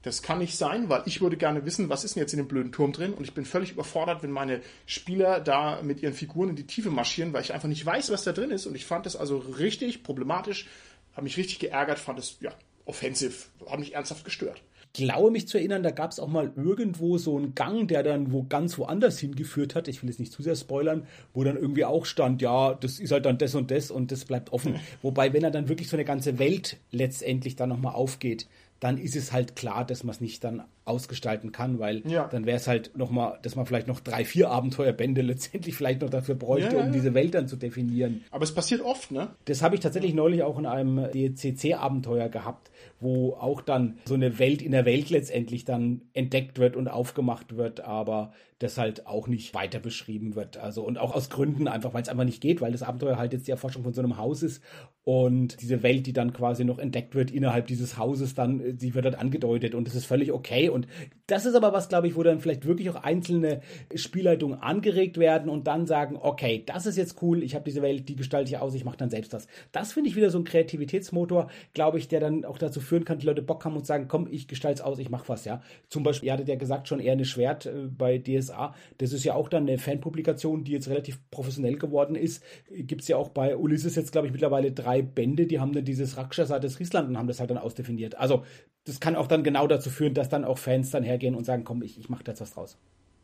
Das 0.07 0.21
kann 0.21 0.39
nicht 0.39 0.57
sein, 0.57 0.87
weil 0.87 1.01
ich 1.05 1.19
würde 1.19 1.35
gerne 1.35 1.65
wissen, 1.65 1.89
was 1.89 2.05
ist 2.05 2.15
denn 2.15 2.21
jetzt 2.21 2.31
in 2.31 2.37
dem 2.37 2.47
blöden 2.47 2.71
Turm 2.71 2.93
drin 2.93 3.13
und 3.13 3.25
ich 3.25 3.33
bin 3.33 3.43
völlig 3.43 3.73
überfordert, 3.73 4.23
wenn 4.23 4.31
meine 4.31 4.61
Spieler 4.85 5.41
da 5.41 5.81
mit 5.81 6.01
ihren 6.01 6.13
Figuren 6.13 6.49
in 6.49 6.55
die 6.55 6.65
Tiefe 6.65 6.89
marschieren, 6.89 7.33
weil 7.33 7.41
ich 7.41 7.53
einfach 7.53 7.67
nicht 7.67 7.85
weiß, 7.85 8.09
was 8.09 8.23
da 8.23 8.31
drin 8.31 8.51
ist 8.51 8.65
und 8.67 8.75
ich 8.75 8.85
fand 8.85 9.05
das 9.05 9.17
also 9.17 9.37
richtig 9.37 10.03
problematisch, 10.03 10.67
habe 11.11 11.23
mich 11.25 11.35
richtig 11.35 11.59
geärgert, 11.59 11.99
fand 11.99 12.19
es 12.19 12.37
ja 12.39 12.51
offensiv, 12.85 13.49
hat 13.69 13.79
mich 13.79 13.95
ernsthaft 13.95 14.23
gestört. 14.23 14.61
Ich 14.93 15.03
glaube 15.03 15.29
mich 15.29 15.47
zu 15.47 15.57
erinnern, 15.57 15.83
da 15.83 15.91
gab 15.91 16.11
es 16.11 16.19
auch 16.19 16.29
mal 16.29 16.53
irgendwo 16.55 17.17
so 17.17 17.35
einen 17.35 17.53
Gang, 17.53 17.87
der 17.87 18.01
dann 18.01 18.31
wo 18.31 18.43
ganz 18.43 18.77
woanders 18.77 19.19
hingeführt 19.19 19.75
hat. 19.75 19.87
Ich 19.87 20.01
will 20.01 20.09
jetzt 20.09 20.19
nicht 20.19 20.31
zu 20.31 20.41
sehr 20.41 20.55
spoilern, 20.55 21.05
wo 21.33 21.43
dann 21.43 21.57
irgendwie 21.57 21.85
auch 21.85 22.05
stand, 22.05 22.41
ja, 22.41 22.73
das 22.73 22.99
ist 22.99 23.11
halt 23.11 23.25
dann 23.25 23.37
das 23.37 23.53
und 23.53 23.69
das 23.69 23.91
und 23.91 24.11
das 24.11 24.25
bleibt 24.25 24.53
offen. 24.53 24.79
Wobei, 25.01 25.33
wenn 25.33 25.43
er 25.43 25.51
dann 25.51 25.67
wirklich 25.69 25.89
so 25.89 25.97
eine 25.97 26.05
ganze 26.05 26.39
Welt 26.39 26.77
letztendlich 26.91 27.55
dann 27.57 27.69
nochmal 27.69 27.93
aufgeht, 27.93 28.47
dann 28.79 28.97
ist 28.97 29.15
es 29.15 29.31
halt 29.31 29.55
klar, 29.55 29.85
dass 29.85 30.03
man 30.03 30.13
es 30.15 30.21
nicht 30.21 30.43
dann 30.43 30.63
ausgestalten 30.87 31.51
kann, 31.51 31.79
weil 31.79 32.01
ja. 32.07 32.27
dann 32.27 32.45
wäre 32.45 32.57
es 32.57 32.67
halt 32.67 32.97
nochmal, 32.97 33.39
dass 33.41 33.55
man 33.55 33.65
vielleicht 33.65 33.87
noch 33.87 33.99
drei, 33.99 34.25
vier 34.25 34.49
Abenteuerbände 34.49 35.21
letztendlich 35.23 35.75
vielleicht 35.75 36.01
noch 36.01 36.09
dafür 36.09 36.35
bräuchte, 36.35 36.75
ja, 36.75 36.79
ja, 36.81 36.85
um 36.85 36.91
diese 36.91 37.13
Welt 37.13 37.33
dann 37.33 37.47
zu 37.47 37.55
definieren. 37.55 38.23
Aber 38.31 38.43
es 38.43 38.53
passiert 38.53 38.81
oft, 38.81 39.11
ne? 39.11 39.29
Das 39.45 39.61
habe 39.61 39.75
ich 39.75 39.81
tatsächlich 39.81 40.13
neulich 40.13 40.43
auch 40.43 40.57
in 40.57 40.65
einem 40.65 41.11
DCC-Abenteuer 41.11 42.29
gehabt, 42.29 42.71
wo 42.99 43.33
auch 43.33 43.61
dann 43.61 43.97
so 44.05 44.13
eine 44.13 44.39
Welt 44.39 44.61
in 44.61 44.71
der 44.71 44.85
Welt 44.85 45.09
letztendlich 45.09 45.65
dann 45.65 46.01
entdeckt 46.13 46.59
wird 46.59 46.75
und 46.75 46.87
aufgemacht 46.87 47.55
wird, 47.55 47.81
aber 47.81 48.31
das 48.59 48.77
halt 48.77 49.05
auch 49.05 49.27
nicht 49.27 49.53
weiter 49.53 49.79
beschrieben 49.79 50.35
wird. 50.35 50.57
Also 50.57 50.83
und 50.83 50.97
auch 50.97 51.13
aus 51.13 51.29
Gründen 51.29 51.67
einfach, 51.67 51.93
weil 51.93 52.01
es 52.01 52.09
einfach 52.09 52.23
nicht 52.23 52.41
geht, 52.41 52.59
weil 52.59 52.71
das 52.71 52.81
Abenteuer 52.81 53.17
halt 53.17 53.33
jetzt 53.33 53.47
die 53.47 53.51
Erforschung 53.51 53.83
von 53.83 53.93
so 53.93 54.01
einem 54.01 54.17
Haus 54.17 54.41
ist 54.41 54.63
und 55.03 55.61
diese 55.61 55.83
Welt, 55.83 56.07
die 56.07 56.13
dann 56.13 56.33
quasi 56.33 56.65
noch 56.65 56.79
entdeckt 56.79 57.13
wird 57.13 57.29
innerhalb 57.29 57.67
dieses 57.67 57.97
Hauses, 57.97 58.33
dann, 58.33 58.77
die 58.77 58.95
wird 58.95 59.05
dann 59.05 59.15
angedeutet 59.15 59.75
und 59.75 59.87
das 59.87 59.93
ist 59.93 60.05
völlig 60.05 60.31
okay. 60.31 60.69
Und 60.77 60.87
das 61.25 61.45
ist 61.45 61.55
aber 61.55 61.73
was, 61.73 61.89
glaube 61.89 62.07
ich, 62.07 62.15
wo 62.15 62.23
dann 62.23 62.39
vielleicht 62.39 62.65
wirklich 62.65 62.89
auch 62.89 63.03
einzelne 63.03 63.61
Spielleitungen 63.93 64.61
angeregt 64.61 65.17
werden 65.17 65.49
und 65.49 65.67
dann 65.67 65.85
sagen, 65.85 66.17
okay, 66.21 66.63
das 66.65 66.85
ist 66.85 66.97
jetzt 66.97 67.21
cool, 67.21 67.43
ich 67.43 67.55
habe 67.55 67.65
diese 67.65 67.81
Welt, 67.81 68.07
die 68.07 68.15
gestalte 68.15 68.49
ich 68.49 68.57
aus, 68.57 68.73
ich 68.75 68.85
mache 68.85 68.97
dann 68.97 69.09
selbst 69.09 69.33
das. 69.33 69.47
Das 69.71 69.91
finde 69.91 70.09
ich 70.09 70.15
wieder 70.15 70.29
so 70.29 70.37
ein 70.37 70.45
Kreativitätsmotor, 70.45 71.49
glaube 71.73 71.97
ich, 71.97 72.07
der 72.07 72.19
dann 72.19 72.45
auch 72.45 72.57
dazu 72.57 72.79
führen 72.79 73.03
kann, 73.03 73.19
die 73.19 73.25
Leute 73.25 73.41
Bock 73.41 73.65
haben 73.65 73.75
und 73.75 73.85
sagen, 73.85 74.07
komm, 74.07 74.27
ich 74.31 74.47
gestalte 74.47 74.81
es 74.81 74.85
aus, 74.85 74.99
ich 74.99 75.09
mache 75.09 75.27
was, 75.27 75.43
ja. 75.43 75.61
Zum 75.89 76.03
Beispiel, 76.03 76.27
ihr 76.27 76.33
hattet 76.33 76.47
ja 76.47 76.55
gesagt, 76.55 76.87
schon 76.87 76.99
eher 76.99 77.13
eine 77.13 77.25
Schwert 77.25 77.65
äh, 77.65 77.87
bei 77.89 78.19
DSA. 78.19 78.73
Das 78.99 79.11
ist 79.11 79.23
ja 79.23 79.33
auch 79.33 79.49
dann 79.49 79.63
eine 79.63 79.79
Fanpublikation, 79.79 80.63
die 80.63 80.71
jetzt 80.71 80.87
relativ 80.87 81.19
professionell 81.29 81.77
geworden 81.77 82.15
ist. 82.15 82.43
Gibt 82.71 83.01
es 83.01 83.07
ja 83.07 83.17
auch 83.17 83.29
bei 83.29 83.57
Ulysses 83.57 83.95
jetzt, 83.95 84.13
glaube 84.13 84.27
ich, 84.27 84.33
mittlerweile 84.33 84.71
drei 84.71 85.01
Bände, 85.01 85.47
die 85.47 85.59
haben 85.59 85.73
dann 85.73 85.83
dieses 85.83 86.15
Rakshasa 86.15 86.59
des 86.59 86.79
Riesland 86.79 87.09
und 87.09 87.17
haben 87.17 87.27
das 87.27 87.39
halt 87.39 87.49
dann 87.49 87.57
ausdefiniert. 87.57 88.17
Also, 88.17 88.43
das 88.85 89.01
kann 89.01 89.17
auch 89.17 89.27
dann 89.27 89.43
genau 89.43 89.67
dazu 89.67 89.89
führen, 89.89 90.13
dass 90.13 90.29
dann 90.29 90.45
auch 90.45 90.57
Fans 90.67 90.91
dann 90.91 91.03
hergehen 91.03 91.33
und 91.33 91.45
sagen, 91.45 91.63
komm, 91.63 91.81
ich, 91.81 91.97
ich 91.97 92.09
mache 92.09 92.25
da 92.25 92.33
jetzt 92.33 92.41
was 92.41 92.53
draus. 92.53 92.77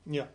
Ja. 0.05 0.29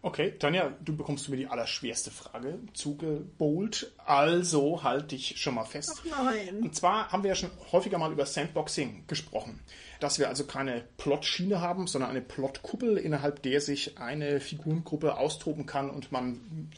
Okay, 0.00 0.34
Tanja, 0.38 0.72
du 0.80 0.96
bekommst 0.96 1.28
mir 1.28 1.36
die 1.36 1.48
allerschwerste 1.48 2.12
Frage 2.12 2.58
zugebolt. 2.72 3.92
Also 4.04 4.84
halt 4.84 5.10
dich 5.10 5.40
schon 5.40 5.56
mal 5.56 5.64
fest. 5.64 6.02
Ach 6.12 6.24
nein. 6.24 6.60
Und 6.62 6.76
zwar 6.76 7.10
haben 7.10 7.24
wir 7.24 7.30
ja 7.30 7.34
schon 7.34 7.50
häufiger 7.72 7.98
mal 7.98 8.12
über 8.12 8.26
Sandboxing 8.26 9.04
gesprochen. 9.08 9.58
Dass 9.98 10.20
wir 10.20 10.28
also 10.28 10.44
keine 10.44 10.84
Plotschiene 10.98 11.60
haben, 11.60 11.88
sondern 11.88 12.10
eine 12.10 12.20
Plotkuppel, 12.20 12.96
innerhalb 12.96 13.42
der 13.42 13.60
sich 13.60 13.98
eine 13.98 14.38
Figurengruppe 14.38 15.16
austoben 15.16 15.66
kann 15.66 15.90
und 15.90 16.12
man 16.12 16.70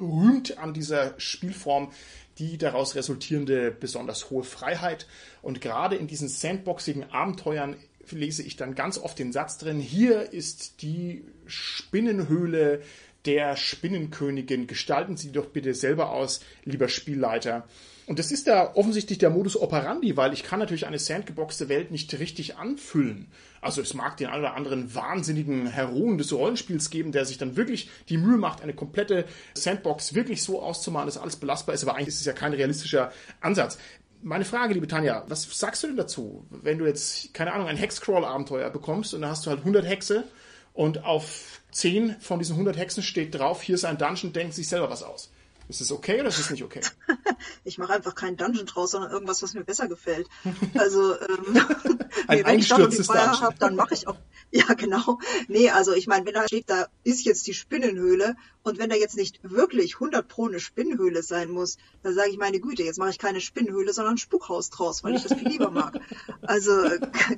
rühmt 0.00 0.58
an 0.58 0.74
dieser 0.74 1.14
Spielform 1.18 1.90
die 2.38 2.58
daraus 2.58 2.94
resultierende 2.94 3.70
besonders 3.70 4.30
hohe 4.30 4.44
Freiheit. 4.44 5.06
Und 5.42 5.60
gerade 5.60 5.96
in 5.96 6.06
diesen 6.06 6.28
sandboxigen 6.28 7.10
Abenteuern 7.10 7.76
lese 8.12 8.42
ich 8.42 8.56
dann 8.56 8.74
ganz 8.74 8.98
oft 8.98 9.18
den 9.18 9.32
Satz 9.32 9.58
drin, 9.58 9.80
hier 9.80 10.32
ist 10.32 10.82
die 10.82 11.24
Spinnenhöhle 11.46 12.82
der 13.24 13.56
Spinnenkönigin. 13.56 14.66
Gestalten 14.66 15.16
Sie 15.16 15.32
doch 15.32 15.46
bitte 15.46 15.74
selber 15.74 16.10
aus, 16.10 16.40
lieber 16.64 16.88
Spielleiter. 16.88 17.66
Und 18.06 18.18
das 18.18 18.30
ist 18.30 18.46
da 18.46 18.74
offensichtlich 18.74 19.16
der 19.16 19.30
Modus 19.30 19.56
operandi, 19.56 20.14
weil 20.14 20.34
ich 20.34 20.42
kann 20.42 20.58
natürlich 20.58 20.86
eine 20.86 20.98
sandgeboxte 20.98 21.70
Welt 21.70 21.90
nicht 21.90 22.12
richtig 22.18 22.56
anfüllen. 22.56 23.28
Also 23.62 23.80
es 23.80 23.94
mag 23.94 24.18
den 24.18 24.26
einen 24.26 24.42
oder 24.42 24.54
anderen 24.54 24.94
wahnsinnigen 24.94 25.66
Heroen 25.66 26.18
des 26.18 26.30
Rollenspiels 26.34 26.90
geben, 26.90 27.12
der 27.12 27.24
sich 27.24 27.38
dann 27.38 27.56
wirklich 27.56 27.88
die 28.10 28.18
Mühe 28.18 28.36
macht, 28.36 28.60
eine 28.60 28.74
komplette 28.74 29.24
Sandbox 29.54 30.14
wirklich 30.14 30.42
so 30.42 30.60
auszumalen, 30.60 31.06
dass 31.06 31.16
alles 31.16 31.36
belastbar 31.36 31.74
ist, 31.74 31.82
aber 31.82 31.94
eigentlich 31.94 32.08
ist 32.08 32.20
es 32.20 32.26
ja 32.26 32.34
kein 32.34 32.52
realistischer 32.52 33.10
Ansatz. 33.40 33.78
Meine 34.26 34.46
Frage, 34.46 34.72
liebe 34.72 34.88
Tanja, 34.88 35.22
was 35.28 35.42
sagst 35.58 35.82
du 35.82 35.86
denn 35.86 35.98
dazu, 35.98 36.46
wenn 36.48 36.78
du 36.78 36.86
jetzt, 36.86 37.34
keine 37.34 37.52
Ahnung, 37.52 37.68
ein 37.68 37.76
Hexcrawl-Abenteuer 37.76 38.70
bekommst 38.70 39.12
und 39.12 39.20
da 39.20 39.28
hast 39.28 39.44
du 39.44 39.50
halt 39.50 39.58
100 39.58 39.84
Hexe 39.84 40.24
und 40.72 41.04
auf 41.04 41.60
10 41.72 42.16
von 42.20 42.38
diesen 42.38 42.54
100 42.54 42.78
Hexen 42.78 43.02
steht 43.02 43.34
drauf, 43.34 43.60
hier 43.60 43.74
ist 43.74 43.84
ein 43.84 43.98
Dungeon, 43.98 44.32
denkt 44.32 44.54
sich 44.54 44.66
selber 44.66 44.88
was 44.88 45.02
aus. 45.02 45.30
Ist 45.68 45.80
es 45.80 45.90
okay 45.92 46.20
oder 46.20 46.28
ist 46.28 46.38
es 46.38 46.50
nicht 46.50 46.62
okay? 46.62 46.80
ich 47.64 47.78
mache 47.78 47.94
einfach 47.94 48.14
keinen 48.14 48.36
Dungeon 48.36 48.66
draus, 48.66 48.90
sondern 48.90 49.10
irgendwas, 49.10 49.42
was 49.42 49.54
mir 49.54 49.64
besser 49.64 49.88
gefällt. 49.88 50.28
Also 50.74 51.14
ähm, 51.14 51.54
nee, 52.28 52.44
wenn 52.44 52.58
ich 52.58 52.68
Dungeon 52.68 52.90
Dungeon. 52.90 53.40
habe, 53.40 53.56
dann 53.58 53.76
mache 53.76 53.94
ich 53.94 54.08
auch. 54.08 54.16
Ja, 54.50 54.74
genau. 54.74 55.18
Nee, 55.48 55.70
also 55.70 55.92
ich 55.92 56.06
meine, 56.06 56.26
wenn 56.26 56.34
da 56.34 56.46
steht, 56.46 56.68
da 56.68 56.88
ist 57.02 57.24
jetzt 57.24 57.46
die 57.46 57.54
Spinnenhöhle 57.54 58.36
und 58.62 58.78
wenn 58.78 58.88
da 58.88 58.96
jetzt 58.96 59.16
nicht 59.16 59.40
wirklich 59.42 59.94
100 59.94 60.26
pro 60.26 60.46
eine 60.46 60.58
Spinnenhöhle 60.58 61.22
sein 61.22 61.50
muss, 61.50 61.76
dann 62.02 62.14
sage 62.14 62.30
ich 62.30 62.38
meine 62.38 62.60
Güte, 62.60 62.82
jetzt 62.82 62.98
mache 62.98 63.10
ich 63.10 63.18
keine 63.18 63.40
Spinnenhöhle, 63.40 63.92
sondern 63.92 64.14
ein 64.14 64.18
Spukhaus 64.18 64.70
draus, 64.70 65.04
weil 65.04 65.14
ich 65.16 65.22
das 65.22 65.34
viel 65.38 65.48
lieber 65.48 65.70
mag. 65.70 66.00
Also 66.42 66.72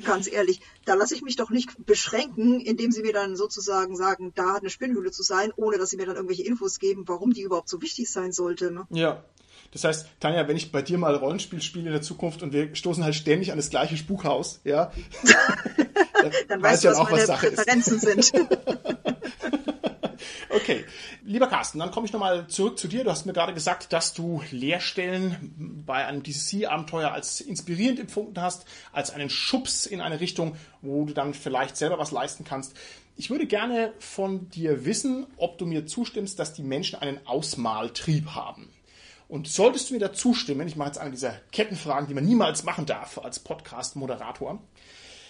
ganz 0.04 0.30
ehrlich, 0.30 0.60
da 0.84 0.94
lasse 0.94 1.14
ich 1.14 1.22
mich 1.22 1.36
doch 1.36 1.50
nicht 1.50 1.84
beschränken, 1.84 2.60
indem 2.60 2.92
sie 2.92 3.02
mir 3.02 3.12
dann 3.12 3.34
sozusagen 3.34 3.96
sagen, 3.96 4.32
da 4.34 4.54
hat 4.54 4.60
eine 4.60 4.70
Spinnenhöhle 4.70 5.10
zu 5.10 5.22
sein, 5.22 5.52
ohne 5.56 5.78
dass 5.78 5.90
sie 5.90 5.96
mir 5.96 6.06
dann 6.06 6.16
irgendwelche 6.16 6.44
Infos 6.44 6.78
geben, 6.78 7.08
warum 7.08 7.32
die 7.32 7.42
überhaupt 7.42 7.68
so 7.68 7.82
wichtig 7.82 8.10
sein 8.16 8.32
sollte. 8.32 8.72
Ne? 8.72 8.86
Ja. 8.90 9.22
Das 9.72 9.84
heißt, 9.84 10.06
Tanja, 10.20 10.48
wenn 10.48 10.56
ich 10.56 10.72
bei 10.72 10.80
dir 10.80 10.96
mal 10.96 11.14
Rollenspiel 11.14 11.60
spiele 11.60 11.86
in 11.86 11.92
der 11.92 12.02
Zukunft 12.02 12.42
und 12.42 12.52
wir 12.52 12.74
stoßen 12.74 13.04
halt 13.04 13.14
ständig 13.14 13.50
an 13.50 13.58
das 13.58 13.68
gleiche 13.68 13.96
Spukhaus, 13.96 14.60
ja, 14.64 14.90
dann, 16.22 16.32
dann 16.48 16.62
weißt 16.62 16.84
du, 16.84 16.88
was 16.88 16.96
auch, 16.96 17.10
was 17.10 17.28
meine 17.28 17.38
Präferenzen 17.38 17.96
ist. 17.96 18.32
sind. 18.32 18.48
Okay, 20.56 20.84
lieber 21.22 21.48
Carsten, 21.48 21.78
dann 21.78 21.90
komme 21.90 22.06
ich 22.06 22.12
nochmal 22.12 22.46
zurück 22.46 22.78
zu 22.78 22.88
dir. 22.88 23.04
Du 23.04 23.10
hast 23.10 23.26
mir 23.26 23.34
gerade 23.34 23.52
gesagt, 23.52 23.92
dass 23.92 24.14
du 24.14 24.42
Lehrstellen 24.50 25.82
bei 25.86 26.06
einem 26.06 26.22
DCC-Abenteuer 26.22 27.12
als 27.12 27.40
inspirierend 27.40 28.00
empfunden 28.00 28.40
hast, 28.40 28.64
als 28.90 29.10
einen 29.10 29.28
Schubs 29.28 29.86
in 29.86 30.00
eine 30.00 30.18
Richtung, 30.18 30.56
wo 30.80 31.04
du 31.04 31.12
dann 31.12 31.34
vielleicht 31.34 31.76
selber 31.76 31.98
was 31.98 32.10
leisten 32.10 32.44
kannst. 32.44 32.74
Ich 33.18 33.30
würde 33.30 33.46
gerne 33.46 33.94
von 33.98 34.50
dir 34.50 34.84
wissen, 34.84 35.26
ob 35.38 35.56
du 35.56 35.64
mir 35.64 35.86
zustimmst, 35.86 36.38
dass 36.38 36.52
die 36.52 36.62
Menschen 36.62 36.98
einen 36.98 37.26
Ausmaltrieb 37.26 38.34
haben. 38.34 38.68
Und 39.26 39.48
solltest 39.48 39.88
du 39.88 39.94
mir 39.94 40.00
da 40.00 40.12
zustimmen, 40.12 40.68
ich 40.68 40.76
mache 40.76 40.88
jetzt 40.88 40.98
eine 40.98 41.12
dieser 41.12 41.40
Kettenfragen, 41.50 42.08
die 42.08 42.14
man 42.14 42.26
niemals 42.26 42.62
machen 42.64 42.84
darf 42.84 43.18
als 43.18 43.38
Podcast-Moderator, 43.40 44.60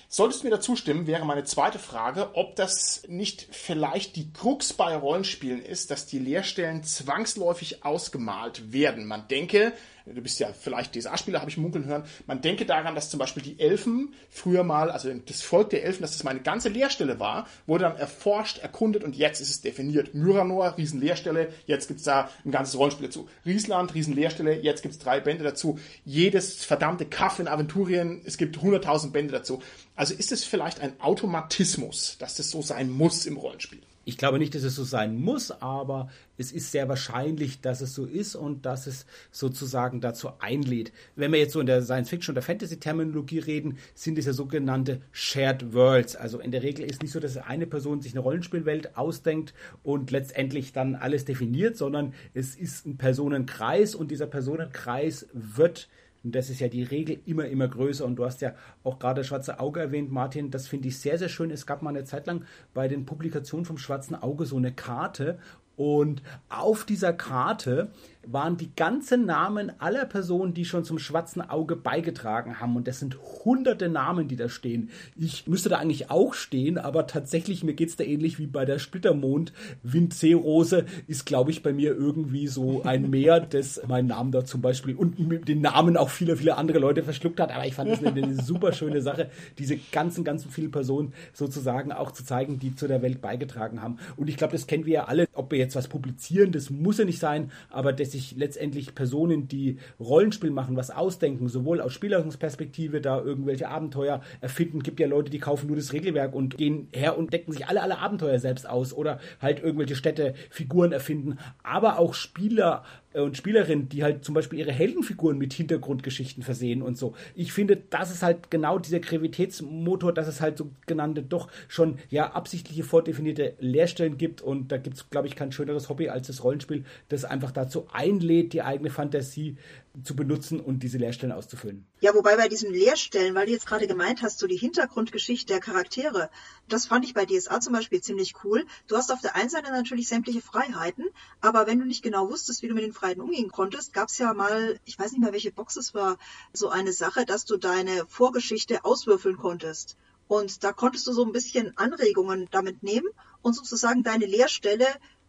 Solltest 0.09 0.43
du 0.43 0.47
mir 0.47 0.53
dazu 0.53 0.77
stimmen, 0.77 1.09
wäre 1.09 1.25
meine 1.25 1.43
zweite 1.43 1.81
Frage, 1.81 2.31
ob 2.35 2.55
das 2.55 3.03
nicht 3.09 3.49
vielleicht 3.51 4.15
die 4.15 4.33
Krux 4.33 4.73
bei 4.73 4.95
Rollenspielen 4.95 5.61
ist, 5.61 5.91
dass 5.91 6.07
die 6.07 6.21
Leerstellen 6.21 6.85
zwangsläufig 6.85 7.85
ausgemalt 7.85 8.73
werden. 8.73 9.07
Man 9.07 9.27
denke, 9.27 9.73
du 10.15 10.21
bist 10.21 10.39
ja 10.39 10.49
vielleicht 10.53 10.95
DSA-Spieler, 10.95 11.41
habe 11.41 11.51
ich 11.51 11.57
munkeln 11.57 11.87
hören, 11.87 12.05
man 12.27 12.41
denke 12.41 12.65
daran, 12.65 12.95
dass 12.95 13.11
zum 13.11 13.19
Beispiel 13.19 13.43
die 13.43 13.59
Elfen 13.59 14.15
früher 14.31 14.63
mal, 14.63 14.91
also 14.91 15.13
das 15.13 15.43
Volk 15.43 15.71
der 15.71 15.85
Elfen, 15.85 16.03
dass 16.03 16.13
das 16.13 16.25
mal 16.25 16.31
eine 16.31 16.41
ganze 16.41 16.69
Leerstelle 16.69 17.19
war, 17.19 17.47
wurde 17.67 17.85
dann 17.85 17.97
erforscht, 17.97 18.59
erkundet 18.59 19.05
und 19.05 19.17
jetzt 19.17 19.41
ist 19.41 19.51
es 19.51 19.61
definiert. 19.61 20.15
Myranor, 20.15 20.77
Riesenleerstelle, 20.77 21.53
jetzt 21.67 21.89
gibt's 21.89 22.05
da 22.05 22.31
ein 22.45 22.51
ganzes 22.51 22.79
Rollenspiel 22.79 23.07
dazu. 23.09 23.29
Riesland, 23.45 23.95
Riesenleerstelle, 23.95 24.61
jetzt 24.61 24.83
gibt's 24.83 24.99
drei 24.99 25.21
Bände 25.21 25.45
dazu. 25.45 25.79
Jedes 26.05 26.65
verdammte 26.65 27.07
Kaff 27.07 27.39
in 27.39 27.49
Aventurien, 27.49 28.23
es 28.25 28.39
gibt 28.39 28.59
100.000 28.59 29.11
Bände 29.11 29.33
dazu. 29.33 29.63
Also 29.97 30.15
ist 30.15 30.33
es 30.33 30.45
vielleicht 30.45 30.81
ein 30.81 31.01
Automatismus, 31.01 32.17
dass 32.19 32.37
das 32.37 32.51
so 32.51 32.63
sein 32.63 32.91
muss 32.91 33.27
im 33.27 33.37
Rollenspiel? 33.37 33.81
Ich 34.09 34.17
glaube 34.17 34.39
nicht, 34.39 34.55
dass 34.55 34.63
es 34.63 34.77
so 34.77 34.85
sein 34.85 35.21
muss, 35.21 35.51
aber 35.51 36.09
es 36.39 36.53
ist 36.53 36.71
sehr 36.71 36.89
wahrscheinlich, 36.89 37.61
dass 37.61 37.81
es 37.81 37.93
so 37.93 38.05
ist 38.05 38.37
und 38.37 38.65
dass 38.65 38.87
es 38.87 39.05
sozusagen 39.33 40.01
dazu 40.01 40.31
einlädt. 40.39 40.93
Wenn 41.17 41.33
wir 41.33 41.41
jetzt 41.41 41.55
so 41.55 41.59
in 41.59 41.67
der 41.67 41.83
Science-Fiction- 41.83 42.33
oder 42.33 42.43
Fantasy-Terminologie 42.43 43.41
reden, 43.41 43.79
sind 43.97 44.17
es 44.17 44.27
ja 44.27 44.33
sogenannte 44.33 45.01
Shared 45.11 45.75
Worlds. 45.75 46.15
Also 46.15 46.39
in 46.39 46.53
der 46.53 46.63
Regel 46.63 46.89
ist 46.89 47.03
nicht 47.03 47.11
so, 47.11 47.19
dass 47.19 47.37
eine 47.37 47.67
Person 47.67 48.01
sich 48.01 48.13
eine 48.13 48.21
Rollenspielwelt 48.21 48.97
ausdenkt 48.97 49.55
und 49.83 50.13
letztendlich 50.13 50.73
dann 50.73 50.95
alles 50.95 51.25
definiert, 51.25 51.77
sondern 51.77 52.15
es 52.33 52.55
ist 52.55 52.87
ein 52.87 52.99
Personenkreis 52.99 53.97
und 53.97 54.13
dieser 54.13 54.29
Personenkreis 54.29 55.27
wird 55.33 55.89
und 56.27 56.35
das 56.35 56.51
ist 56.51 56.59
ja 56.59 56.67
die 56.67 56.83
Regel 56.83 57.21
immer, 57.25 57.47
immer 57.47 57.69
größer. 57.69 58.05
Und 58.05 58.17
du 58.17 58.25
hast 58.25 58.41
ja 58.41 58.53
auch 58.83 58.99
gerade 58.99 59.23
Schwarze 59.23 59.61
Auge 59.61 59.79
erwähnt, 59.79 60.11
Martin. 60.11 60.51
Das 60.51 60.67
finde 60.67 60.89
ich 60.89 60.99
sehr, 60.99 61.19
sehr 61.19 61.29
schön. 61.29 61.53
Es 61.53 61.67
gab 61.67 61.83
mal 61.83 61.91
eine 61.91 62.03
Zeit 62.03 62.27
lang 62.27 62.45
bei 62.75 62.89
den 62.89 63.07
Publikationen 63.07 63.65
vom 63.65 63.79
Schwarzen 63.79 64.17
Auge 64.17 64.45
so 64.45 64.57
eine 64.57 64.73
Karte. 64.73 65.39
Und 65.77 66.25
auf 66.49 66.85
dieser 66.85 67.13
Karte 67.13 67.93
waren 68.27 68.57
die 68.57 68.75
ganzen 68.75 69.25
Namen 69.25 69.73
aller 69.79 70.05
Personen, 70.05 70.53
die 70.53 70.65
schon 70.65 70.85
zum 70.85 70.99
schwarzen 70.99 71.41
Auge 71.41 71.77
beigetragen 71.77 72.61
haben. 72.61 72.77
Und 72.77 72.89
das 72.89 72.99
sind 72.99 73.17
hunderte 73.45 73.89
Namen, 73.89 74.27
die 74.27 74.37
da 74.37 74.49
stehen. 74.49 74.91
Ich 75.17 75.47
müsste 75.47 75.69
da 75.69 75.79
eigentlich 75.79 76.11
auch 76.11 76.35
stehen, 76.35 76.77
aber 76.77 77.07
tatsächlich, 77.07 77.63
mir 77.63 77.75
geht 77.75 77.91
es 77.91 77.97
da 77.97 78.05
ähnlich 78.05 78.39
wie 78.39 78.47
bei 78.47 78.65
der 78.65 78.79
Splittermond. 78.79 79.53
Windseerose 79.83 80.87
ist, 81.07 81.25
glaube 81.25 81.53
ich, 81.53 81.63
bei 81.63 81.73
mir 81.73 81.95
irgendwie 81.95 82.49
so 82.49 82.83
ein 82.83 83.11
Meer, 83.11 83.41
das 83.41 83.81
meinen 83.87 84.09
Namen 84.09 84.33
da 84.33 84.45
zum 84.45 84.61
Beispiel 84.61 84.97
und 84.97 85.17
den 85.49 85.61
Namen 85.61 85.97
auch 85.97 86.11
viele, 86.11 86.37
viele 86.37 86.57
andere 86.57 86.79
Leute 86.79 87.05
verschluckt 87.05 87.39
hat. 87.39 87.53
Aber 87.53 87.67
ich 87.67 87.75
fand 87.75 87.91
das 87.91 88.05
eine, 88.05 88.23
eine 88.23 88.43
super 88.43 88.73
schöne 88.73 89.03
Sache, 89.03 89.31
diese 89.59 89.77
ganzen, 89.93 90.25
ganzen 90.25 90.51
vielen 90.51 90.73
Personen 90.73 91.13
sozusagen 91.33 91.93
auch 91.93 92.11
zu 92.11 92.25
zeigen, 92.25 92.59
die 92.59 92.75
zu 92.75 92.89
der 92.89 93.03
Welt 93.03 93.21
beigetragen 93.21 93.83
haben. 93.83 93.99
Und 94.17 94.29
ich 94.29 94.37
glaube, 94.37 94.53
das 94.53 94.67
kennen 94.67 94.87
wir 94.87 94.95
ja 94.95 95.05
alle. 95.05 95.29
Ob 95.33 95.53
wir 95.53 95.59
jetzt 95.59 95.77
was 95.77 95.87
publizieren, 95.87 96.51
das 96.51 96.71
muss 96.71 96.99
ja 96.99 97.05
nicht 97.05 97.21
sein, 97.21 97.53
aber 97.71 97.93
das 97.93 98.16
sich 98.17 98.37
letztendlich 98.37 98.95
Personen, 98.95 99.49
die 99.49 99.79
Rollenspiel 100.01 100.51
machen, 100.51 100.77
was 100.77 100.91
ausdenken, 100.91 101.49
sowohl 101.49 101.81
aus 101.81 101.93
Spielerungsperspektive, 101.93 103.01
da 103.01 103.21
irgendwelche 103.21 103.69
Abenteuer 103.69 104.23
erfinden, 104.41 104.83
gibt 104.83 105.01
ja 105.01 105.07
Leute, 105.07 105.31
die 105.31 105.39
kaufen 105.39 105.67
nur 105.67 105.77
das 105.77 105.93
Regelwerk 105.93 106.35
und 106.35 106.57
gehen 106.57 106.89
her 106.93 107.19
und 107.19 107.33
decken 107.33 107.53
sich 107.53 107.67
alle, 107.67 107.83
alle 107.83 107.99
Abenteuer 107.99 108.39
selbst 108.39 108.69
aus 108.69 108.93
oder 108.93 109.21
halt 109.41 109.63
irgendwelche 109.63 109.97
Städte, 109.97 110.35
Figuren 110.51 110.93
erfinden, 110.93 111.39
aber 111.63 111.99
auch 111.99 112.15
Spieler 112.15 112.85
und 113.23 113.37
Spielerinnen, 113.37 113.89
die 113.89 114.03
halt 114.03 114.25
zum 114.25 114.35
Beispiel 114.35 114.59
ihre 114.59 114.73
Heldenfiguren 114.73 115.39
mit 115.39 115.53
Hintergrundgeschichten 115.53 116.43
versehen 116.43 116.83
und 116.83 116.99
so. 116.99 117.15
Ich 117.35 117.53
finde, 117.53 117.77
das 117.91 118.11
ist 118.11 118.23
halt 118.23 118.51
genau 118.51 118.79
dieser 118.79 119.01
Gravitätsmotor, 119.01 120.13
dass 120.13 120.29
es 120.29 120.41
halt 120.41 120.59
so 120.59 120.71
genannte 120.87 121.23
doch 121.23 121.49
schon 121.69 121.99
ja 122.11 122.33
absichtliche 122.33 122.85
vordefinierte 122.85 123.55
Leerstellen 123.59 124.19
gibt 124.19 124.43
und 124.43 124.71
da 124.71 124.77
gibt 124.77 124.97
es, 124.97 125.11
glaube 125.11 125.29
ich, 125.29 125.37
kein 125.37 125.53
schöneres 125.53 125.89
Hobby 125.89 126.09
als 126.09 126.27
das 126.27 126.45
Rollenspiel, 126.45 126.85
das 127.09 127.25
einfach 127.25 127.53
dazu 127.53 127.87
einlädt, 127.93 128.53
die 128.53 128.63
eigene 128.63 128.91
Fantasie 128.91 129.57
zu 130.05 130.15
benutzen 130.15 130.61
und 130.61 130.83
diese 130.83 130.99
Leerstellen 130.99 131.33
auszufüllen. 131.33 131.87
Ja, 132.01 132.15
wobei 132.15 132.37
bei 132.37 132.49
diesen 132.49 132.73
Leerstellen, 132.73 133.35
weil 133.35 133.47
du 133.47 133.53
jetzt 133.53 133.67
gerade 133.67 133.87
gemeint 133.87 134.23
hast, 134.23 134.39
so 134.39 134.47
die 134.47 134.57
Hintergrundgeschichte 134.57 135.53
der 135.53 135.61
Charaktere, 135.61 136.31
das 136.69 136.87
fand 136.87 137.05
ich 137.05 137.15
bei 137.15 137.25
DSA 137.25 137.61
zum 137.61 137.73
Beispiel 137.73 138.01
ziemlich 138.01 138.35
cool. 138.45 138.67
Du 138.87 138.97
hast 138.97 139.11
auf 139.13 139.21
der 139.21 139.37
einen 139.37 139.49
Seite 139.49 139.71
natürlich 139.71 140.09
sämtliche 140.09 140.43
Freiheiten, 140.43 141.05
aber 141.41 141.67
wenn 141.67 141.79
du 141.79 141.87
nicht 141.87 142.03
genau 142.03 142.29
wusstest, 142.29 142.63
wie 142.63 142.69
du 142.69 142.75
mit 142.75 142.85
den 142.85 142.93
Freiheiten 142.93 143.23
umgehen 143.23 143.51
konntest, 143.51 143.93
gab 143.93 144.09
es 144.09 144.19
ja 144.19 144.35
mal, 144.35 144.79
ich 144.85 144.99
weiß 144.99 145.13
nicht 145.13 145.23
mehr, 145.23 145.33
welche 145.33 145.53
Box 145.53 145.77
es 145.77 145.95
war, 145.95 146.19
so 146.53 146.69
eine 146.69 146.93
Sache, 146.93 147.25
dass 147.25 147.45
du 147.45 147.57
deine 147.57 148.07
Vorgeschichte 148.07 148.85
auswürfeln 148.85 149.37
konntest. 149.37 149.97
Und 150.29 150.65
da 150.65 150.73
konntest 150.73 151.07
du 151.07 151.13
so 151.13 151.25
ein 151.25 151.33
bisschen 151.33 151.77
Anregungen 151.77 152.49
damit 152.51 152.83
nehmen 152.83 153.07
und 153.43 153.55
sozusagen 153.55 154.03
deine 154.03 154.27
Leerstelle 154.27 154.87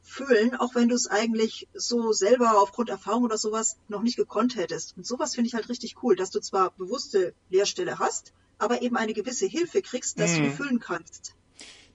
fühlen, 0.08 0.56
auch 0.56 0.74
wenn 0.74 0.88
du 0.88 0.96
es 0.96 1.08
eigentlich 1.08 1.68
so 1.74 2.14
selber 2.14 2.62
aufgrund 2.62 2.90
Erfahrung 2.90 3.24
oder 3.24 3.38
sowas 3.38 3.78
noch 3.88 4.02
nicht 4.02 4.16
gekonnt 4.16 4.56
hättest. 4.56 4.96
Und 4.98 5.06
sowas 5.06 5.36
finde 5.36 5.50
ich 5.50 5.54
halt 5.54 5.70
richtig 5.70 6.02
cool, 6.02 6.16
dass 6.16 6.32
du 6.32 6.40
zwar 6.40 6.72
bewusste 6.72 7.34
Leerstelle 7.50 8.00
hast, 8.00 8.34
aber 8.58 8.82
eben 8.82 8.96
eine 8.98 9.14
gewisse 9.14 9.46
Hilfe 9.46 9.82
kriegst, 9.82 10.20
dass 10.20 10.32
mhm. 10.32 10.36
du 10.36 10.42
die 10.44 10.56
füllen 10.56 10.80
kannst. 10.80 11.34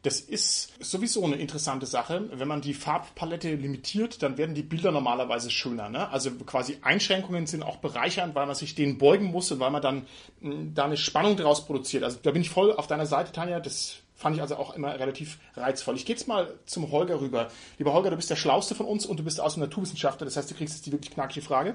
Das 0.03 0.19
ist 0.19 0.73
sowieso 0.81 1.25
eine 1.25 1.37
interessante 1.37 1.87
Sache. 1.87 2.29
Wenn 2.33 2.49
man 2.49 2.61
die 2.61 2.75
Farbpalette 2.75 3.55
limitiert, 3.55 4.21
dann 4.23 4.37
werden 4.37 4.55
die 4.55 4.65
Bilder 4.65 4.91
normalerweise 4.91 5.49
schöner. 5.49 5.89
Ne? 5.89 6.09
Also 6.09 6.33
quasi 6.33 6.79
Einschränkungen 6.83 7.47
sind 7.47 7.63
auch 7.63 7.77
bereichernd, 7.77 8.35
weil 8.35 8.47
man 8.47 8.57
sich 8.57 8.75
denen 8.75 8.99
beugen 8.99 9.27
muss 9.27 9.53
und 9.53 9.61
weil 9.61 9.71
man 9.71 9.81
dann 9.81 10.07
hm, 10.41 10.75
da 10.75 10.87
eine 10.87 10.97
Spannung 10.97 11.37
daraus 11.37 11.65
produziert. 11.67 12.03
Also 12.03 12.19
da 12.21 12.33
bin 12.33 12.43
ich 12.43 12.51
voll 12.51 12.73
auf 12.73 12.89
deiner 12.89 13.07
Seite, 13.07 13.31
Tanja. 13.31 13.61
Das 13.61 14.02
fand 14.23 14.37
ich 14.37 14.41
also 14.41 14.57
auch 14.57 14.75
immer 14.75 14.99
relativ 14.99 15.39
reizvoll. 15.57 15.97
Ich 15.97 16.07
gehe 16.07 16.15
jetzt 16.15 16.29
mal 16.29 16.55
zum 16.65 16.93
Holger 16.93 17.21
rüber. 17.21 17.51
Lieber 17.79 17.93
Holger, 17.93 18.11
du 18.11 18.17
bist 18.17 18.31
der 18.31 18.37
Schlauste 18.37 18.77
von 18.77 18.87
uns 18.87 19.05
und 19.05 19.19
du 19.19 19.25
bist 19.25 19.41
aus 19.41 19.55
dem 19.55 19.61
Naturwissenschaftler. 19.61 20.25
Das 20.25 20.37
heißt, 20.37 20.51
du 20.51 20.55
kriegst 20.55 20.77
jetzt 20.77 20.87
die 20.87 20.93
wirklich 20.93 21.11
knackige 21.11 21.45
Frage. 21.45 21.75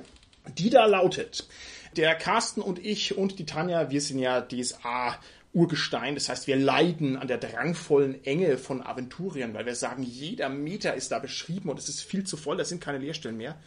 Die 0.58 0.70
da 0.70 0.86
lautet, 0.86 1.46
der 1.98 2.16
Carsten 2.16 2.62
und 2.62 2.80
ich 2.80 3.18
und 3.18 3.38
die 3.38 3.46
Tanja, 3.46 3.90
wir 3.92 4.00
sind 4.00 4.20
ja 4.20 4.40
DSA 4.40 5.20
Urgestein. 5.52 6.16
Das 6.16 6.30
heißt, 6.30 6.48
wir 6.48 6.56
leiden 6.56 7.18
an 7.18 7.28
der 7.28 7.38
drangvollen 7.38 8.24
Enge 8.24 8.58
von 8.58 8.82
Aventurien, 8.82 9.54
weil 9.54 9.66
wir 9.66 9.76
sagen, 9.76 10.04
jeder 10.04 10.48
Meter 10.48 10.94
ist 10.94 11.12
da 11.12 11.20
beschrieben 11.20 11.70
und 11.70 11.80
es 11.80 11.90
ist 11.90 12.02
viel 12.02 12.24
zu 12.24 12.38
voll, 12.38 12.56
da 12.56 12.64
sind 12.64 12.80
keine 12.80 13.00
Leerstellen 13.00 13.36
mehr. 13.36 13.58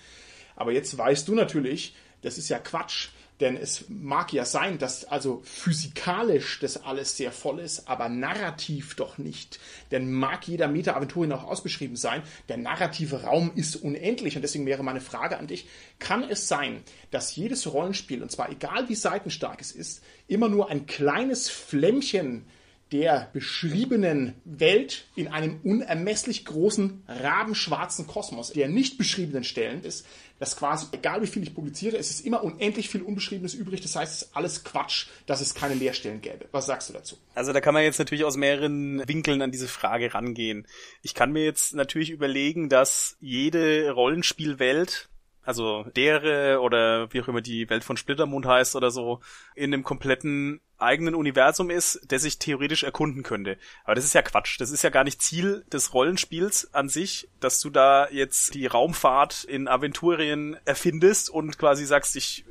Aber 0.60 0.72
jetzt 0.72 0.96
weißt 0.96 1.26
du 1.26 1.34
natürlich, 1.34 1.94
das 2.20 2.36
ist 2.36 2.50
ja 2.50 2.58
Quatsch. 2.58 3.08
Denn 3.40 3.56
es 3.56 3.86
mag 3.88 4.34
ja 4.34 4.44
sein, 4.44 4.76
dass 4.76 5.06
also 5.06 5.40
physikalisch 5.42 6.60
das 6.60 6.84
alles 6.84 7.16
sehr 7.16 7.32
voll 7.32 7.60
ist, 7.60 7.88
aber 7.88 8.10
narrativ 8.10 8.94
doch 8.96 9.16
nicht. 9.16 9.58
Denn 9.90 10.12
mag 10.12 10.46
jeder 10.46 10.68
Meta-Aventurien 10.68 11.32
auch 11.32 11.44
ausbeschrieben 11.44 11.96
sein, 11.96 12.22
der 12.50 12.58
narrative 12.58 13.22
Raum 13.22 13.52
ist 13.54 13.76
unendlich. 13.76 14.36
Und 14.36 14.42
deswegen 14.42 14.66
wäre 14.66 14.82
meine 14.82 15.00
Frage 15.00 15.38
an 15.38 15.46
dich, 15.46 15.66
kann 15.98 16.22
es 16.22 16.48
sein, 16.48 16.82
dass 17.10 17.34
jedes 17.34 17.72
Rollenspiel, 17.72 18.22
und 18.22 18.30
zwar 18.30 18.50
egal 18.50 18.90
wie 18.90 18.94
seitenstark 18.94 19.62
es 19.62 19.72
ist, 19.72 20.04
immer 20.28 20.50
nur 20.50 20.68
ein 20.68 20.84
kleines 20.84 21.48
Flämmchen 21.48 22.44
der 22.92 23.30
beschriebenen 23.32 24.34
Welt 24.44 25.06
in 25.14 25.28
einem 25.28 25.60
unermesslich 25.62 26.44
großen 26.44 27.04
rabenschwarzen 27.06 28.06
Kosmos, 28.06 28.52
der 28.52 28.68
nicht 28.68 28.98
beschriebenen 28.98 29.44
Stellen 29.44 29.84
ist, 29.84 30.06
dass 30.40 30.56
quasi, 30.56 30.86
egal 30.92 31.22
wie 31.22 31.26
viel 31.26 31.42
ich 31.42 31.54
publiziere, 31.54 31.98
es 31.98 32.10
ist 32.10 32.26
immer 32.26 32.42
unendlich 32.42 32.88
viel 32.88 33.02
Unbeschriebenes 33.02 33.54
übrig. 33.54 33.82
Das 33.82 33.94
heißt, 33.94 34.14
es 34.14 34.22
ist 34.22 34.36
alles 34.36 34.64
Quatsch, 34.64 35.06
dass 35.26 35.40
es 35.40 35.54
keine 35.54 35.74
Leerstellen 35.74 36.22
gäbe. 36.22 36.46
Was 36.50 36.66
sagst 36.66 36.88
du 36.88 36.94
dazu? 36.94 37.18
Also 37.34 37.52
da 37.52 37.60
kann 37.60 37.74
man 37.74 37.84
jetzt 37.84 37.98
natürlich 37.98 38.24
aus 38.24 38.36
mehreren 38.36 39.06
Winkeln 39.06 39.42
an 39.42 39.52
diese 39.52 39.68
Frage 39.68 40.14
rangehen. 40.14 40.66
Ich 41.02 41.14
kann 41.14 41.30
mir 41.30 41.44
jetzt 41.44 41.74
natürlich 41.74 42.10
überlegen, 42.10 42.70
dass 42.70 43.18
jede 43.20 43.90
Rollenspielwelt 43.90 45.09
also 45.50 45.82
dere 45.96 46.60
oder 46.60 47.12
wie 47.12 47.20
auch 47.20 47.26
immer 47.26 47.40
die 47.40 47.68
Welt 47.68 47.82
von 47.82 47.96
Splittermond 47.96 48.46
heißt 48.46 48.76
oder 48.76 48.92
so, 48.92 49.18
in 49.56 49.74
einem 49.74 49.82
kompletten 49.82 50.60
eigenen 50.78 51.16
Universum 51.16 51.70
ist, 51.70 52.08
der 52.08 52.20
sich 52.20 52.38
theoretisch 52.38 52.84
erkunden 52.84 53.24
könnte. 53.24 53.58
Aber 53.84 53.96
das 53.96 54.04
ist 54.04 54.14
ja 54.14 54.22
Quatsch. 54.22 54.60
Das 54.60 54.70
ist 54.70 54.82
ja 54.82 54.90
gar 54.90 55.02
nicht 55.02 55.20
Ziel 55.20 55.64
des 55.72 55.92
Rollenspiels 55.92 56.72
an 56.72 56.88
sich, 56.88 57.28
dass 57.40 57.60
du 57.60 57.68
da 57.68 58.08
jetzt 58.10 58.54
die 58.54 58.66
Raumfahrt 58.66 59.42
in 59.42 59.66
Aventurien 59.66 60.56
erfindest 60.64 61.30
und 61.30 61.58
quasi 61.58 61.84
sagst, 61.84 62.14
ich 62.14 62.44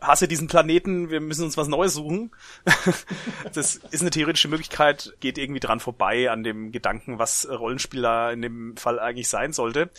hasse 0.00 0.28
diesen 0.28 0.46
Planeten, 0.46 1.10
wir 1.10 1.20
müssen 1.20 1.44
uns 1.44 1.56
was 1.56 1.66
Neues 1.66 1.94
suchen. 1.94 2.30
das 3.52 3.80
ist 3.90 4.00
eine 4.00 4.10
theoretische 4.10 4.48
Möglichkeit, 4.48 5.14
geht 5.18 5.38
irgendwie 5.38 5.60
dran 5.60 5.80
vorbei 5.80 6.30
an 6.30 6.44
dem 6.44 6.70
Gedanken, 6.70 7.18
was 7.18 7.48
Rollenspiel 7.50 8.02
da 8.02 8.30
in 8.30 8.42
dem 8.42 8.76
Fall 8.76 9.00
eigentlich 9.00 9.28
sein 9.28 9.52
sollte. 9.52 9.90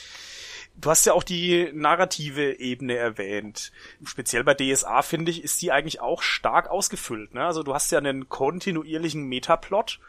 Du 0.75 0.89
hast 0.89 1.05
ja 1.05 1.13
auch 1.13 1.23
die 1.23 1.69
narrative 1.73 2.59
Ebene 2.59 2.95
erwähnt. 2.95 3.71
Speziell 4.03 4.43
bei 4.43 4.53
DSA, 4.53 5.01
finde 5.01 5.31
ich, 5.31 5.43
ist 5.43 5.61
die 5.61 5.71
eigentlich 5.71 6.01
auch 6.01 6.21
stark 6.21 6.69
ausgefüllt. 6.69 7.33
Ne? 7.33 7.45
Also 7.45 7.63
du 7.63 7.73
hast 7.73 7.91
ja 7.91 7.99
einen 7.99 8.27
kontinuierlichen 8.27 9.23
Metaplot 9.23 9.99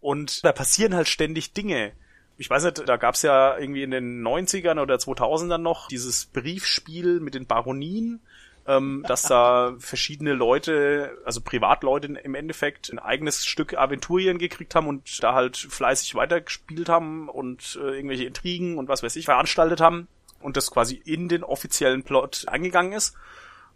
und 0.00 0.44
da 0.44 0.52
passieren 0.52 0.94
halt 0.94 1.08
ständig 1.08 1.52
Dinge. 1.52 1.92
Ich 2.38 2.48
weiß 2.48 2.64
nicht, 2.64 2.88
da 2.88 2.96
gab's 2.96 3.22
ja 3.22 3.58
irgendwie 3.58 3.82
in 3.82 3.90
den 3.90 4.22
90ern 4.26 4.80
oder 4.80 4.94
2000ern 4.94 5.58
noch 5.58 5.88
dieses 5.88 6.26
Briefspiel 6.26 7.20
mit 7.20 7.34
den 7.34 7.46
Baronien, 7.46 8.20
ähm, 8.68 9.02
dass 9.08 9.22
da 9.22 9.74
verschiedene 9.78 10.34
Leute, 10.34 11.18
also 11.24 11.40
Privatleute 11.40 12.06
im 12.06 12.34
Endeffekt, 12.34 12.90
ein 12.90 12.98
eigenes 12.98 13.46
Stück 13.46 13.76
Aventurien 13.76 14.38
gekriegt 14.38 14.74
haben 14.74 14.86
und 14.86 15.22
da 15.22 15.34
halt 15.34 15.56
fleißig 15.56 16.14
weitergespielt 16.14 16.88
haben 16.90 17.28
und 17.30 17.78
äh, 17.82 17.96
irgendwelche 17.96 18.24
Intrigen 18.24 18.76
und 18.76 18.88
was 18.88 19.02
weiß 19.02 19.16
ich 19.16 19.24
veranstaltet 19.24 19.80
haben 19.80 20.06
und 20.40 20.56
das 20.56 20.70
quasi 20.70 21.00
in 21.04 21.28
den 21.28 21.42
offiziellen 21.42 22.02
Plot 22.02 22.44
eingegangen 22.46 22.92
ist. 22.92 23.16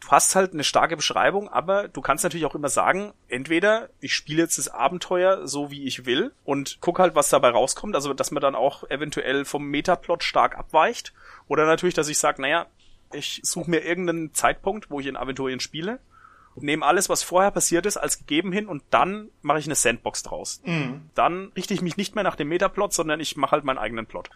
Du 0.00 0.08
hast 0.08 0.34
halt 0.34 0.52
eine 0.52 0.64
starke 0.64 0.96
Beschreibung, 0.96 1.48
aber 1.48 1.86
du 1.86 2.00
kannst 2.00 2.24
natürlich 2.24 2.44
auch 2.44 2.56
immer 2.56 2.68
sagen, 2.68 3.14
entweder 3.28 3.88
ich 4.00 4.14
spiele 4.14 4.42
jetzt 4.42 4.58
das 4.58 4.68
Abenteuer 4.68 5.46
so 5.46 5.70
wie 5.70 5.84
ich 5.84 6.04
will 6.06 6.32
und 6.44 6.78
guck 6.80 6.98
halt, 6.98 7.14
was 7.14 7.28
dabei 7.28 7.50
rauskommt, 7.50 7.94
also 7.94 8.12
dass 8.12 8.32
man 8.32 8.40
dann 8.40 8.56
auch 8.56 8.82
eventuell 8.90 9.44
vom 9.44 9.64
Metaplot 9.64 10.24
stark 10.24 10.58
abweicht, 10.58 11.12
oder 11.48 11.66
natürlich, 11.66 11.94
dass 11.94 12.08
ich 12.08 12.18
sage, 12.18 12.42
naja, 12.42 12.66
ich 13.14 13.40
suche 13.44 13.70
mir 13.70 13.84
irgendeinen 13.84 14.34
Zeitpunkt, 14.34 14.90
wo 14.90 15.00
ich 15.00 15.06
in 15.06 15.16
Aventurien 15.16 15.60
spiele, 15.60 16.00
nehme 16.56 16.84
alles, 16.84 17.08
was 17.08 17.22
vorher 17.22 17.50
passiert 17.50 17.86
ist, 17.86 17.96
als 17.96 18.18
gegeben 18.18 18.52
hin 18.52 18.66
und 18.66 18.82
dann 18.90 19.28
mache 19.40 19.58
ich 19.58 19.66
eine 19.66 19.74
Sandbox 19.74 20.22
draus. 20.22 20.60
Mhm. 20.64 21.02
Dann 21.14 21.52
richte 21.56 21.74
ich 21.74 21.82
mich 21.82 21.96
nicht 21.96 22.14
mehr 22.14 22.24
nach 22.24 22.36
dem 22.36 22.48
Metaplot, 22.48 22.92
sondern 22.92 23.20
ich 23.20 23.36
mache 23.36 23.52
halt 23.52 23.64
meinen 23.64 23.78
eigenen 23.78 24.06
Plot. 24.06 24.30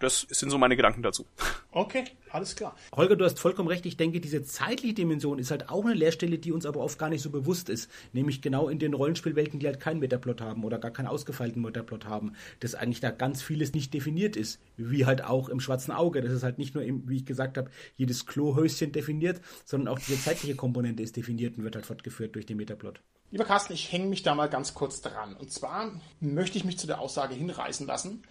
Das 0.00 0.26
sind 0.30 0.48
so 0.48 0.56
meine 0.56 0.76
Gedanken 0.76 1.02
dazu. 1.02 1.26
Okay, 1.72 2.04
alles 2.30 2.56
klar. 2.56 2.74
Holger, 2.96 3.16
du 3.16 3.24
hast 3.26 3.38
vollkommen 3.38 3.68
recht. 3.68 3.84
Ich 3.84 3.98
denke, 3.98 4.18
diese 4.20 4.42
zeitliche 4.42 4.94
Dimension 4.94 5.38
ist 5.38 5.50
halt 5.50 5.68
auch 5.68 5.84
eine 5.84 5.92
Leerstelle, 5.92 6.38
die 6.38 6.52
uns 6.52 6.64
aber 6.64 6.80
oft 6.80 6.98
gar 6.98 7.10
nicht 7.10 7.20
so 7.20 7.28
bewusst 7.28 7.68
ist. 7.68 7.90
Nämlich 8.14 8.40
genau 8.40 8.70
in 8.70 8.78
den 8.78 8.94
Rollenspielwelten, 8.94 9.60
die 9.60 9.66
halt 9.66 9.78
keinen 9.78 10.00
Metaplot 10.00 10.40
haben 10.40 10.64
oder 10.64 10.78
gar 10.78 10.90
keinen 10.90 11.06
ausgefeilten 11.06 11.60
Metaplot 11.60 12.06
haben. 12.06 12.32
Dass 12.60 12.74
eigentlich 12.74 13.00
da 13.00 13.10
ganz 13.10 13.42
vieles 13.42 13.74
nicht 13.74 13.92
definiert 13.92 14.36
ist. 14.36 14.58
Wie 14.78 15.04
halt 15.04 15.22
auch 15.22 15.50
im 15.50 15.60
Schwarzen 15.60 15.92
Auge. 15.92 16.22
Das 16.22 16.32
ist 16.32 16.42
halt 16.42 16.56
nicht 16.56 16.74
nur, 16.74 16.82
im, 16.82 17.06
wie 17.06 17.18
ich 17.18 17.26
gesagt 17.26 17.58
habe, 17.58 17.70
jedes 17.96 18.24
Klohäuschen 18.24 18.92
definiert, 18.92 19.42
sondern 19.66 19.94
auch 19.94 19.98
diese 19.98 20.18
zeitliche 20.18 20.56
Komponente 20.56 21.02
ist 21.02 21.16
definiert 21.16 21.58
und 21.58 21.64
wird 21.64 21.74
halt 21.76 21.84
fortgeführt 21.84 22.34
durch 22.34 22.46
den 22.46 22.56
Metaplot. 22.56 23.00
Lieber 23.32 23.44
Carsten, 23.44 23.74
ich 23.74 23.92
hänge 23.92 24.06
mich 24.06 24.24
da 24.24 24.34
mal 24.34 24.48
ganz 24.48 24.74
kurz 24.74 25.02
dran. 25.02 25.36
Und 25.36 25.52
zwar 25.52 25.92
möchte 26.18 26.58
ich 26.58 26.64
mich 26.64 26.78
zu 26.78 26.88
der 26.88 27.00
Aussage 27.00 27.34
hinreißen 27.34 27.86
lassen, 27.86 28.22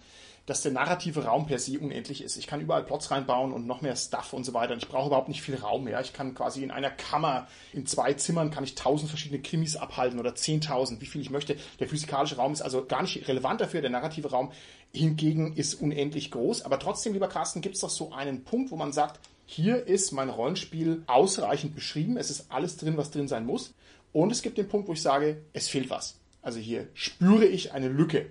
dass 0.50 0.62
der 0.62 0.72
narrative 0.72 1.26
Raum 1.26 1.46
per 1.46 1.60
se 1.60 1.78
unendlich 1.78 2.24
ist. 2.24 2.36
Ich 2.36 2.48
kann 2.48 2.60
überall 2.60 2.82
Plots 2.82 3.12
reinbauen 3.12 3.52
und 3.52 3.68
noch 3.68 3.82
mehr 3.82 3.94
Stuff 3.94 4.32
und 4.32 4.42
so 4.42 4.52
weiter. 4.52 4.72
Und 4.72 4.82
ich 4.82 4.88
brauche 4.88 5.06
überhaupt 5.06 5.28
nicht 5.28 5.42
viel 5.42 5.54
Raum 5.54 5.84
mehr. 5.84 6.00
Ich 6.00 6.12
kann 6.12 6.34
quasi 6.34 6.64
in 6.64 6.72
einer 6.72 6.90
Kammer, 6.90 7.46
in 7.72 7.86
zwei 7.86 8.14
Zimmern, 8.14 8.50
kann 8.50 8.64
ich 8.64 8.74
tausend 8.74 9.10
verschiedene 9.10 9.40
Krimis 9.40 9.76
abhalten 9.76 10.18
oder 10.18 10.34
zehntausend, 10.34 11.00
wie 11.00 11.06
viel 11.06 11.20
ich 11.20 11.30
möchte. 11.30 11.56
Der 11.78 11.86
physikalische 11.86 12.34
Raum 12.34 12.52
ist 12.52 12.62
also 12.62 12.84
gar 12.84 13.02
nicht 13.02 13.28
relevant 13.28 13.60
dafür. 13.60 13.80
Der 13.80 13.90
narrative 13.90 14.32
Raum 14.32 14.50
hingegen 14.92 15.56
ist 15.56 15.74
unendlich 15.74 16.32
groß. 16.32 16.62
Aber 16.62 16.80
trotzdem, 16.80 17.12
lieber 17.12 17.28
Carsten, 17.28 17.60
gibt 17.60 17.76
es 17.76 17.82
doch 17.82 17.90
so 17.90 18.12
einen 18.12 18.42
Punkt, 18.42 18.72
wo 18.72 18.76
man 18.76 18.92
sagt, 18.92 19.20
hier 19.46 19.86
ist 19.86 20.10
mein 20.10 20.30
Rollenspiel 20.30 21.04
ausreichend 21.06 21.76
beschrieben. 21.76 22.16
Es 22.16 22.28
ist 22.28 22.50
alles 22.50 22.76
drin, 22.76 22.96
was 22.96 23.12
drin 23.12 23.28
sein 23.28 23.46
muss. 23.46 23.72
Und 24.12 24.32
es 24.32 24.42
gibt 24.42 24.58
den 24.58 24.68
Punkt, 24.68 24.88
wo 24.88 24.94
ich 24.94 25.02
sage, 25.02 25.42
es 25.52 25.68
fehlt 25.68 25.90
was. 25.90 26.16
Also 26.42 26.58
hier 26.58 26.88
spüre 26.94 27.44
ich 27.44 27.72
eine 27.72 27.88
Lücke 27.88 28.26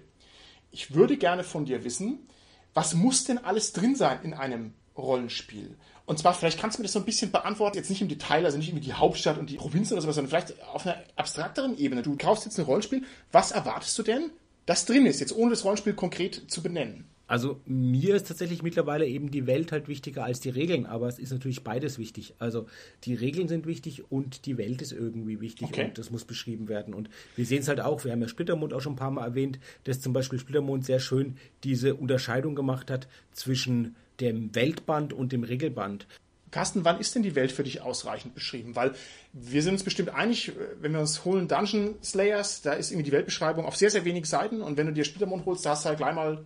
ich 0.71 0.93
würde 0.93 1.17
gerne 1.17 1.43
von 1.43 1.65
dir 1.65 1.83
wissen, 1.83 2.27
was 2.73 2.93
muss 2.93 3.23
denn 3.23 3.37
alles 3.39 3.73
drin 3.73 3.95
sein 3.95 4.19
in 4.23 4.33
einem 4.33 4.73
Rollenspiel? 4.97 5.75
Und 6.05 6.17
zwar, 6.17 6.33
vielleicht 6.33 6.59
kannst 6.59 6.77
du 6.77 6.81
mir 6.81 6.85
das 6.85 6.93
so 6.93 6.99
ein 6.99 7.05
bisschen 7.05 7.31
beantworten, 7.31 7.77
jetzt 7.77 7.89
nicht 7.89 8.01
im 8.01 8.07
Detail, 8.07 8.45
also 8.45 8.57
nicht 8.57 8.69
irgendwie 8.69 8.85
die 8.85 8.93
Hauptstadt 8.93 9.37
und 9.37 9.49
die 9.49 9.57
Provinzen 9.57 9.93
oder 9.93 10.01
sowas, 10.01 10.15
sondern 10.15 10.29
vielleicht 10.29 10.61
auf 10.63 10.85
einer 10.85 10.97
abstrakteren 11.15 11.77
Ebene. 11.77 12.01
Du 12.01 12.15
kaufst 12.17 12.45
jetzt 12.45 12.57
ein 12.57 12.65
Rollenspiel, 12.65 13.03
was 13.31 13.51
erwartest 13.51 13.97
du 13.99 14.03
denn, 14.03 14.31
das 14.65 14.85
drin 14.85 15.05
ist, 15.05 15.19
jetzt 15.19 15.35
ohne 15.35 15.51
das 15.51 15.65
Rollenspiel 15.65 15.93
konkret 15.93 16.49
zu 16.49 16.61
benennen? 16.63 17.08
Also 17.29 17.61
mir 17.67 18.15
ist 18.15 18.27
tatsächlich 18.27 18.63
mittlerweile 18.63 19.05
eben 19.05 19.29
die 19.29 19.45
Welt 19.45 19.71
halt 19.71 19.87
wichtiger 19.87 20.23
als 20.23 20.39
die 20.39 20.49
Regeln, 20.49 20.87
aber 20.87 21.07
es 21.07 21.19
ist 21.19 21.31
natürlich 21.31 21.63
beides 21.63 21.99
wichtig. 21.99 22.33
Also 22.39 22.65
die 23.03 23.13
Regeln 23.13 23.47
sind 23.47 23.67
wichtig 23.67 24.11
und 24.11 24.47
die 24.47 24.57
Welt 24.57 24.81
ist 24.81 24.91
irgendwie 24.91 25.39
wichtig 25.39 25.67
okay. 25.67 25.85
und 25.85 25.99
das 25.99 26.09
muss 26.09 26.25
beschrieben 26.25 26.67
werden. 26.67 26.95
Und 26.95 27.07
wir 27.35 27.45
sehen 27.45 27.59
es 27.59 27.67
halt 27.67 27.81
auch, 27.81 28.03
wir 28.03 28.13
haben 28.13 28.21
ja 28.21 28.27
Splittermond 28.27 28.73
auch 28.73 28.81
schon 28.81 28.93
ein 28.93 28.95
paar 28.95 29.11
Mal 29.11 29.23
erwähnt, 29.23 29.59
dass 29.83 30.01
zum 30.01 30.11
Beispiel 30.11 30.39
Splittermond 30.39 30.85
sehr 30.85 30.99
schön 30.99 31.37
diese 31.63 31.93
Unterscheidung 31.93 32.55
gemacht 32.55 32.89
hat 32.89 33.07
zwischen 33.31 33.95
dem 34.19 34.55
Weltband 34.55 35.13
und 35.13 35.31
dem 35.31 35.43
Regelband. 35.43 36.07
Carsten, 36.49 36.83
wann 36.83 36.99
ist 36.99 37.13
denn 37.13 37.21
die 37.21 37.35
Welt 37.35 37.51
für 37.51 37.63
dich 37.63 37.81
ausreichend 37.81 38.33
beschrieben? 38.33 38.75
Weil 38.75 38.93
wir 39.33 39.61
sind 39.61 39.73
uns 39.73 39.83
bestimmt 39.83 40.09
einig, 40.09 40.53
wenn 40.81 40.93
wir 40.93 40.99
uns 40.99 41.25
holen 41.25 41.47
Dungeon 41.47 41.93
Slayers, 42.03 42.63
da 42.63 42.73
ist 42.73 42.89
irgendwie 42.89 43.05
die 43.05 43.11
Weltbeschreibung 43.11 43.65
auf 43.65 43.75
sehr, 43.75 43.91
sehr 43.91 44.03
wenig 44.03 44.25
Seiten 44.25 44.63
und 44.63 44.77
wenn 44.77 44.87
du 44.87 44.93
dir 44.93 45.05
Splittermond 45.05 45.45
holst, 45.45 45.63
da 45.63 45.71
hast 45.71 45.85
du 45.85 45.89
halt 45.89 45.99
gleich 45.99 46.15
mal 46.15 46.43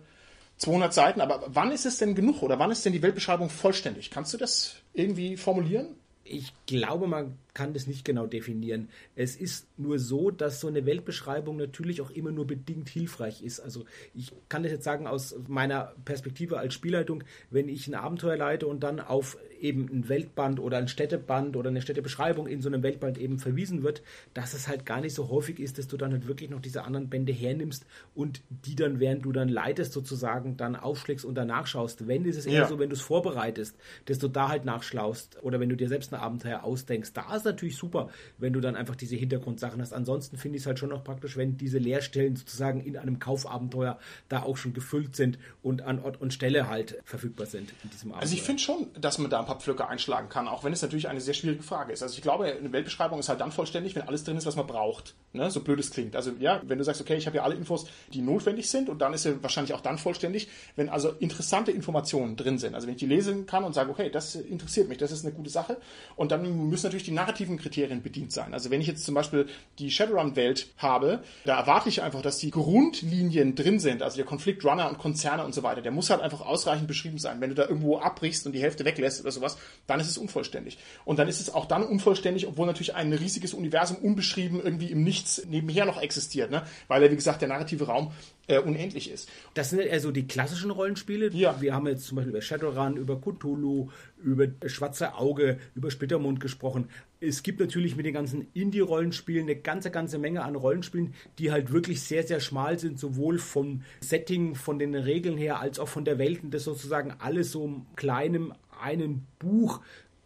200 0.58 0.94
Seiten, 0.94 1.20
aber 1.20 1.44
wann 1.48 1.72
ist 1.72 1.86
es 1.86 1.98
denn 1.98 2.14
genug 2.14 2.42
oder 2.42 2.58
wann 2.58 2.70
ist 2.70 2.84
denn 2.84 2.92
die 2.92 3.02
Weltbeschreibung 3.02 3.50
vollständig? 3.50 4.10
Kannst 4.10 4.32
du 4.32 4.38
das 4.38 4.76
irgendwie 4.92 5.36
formulieren? 5.36 5.96
Ich 6.24 6.52
glaube, 6.66 7.06
man 7.06 7.36
kann 7.54 7.72
das 7.72 7.86
nicht 7.86 8.04
genau 8.04 8.26
definieren. 8.26 8.88
Es 9.14 9.36
ist 9.36 9.66
nur 9.78 9.98
so, 9.98 10.30
dass 10.30 10.60
so 10.60 10.66
eine 10.66 10.84
Weltbeschreibung 10.86 11.56
natürlich 11.56 12.00
auch 12.00 12.10
immer 12.10 12.32
nur 12.32 12.46
bedingt 12.46 12.88
hilfreich 12.88 13.42
ist. 13.42 13.60
Also 13.60 13.84
ich 14.12 14.32
kann 14.48 14.64
das 14.64 14.72
jetzt 14.72 14.84
sagen 14.84 15.06
aus 15.06 15.36
meiner 15.46 15.94
Perspektive 16.04 16.58
als 16.58 16.74
Spielleitung, 16.74 17.22
wenn 17.50 17.68
ich 17.68 17.86
ein 17.86 17.94
Abenteuer 17.94 18.36
leite 18.36 18.66
und 18.66 18.82
dann 18.82 18.98
auf 18.98 19.38
eben 19.60 19.88
ein 19.90 20.08
Weltband 20.08 20.60
oder 20.60 20.78
ein 20.78 20.88
Städteband 20.88 21.56
oder 21.56 21.70
eine 21.70 21.80
Städtebeschreibung 21.80 22.46
in 22.46 22.60
so 22.60 22.68
einem 22.68 22.82
Weltband 22.82 23.18
eben 23.18 23.38
verwiesen 23.38 23.82
wird, 23.82 24.02
dass 24.34 24.52
es 24.52 24.68
halt 24.68 24.84
gar 24.84 25.00
nicht 25.00 25.14
so 25.14 25.30
häufig 25.30 25.58
ist, 25.58 25.78
dass 25.78 25.88
du 25.88 25.96
dann 25.96 26.12
halt 26.12 26.26
wirklich 26.26 26.50
noch 26.50 26.60
diese 26.60 26.84
anderen 26.84 27.08
Bände 27.08 27.32
hernimmst 27.32 27.86
und 28.14 28.42
die 28.50 28.74
dann, 28.74 29.00
während 29.00 29.24
du 29.24 29.32
dann 29.32 29.48
leitest 29.48 29.92
sozusagen, 29.92 30.56
dann 30.56 30.76
aufschlägst 30.76 31.24
und 31.24 31.36
danach 31.36 31.66
schaust. 31.66 32.06
Wenn 32.06 32.26
ist 32.26 32.36
es 32.36 32.46
eher 32.46 32.62
ja. 32.62 32.68
so, 32.68 32.78
wenn 32.78 32.90
du 32.90 32.96
es 32.96 33.00
vorbereitest, 33.00 33.76
dass 34.04 34.18
du 34.18 34.28
da 34.28 34.48
halt 34.48 34.64
nachschlaust 34.64 35.42
oder 35.42 35.60
wenn 35.60 35.68
du 35.68 35.76
dir 35.76 35.88
selbst 35.88 36.12
ein 36.14 36.20
Abenteuer 36.20 36.64
ausdenkst. 36.64 37.12
Da 37.12 37.34
ist 37.34 37.44
natürlich 37.44 37.76
super, 37.76 38.08
wenn 38.38 38.52
du 38.52 38.60
dann 38.60 38.76
einfach 38.76 38.96
diese 38.96 39.16
Hintergrundsachen 39.16 39.80
hast. 39.80 39.92
Ansonsten 39.92 40.36
finde 40.36 40.56
ich 40.56 40.62
es 40.62 40.66
halt 40.66 40.78
schon 40.78 40.90
noch 40.90 41.04
praktisch, 41.04 41.36
wenn 41.36 41.56
diese 41.56 41.78
Leerstellen 41.78 42.36
sozusagen 42.36 42.80
in 42.80 42.96
einem 42.96 43.18
Kaufabenteuer 43.18 43.98
da 44.28 44.42
auch 44.42 44.56
schon 44.56 44.72
gefüllt 44.72 45.16
sind 45.16 45.38
und 45.62 45.82
an 45.82 45.98
Ort 46.00 46.20
und 46.20 46.32
Stelle 46.32 46.68
halt 46.68 46.98
verfügbar 47.04 47.46
sind 47.46 47.72
in 47.82 47.90
diesem 47.90 48.10
Abenteuer. 48.10 48.22
Also 48.22 48.34
ich 48.34 48.42
finde 48.42 48.62
schon, 48.62 48.86
dass 49.00 49.18
man 49.18 49.30
da 49.30 49.40
ein 49.40 49.46
paar 49.46 49.60
Pflöcke 49.60 49.88
einschlagen 49.88 50.28
kann, 50.28 50.48
auch 50.48 50.64
wenn 50.64 50.72
es 50.72 50.82
natürlich 50.82 51.08
eine 51.08 51.20
sehr 51.20 51.34
schwierige 51.34 51.62
Frage 51.62 51.92
ist. 51.92 52.02
Also 52.02 52.14
ich 52.14 52.22
glaube, 52.22 52.46
eine 52.46 52.72
Weltbeschreibung 52.72 53.18
ist 53.18 53.28
halt 53.28 53.40
dann 53.40 53.52
vollständig, 53.52 53.94
wenn 53.94 54.02
alles 54.02 54.24
drin 54.24 54.36
ist, 54.36 54.46
was 54.46 54.56
man 54.56 54.66
braucht. 54.66 55.14
Ne? 55.32 55.50
So 55.50 55.60
blöd 55.60 55.78
es 55.78 55.90
klingt. 55.90 56.16
Also 56.16 56.32
ja, 56.38 56.62
wenn 56.64 56.78
du 56.78 56.84
sagst, 56.84 57.00
okay, 57.00 57.16
ich 57.16 57.26
habe 57.26 57.36
ja 57.36 57.42
alle 57.42 57.54
Infos, 57.54 57.86
die 58.12 58.22
notwendig 58.22 58.70
sind 58.70 58.88
und 58.88 59.00
dann 59.00 59.12
ist 59.12 59.22
sie 59.22 59.42
wahrscheinlich 59.42 59.74
auch 59.74 59.80
dann 59.80 59.98
vollständig, 59.98 60.48
wenn 60.76 60.88
also 60.88 61.10
interessante 61.10 61.72
Informationen 61.72 62.36
drin 62.36 62.58
sind. 62.58 62.74
Also 62.74 62.86
wenn 62.86 62.94
ich 62.94 63.00
die 63.00 63.06
lesen 63.06 63.46
kann 63.46 63.64
und 63.64 63.74
sage, 63.74 63.90
okay, 63.90 64.10
das 64.10 64.34
interessiert 64.34 64.88
mich, 64.88 64.98
das 64.98 65.12
ist 65.12 65.24
eine 65.24 65.34
gute 65.34 65.50
Sache. 65.50 65.78
Und 66.16 66.32
dann 66.32 66.68
müssen 66.68 66.86
natürlich 66.86 67.04
die 67.04 67.12
narrativen 67.12 67.56
Kriterien 67.56 68.02
bedient 68.02 68.32
sein. 68.32 68.54
Also 68.54 68.70
wenn 68.70 68.80
ich 68.80 68.86
jetzt 68.86 69.04
zum 69.04 69.14
Beispiel 69.14 69.46
die 69.78 69.90
Shadowrun-Welt 69.90 70.68
habe, 70.78 71.22
da 71.44 71.58
erwarte 71.58 71.88
ich 71.88 72.02
einfach, 72.02 72.22
dass 72.22 72.38
die 72.38 72.50
Grundlinien 72.50 73.54
drin 73.54 73.78
sind, 73.78 74.02
also 74.02 74.16
der 74.16 74.24
Konflikt 74.24 74.64
Runner 74.64 74.88
und 74.88 74.98
Konzerne 74.98 75.44
und 75.44 75.54
so 75.54 75.62
weiter, 75.62 75.82
der 75.82 75.92
muss 75.92 76.10
halt 76.10 76.20
einfach 76.20 76.40
ausreichend 76.40 76.88
beschrieben 76.88 77.18
sein. 77.18 77.40
Wenn 77.40 77.50
du 77.50 77.54
da 77.54 77.68
irgendwo 77.68 77.98
abbrichst 77.98 78.46
und 78.46 78.52
die 78.52 78.62
Hälfte 78.62 78.84
weglässt 78.84 79.20
oder 79.20 79.32
sowas, 79.32 79.58
dann 79.86 80.00
ist 80.00 80.08
es 80.08 80.18
unvollständig. 80.18 80.78
Und 81.04 81.18
dann 81.18 81.28
ist 81.28 81.40
es 81.40 81.52
auch 81.52 81.66
dann 81.66 81.82
unvollständig, 81.82 82.46
obwohl 82.46 82.66
natürlich 82.66 82.94
ein 82.94 83.12
riesiges 83.12 83.54
Universum 83.54 83.96
unbeschrieben 83.98 84.60
irgendwie 84.62 84.90
im 84.90 85.02
Nichts 85.02 85.44
nebenher 85.46 85.84
noch 85.84 86.00
existiert, 86.00 86.50
ne? 86.50 86.62
weil 86.88 87.02
er, 87.02 87.10
wie 87.10 87.16
gesagt, 87.16 87.40
der 87.42 87.48
narrative 87.48 87.86
Raum 87.86 88.12
äh, 88.46 88.58
unendlich 88.58 89.10
ist. 89.10 89.28
Das 89.54 89.70
sind 89.70 89.80
eher 89.80 90.00
so 90.00 90.10
die 90.10 90.26
klassischen 90.26 90.70
Rollenspiele. 90.70 91.30
Ja. 91.32 91.60
Wir 91.60 91.74
haben 91.74 91.86
jetzt 91.86 92.06
zum 92.06 92.16
Beispiel 92.16 92.30
über 92.30 92.42
Shadowrun, 92.42 92.96
über 92.96 93.20
Cthulhu, 93.20 93.90
über 94.22 94.46
Schwarze 94.66 95.14
Auge, 95.14 95.58
über 95.74 95.90
Splittermond 95.90 96.40
gesprochen. 96.40 96.88
Es 97.20 97.42
gibt 97.42 97.60
natürlich 97.60 97.96
mit 97.96 98.04
den 98.04 98.14
ganzen 98.14 98.48
Indie-Rollenspielen 98.52 99.44
eine 99.44 99.56
ganze, 99.56 99.90
ganze 99.90 100.18
Menge 100.18 100.42
an 100.42 100.56
Rollenspielen, 100.56 101.14
die 101.38 101.50
halt 101.50 101.72
wirklich 101.72 102.02
sehr, 102.02 102.22
sehr 102.26 102.40
schmal 102.40 102.78
sind, 102.78 102.98
sowohl 102.98 103.38
vom 103.38 103.82
Setting, 104.00 104.54
von 104.54 104.78
den 104.78 104.94
Regeln 104.94 105.38
her, 105.38 105.60
als 105.60 105.78
auch 105.78 105.88
von 105.88 106.04
der 106.04 106.18
Welt 106.18 106.42
und 106.42 106.52
das 106.52 106.64
sozusagen 106.64 107.14
alles 107.18 107.52
so 107.52 107.64
im 107.64 107.86
kleinen 107.96 108.52
einen 108.80 109.26
Buch 109.38 109.80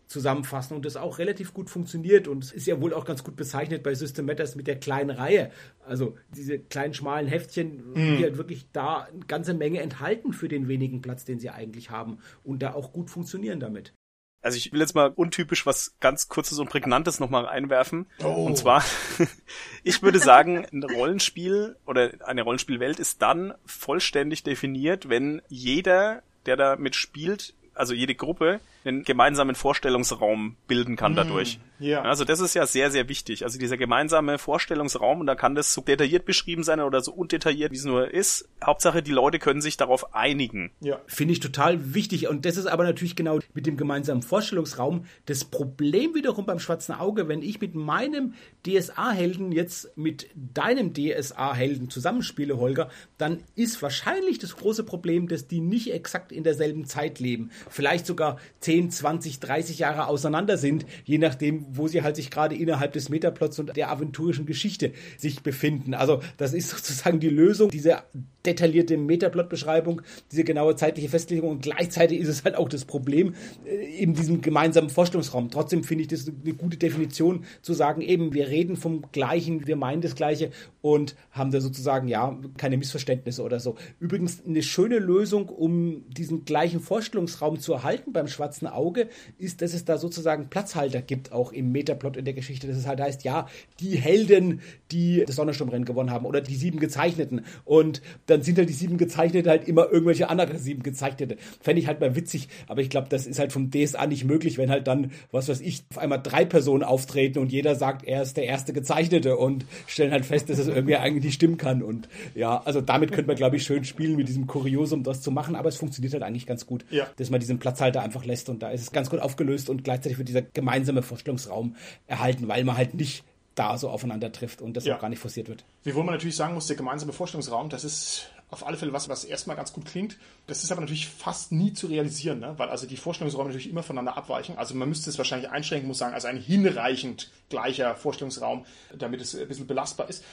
zusammenfassen 0.08 0.74
und 0.74 0.84
das 0.84 0.96
auch 0.96 1.18
relativ 1.18 1.54
gut 1.54 1.70
funktioniert 1.70 2.28
und 2.28 2.42
es 2.42 2.52
ist 2.52 2.66
ja 2.66 2.80
wohl 2.80 2.94
auch 2.94 3.04
ganz 3.04 3.22
gut 3.22 3.36
bezeichnet 3.36 3.82
bei 3.82 3.94
System 3.94 4.26
Matters 4.26 4.56
mit 4.56 4.66
der 4.66 4.80
kleinen 4.80 5.10
Reihe. 5.10 5.50
Also 5.86 6.16
diese 6.34 6.58
kleinen 6.58 6.94
schmalen 6.94 7.28
Heftchen, 7.28 7.92
mm. 7.92 8.16
die 8.16 8.22
halt 8.24 8.38
wirklich 8.38 8.66
da 8.72 9.02
eine 9.02 9.26
ganze 9.26 9.54
Menge 9.54 9.80
enthalten 9.80 10.32
für 10.32 10.48
den 10.48 10.66
wenigen 10.66 11.02
Platz, 11.02 11.24
den 11.24 11.38
sie 11.38 11.50
eigentlich 11.50 11.90
haben 11.90 12.18
und 12.42 12.62
da 12.62 12.72
auch 12.72 12.92
gut 12.92 13.10
funktionieren 13.10 13.60
damit. 13.60 13.92
Also 14.40 14.56
ich 14.56 14.72
will 14.72 14.80
jetzt 14.80 14.94
mal 14.94 15.12
untypisch 15.14 15.66
was 15.66 15.96
ganz 16.00 16.28
kurzes 16.28 16.58
und 16.58 16.70
prägnantes 16.70 17.18
nochmal 17.18 17.46
einwerfen. 17.46 18.06
Oh. 18.22 18.46
Und 18.46 18.56
zwar, 18.56 18.84
ich 19.82 20.02
würde 20.02 20.20
sagen, 20.20 20.64
ein 20.72 20.84
Rollenspiel 20.84 21.76
oder 21.86 22.12
eine 22.24 22.42
Rollenspielwelt 22.42 23.00
ist 23.00 23.20
dann 23.20 23.52
vollständig 23.66 24.44
definiert, 24.44 25.08
wenn 25.08 25.42
jeder, 25.48 26.22
der 26.46 26.56
da 26.56 26.76
mitspielt, 26.76 27.54
also 27.74 27.94
jede 27.94 28.14
Gruppe, 28.14 28.60
einen 28.88 29.04
gemeinsamen 29.04 29.54
Vorstellungsraum 29.54 30.56
bilden 30.66 30.96
kann 30.96 31.14
dadurch. 31.14 31.58
Mm, 31.78 31.84
ja. 31.84 32.02
Also 32.02 32.24
das 32.24 32.40
ist 32.40 32.54
ja 32.54 32.66
sehr, 32.66 32.90
sehr 32.90 33.08
wichtig. 33.08 33.44
Also 33.44 33.58
dieser 33.58 33.76
gemeinsame 33.76 34.38
Vorstellungsraum, 34.38 35.20
und 35.20 35.26
da 35.26 35.34
kann 35.34 35.54
das 35.54 35.72
so 35.72 35.80
detailliert 35.80 36.24
beschrieben 36.24 36.64
sein 36.64 36.80
oder 36.80 37.00
so 37.00 37.12
undetailliert, 37.12 37.72
wie 37.72 37.76
es 37.76 37.84
nur 37.84 38.12
ist. 38.12 38.48
Hauptsache, 38.64 39.02
die 39.02 39.12
Leute 39.12 39.38
können 39.38 39.60
sich 39.60 39.76
darauf 39.76 40.14
einigen. 40.14 40.72
Ja. 40.80 41.00
Finde 41.06 41.32
ich 41.32 41.40
total 41.40 41.94
wichtig. 41.94 42.28
Und 42.28 42.44
das 42.44 42.56
ist 42.56 42.66
aber 42.66 42.84
natürlich 42.84 43.16
genau 43.16 43.38
mit 43.54 43.66
dem 43.66 43.76
gemeinsamen 43.76 44.22
Vorstellungsraum 44.22 45.04
das 45.26 45.44
Problem 45.44 46.14
wiederum 46.14 46.46
beim 46.46 46.58
schwarzen 46.58 46.94
Auge, 46.94 47.28
wenn 47.28 47.42
ich 47.42 47.60
mit 47.60 47.74
meinem 47.74 48.34
DSA-Helden 48.66 49.52
jetzt 49.52 49.96
mit 49.96 50.28
deinem 50.34 50.92
DSA-Helden 50.94 51.90
zusammenspiele, 51.90 52.58
Holger, 52.58 52.90
dann 53.18 53.42
ist 53.54 53.80
wahrscheinlich 53.82 54.38
das 54.38 54.56
große 54.56 54.84
Problem, 54.84 55.28
dass 55.28 55.46
die 55.46 55.60
nicht 55.60 55.92
exakt 55.92 56.32
in 56.32 56.44
derselben 56.44 56.86
Zeit 56.86 57.20
leben. 57.20 57.50
Vielleicht 57.68 58.06
sogar 58.06 58.38
10, 58.78 58.90
20, 58.90 59.40
30 59.40 59.78
Jahre 59.80 60.06
auseinander 60.06 60.56
sind, 60.56 60.86
je 61.04 61.18
nachdem, 61.18 61.66
wo 61.70 61.88
sie 61.88 62.02
halt 62.02 62.14
sich 62.14 62.30
gerade 62.30 62.54
innerhalb 62.54 62.92
des 62.92 63.08
Metaplots 63.08 63.58
und 63.58 63.76
der 63.76 63.90
aventurischen 63.90 64.46
Geschichte 64.46 64.92
sich 65.16 65.42
befinden. 65.42 65.94
Also 65.94 66.20
das 66.36 66.52
ist 66.52 66.70
sozusagen 66.76 67.18
die 67.18 67.28
Lösung, 67.28 67.70
diese 67.70 68.02
detaillierte 68.46 68.96
Metaplot-Beschreibung, 68.96 70.02
diese 70.30 70.44
genaue 70.44 70.76
zeitliche 70.76 71.08
Festlegung 71.08 71.50
und 71.50 71.62
gleichzeitig 71.62 72.20
ist 72.20 72.28
es 72.28 72.44
halt 72.44 72.54
auch 72.54 72.68
das 72.68 72.84
Problem 72.84 73.34
äh, 73.66 74.02
in 74.02 74.14
diesem 74.14 74.40
gemeinsamen 74.40 74.90
Vorstellungsraum. 74.90 75.50
Trotzdem 75.50 75.82
finde 75.82 76.02
ich 76.02 76.08
das 76.08 76.26
eine 76.28 76.54
gute 76.54 76.76
Definition 76.76 77.44
zu 77.62 77.74
sagen, 77.74 78.00
eben 78.00 78.32
wir 78.32 78.48
reden 78.48 78.76
vom 78.76 79.02
Gleichen, 79.10 79.66
wir 79.66 79.76
meinen 79.76 80.02
das 80.02 80.14
Gleiche 80.14 80.50
und 80.80 81.16
haben 81.32 81.50
da 81.50 81.60
sozusagen 81.60 82.06
ja 82.06 82.38
keine 82.56 82.76
Missverständnisse 82.76 83.42
oder 83.42 83.58
so. 83.58 83.74
Übrigens 83.98 84.42
eine 84.46 84.62
schöne 84.62 84.98
Lösung, 84.98 85.48
um 85.48 86.08
diesen 86.08 86.44
gleichen 86.44 86.80
Vorstellungsraum 86.80 87.58
zu 87.58 87.72
erhalten 87.72 88.12
beim 88.12 88.28
schwarzen 88.28 88.67
Auge, 88.74 89.08
ist, 89.38 89.62
dass 89.62 89.74
es 89.74 89.84
da 89.84 89.98
sozusagen 89.98 90.48
Platzhalter 90.48 91.02
gibt, 91.02 91.32
auch 91.32 91.52
im 91.52 91.72
Metaplot 91.72 92.16
in 92.16 92.24
der 92.24 92.34
Geschichte. 92.34 92.66
Dass 92.66 92.76
es 92.76 92.86
halt 92.86 93.00
heißt, 93.00 93.24
ja, 93.24 93.48
die 93.80 93.96
Helden, 93.96 94.60
die 94.90 95.24
das 95.26 95.36
Sonnensturmrennen 95.36 95.84
gewonnen 95.84 96.10
haben 96.10 96.26
oder 96.26 96.40
die 96.40 96.56
sieben 96.56 96.78
Gezeichneten 96.78 97.44
und 97.64 98.02
dann 98.26 98.42
sind 98.42 98.58
halt 98.58 98.68
die 98.68 98.74
sieben 98.74 98.96
Gezeichnete 98.96 99.50
halt 99.50 99.68
immer 99.68 99.90
irgendwelche 99.90 100.28
andere 100.28 100.58
sieben 100.58 100.82
Gezeichnete. 100.82 101.36
Fände 101.60 101.80
ich 101.80 101.86
halt 101.86 102.00
mal 102.00 102.16
witzig, 102.16 102.48
aber 102.66 102.80
ich 102.80 102.90
glaube, 102.90 103.08
das 103.08 103.26
ist 103.26 103.38
halt 103.38 103.52
vom 103.52 103.70
DSA 103.70 104.06
nicht 104.06 104.24
möglich, 104.24 104.58
wenn 104.58 104.70
halt 104.70 104.86
dann, 104.86 105.12
was 105.30 105.48
weiß 105.48 105.60
ich, 105.60 105.84
auf 105.90 105.98
einmal 105.98 106.20
drei 106.22 106.44
Personen 106.44 106.82
auftreten 106.82 107.38
und 107.38 107.52
jeder 107.52 107.74
sagt, 107.74 108.04
er 108.04 108.22
ist 108.22 108.36
der 108.36 108.44
erste 108.44 108.72
Gezeichnete 108.72 109.36
und 109.36 109.64
stellen 109.86 110.12
halt 110.12 110.26
fest, 110.26 110.50
dass 110.50 110.58
es 110.58 110.68
irgendwie 110.68 110.96
eigentlich 110.96 111.24
nicht 111.24 111.34
stimmen 111.34 111.56
kann. 111.56 111.82
Und 111.82 112.08
ja, 112.34 112.60
also 112.64 112.80
damit 112.80 113.12
könnte 113.12 113.28
man, 113.28 113.36
glaube 113.36 113.56
ich, 113.56 113.62
schön 113.64 113.84
spielen, 113.84 114.16
mit 114.16 114.28
diesem 114.28 114.46
Kuriosum 114.46 115.02
das 115.02 115.20
zu 115.20 115.30
machen, 115.30 115.56
aber 115.56 115.68
es 115.68 115.76
funktioniert 115.76 116.12
halt 116.12 116.22
eigentlich 116.22 116.46
ganz 116.46 116.66
gut, 116.66 116.84
ja. 116.90 117.06
dass 117.16 117.30
man 117.30 117.40
diesen 117.40 117.58
Platzhalter 117.58 118.02
einfach 118.02 118.24
lässt 118.24 118.47
und 118.48 118.62
da 118.62 118.70
ist 118.70 118.82
es 118.82 118.92
ganz 118.92 119.10
gut 119.10 119.20
aufgelöst 119.20 119.70
und 119.70 119.84
gleichzeitig 119.84 120.18
wird 120.18 120.28
dieser 120.28 120.42
gemeinsame 120.42 121.02
Vorstellungsraum 121.02 121.76
erhalten, 122.06 122.48
weil 122.48 122.64
man 122.64 122.76
halt 122.76 122.94
nicht 122.94 123.24
da 123.54 123.76
so 123.76 123.88
aufeinander 123.88 124.30
trifft 124.30 124.62
und 124.62 124.76
das 124.76 124.84
ja. 124.84 124.96
auch 124.96 125.00
gar 125.00 125.08
nicht 125.08 125.18
forciert 125.18 125.48
wird. 125.48 125.64
Wiewohl 125.82 126.04
man 126.04 126.14
natürlich 126.14 126.36
sagen 126.36 126.54
muss, 126.54 126.68
der 126.68 126.76
gemeinsame 126.76 127.12
Vorstellungsraum, 127.12 127.68
das 127.68 127.84
ist 127.84 128.30
auf 128.50 128.66
alle 128.66 128.76
Fälle 128.76 128.92
was, 128.92 129.08
was 129.08 129.24
erstmal 129.24 129.56
ganz 129.56 129.72
gut 129.72 129.84
klingt. 129.84 130.16
Das 130.46 130.64
ist 130.64 130.72
aber 130.72 130.80
natürlich 130.80 131.08
fast 131.08 131.52
nie 131.52 131.72
zu 131.72 131.88
realisieren, 131.88 132.38
ne? 132.38 132.54
weil 132.56 132.68
also 132.68 132.86
die 132.86 132.96
Vorstellungsräume 132.96 133.48
natürlich 133.48 133.68
immer 133.68 133.82
voneinander 133.82 134.16
abweichen. 134.16 134.56
Also 134.56 134.74
man 134.74 134.88
müsste 134.88 135.10
es 135.10 135.18
wahrscheinlich 135.18 135.50
einschränken, 135.50 135.88
muss 135.88 135.98
sagen, 135.98 136.14
als 136.14 136.24
ein 136.24 136.38
hinreichend 136.38 137.30
gleicher 137.50 137.94
Vorstellungsraum, 137.94 138.64
damit 138.96 139.20
es 139.20 139.34
ein 139.34 139.46
bisschen 139.48 139.66
belastbar 139.66 140.08
ist. 140.08 140.24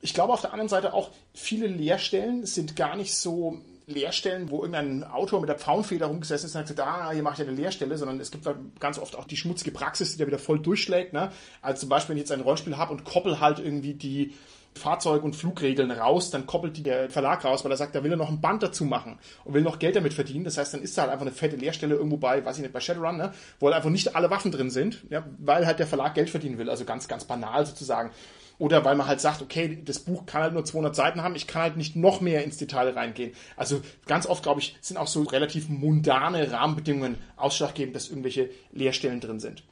Ich 0.00 0.12
glaube 0.12 0.32
auf 0.32 0.40
der 0.40 0.52
anderen 0.52 0.68
Seite 0.68 0.92
auch, 0.92 1.10
viele 1.32 1.68
Leerstellen 1.68 2.44
sind 2.44 2.74
gar 2.76 2.96
nicht 2.96 3.14
so 3.14 3.60
Leerstellen, 3.86 4.50
wo 4.50 4.62
irgendein 4.62 5.04
Autor 5.04 5.40
mit 5.40 5.48
der 5.48 5.58
Pfauenfeder 5.58 6.06
rumgesessen 6.06 6.46
ist 6.46 6.54
und 6.54 6.60
hat 6.60 6.68
gesagt, 6.68 6.88
ah, 6.88 7.10
hier 7.10 7.22
mache 7.22 7.42
ich 7.42 7.48
eine 7.48 7.56
Leerstelle, 7.56 7.96
sondern 7.98 8.20
es 8.20 8.30
gibt 8.30 8.48
ganz 8.80 8.98
oft 8.98 9.16
auch 9.16 9.24
die 9.24 9.36
schmutzige 9.36 9.72
Praxis, 9.72 10.12
die 10.12 10.18
da 10.18 10.26
wieder 10.26 10.38
voll 10.38 10.60
durchschlägt. 10.60 11.12
Ne? 11.12 11.30
Also 11.60 11.80
zum 11.80 11.88
Beispiel, 11.88 12.10
wenn 12.10 12.18
ich 12.18 12.22
jetzt 12.22 12.32
ein 12.32 12.40
Rollenspiel 12.40 12.76
habe 12.76 12.92
und 12.92 13.04
koppel 13.04 13.40
halt 13.40 13.58
irgendwie 13.58 13.94
die 13.94 14.34
Fahrzeug- 14.74 15.22
und 15.22 15.36
Flugregeln 15.36 15.90
raus, 15.90 16.30
dann 16.30 16.46
koppelt 16.46 16.76
die 16.76 16.82
der 16.82 17.10
Verlag 17.10 17.44
raus, 17.44 17.64
weil 17.64 17.70
er 17.70 17.76
sagt, 17.76 17.94
da 17.94 18.02
will 18.04 18.10
er 18.10 18.16
noch 18.16 18.30
ein 18.30 18.40
Band 18.40 18.62
dazu 18.62 18.84
machen 18.84 19.18
und 19.44 19.54
will 19.54 19.62
noch 19.62 19.78
Geld 19.78 19.96
damit 19.96 20.14
verdienen. 20.14 20.44
Das 20.44 20.56
heißt, 20.56 20.74
dann 20.74 20.82
ist 20.82 20.96
da 20.96 21.02
halt 21.02 21.12
einfach 21.12 21.26
eine 21.26 21.34
fette 21.34 21.56
Leerstelle 21.56 21.94
irgendwo 21.94 22.16
bei, 22.16 22.44
weiß 22.44 22.56
ich 22.56 22.62
nicht, 22.62 22.72
bei 22.72 22.80
Shadowrun, 22.80 23.16
ne? 23.16 23.32
wo 23.60 23.66
halt 23.66 23.76
einfach 23.76 23.90
nicht 23.90 24.16
alle 24.16 24.30
Waffen 24.30 24.50
drin 24.50 24.70
sind, 24.70 25.04
ja? 25.10 25.24
weil 25.38 25.66
halt 25.66 25.78
der 25.78 25.86
Verlag 25.86 26.14
Geld 26.14 26.30
verdienen 26.30 26.58
will. 26.58 26.70
Also 26.70 26.84
ganz, 26.84 27.06
ganz 27.06 27.24
banal 27.24 27.66
sozusagen. 27.66 28.10
Oder 28.58 28.84
weil 28.84 28.96
man 28.96 29.06
halt 29.06 29.20
sagt, 29.20 29.42
okay, 29.42 29.80
das 29.84 29.98
Buch 29.98 30.26
kann 30.26 30.42
halt 30.42 30.54
nur 30.54 30.64
200 30.64 30.94
Seiten 30.94 31.22
haben, 31.22 31.34
ich 31.34 31.46
kann 31.46 31.62
halt 31.62 31.76
nicht 31.76 31.96
noch 31.96 32.20
mehr 32.20 32.44
ins 32.44 32.58
Detail 32.58 32.90
reingehen. 32.90 33.32
Also 33.56 33.80
ganz 34.06 34.26
oft, 34.26 34.42
glaube 34.42 34.60
ich, 34.60 34.76
sind 34.80 34.96
auch 34.96 35.06
so 35.06 35.22
relativ 35.22 35.68
mundane 35.68 36.52
Rahmenbedingungen 36.52 37.16
ausschlaggebend, 37.36 37.96
dass 37.96 38.08
irgendwelche 38.08 38.50
Leerstellen 38.72 39.20
drin 39.20 39.40
sind. 39.40 39.64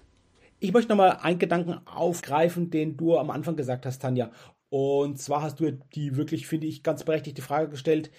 Ich 0.59 0.73
möchte 0.73 0.91
nochmal 0.91 1.19
einen 1.23 1.39
Gedanken 1.39 1.81
aufgreifen, 1.87 2.71
den 2.71 2.97
du 2.97 3.17
am 3.17 3.31
Anfang 3.31 3.57
gesagt 3.57 3.87
hast, 3.87 4.01
Tanja. 4.03 4.31
Und 4.69 5.19
zwar 5.19 5.43
hast 5.43 5.61
du 5.61 5.73
die 5.95 6.17
wirklich, 6.17 6.47
finde 6.47 6.67
ich, 6.67 6.83
ganz 6.83 7.05
berechtigte 7.05 7.43
Frage 7.43 7.71
gestellt, 7.71 8.11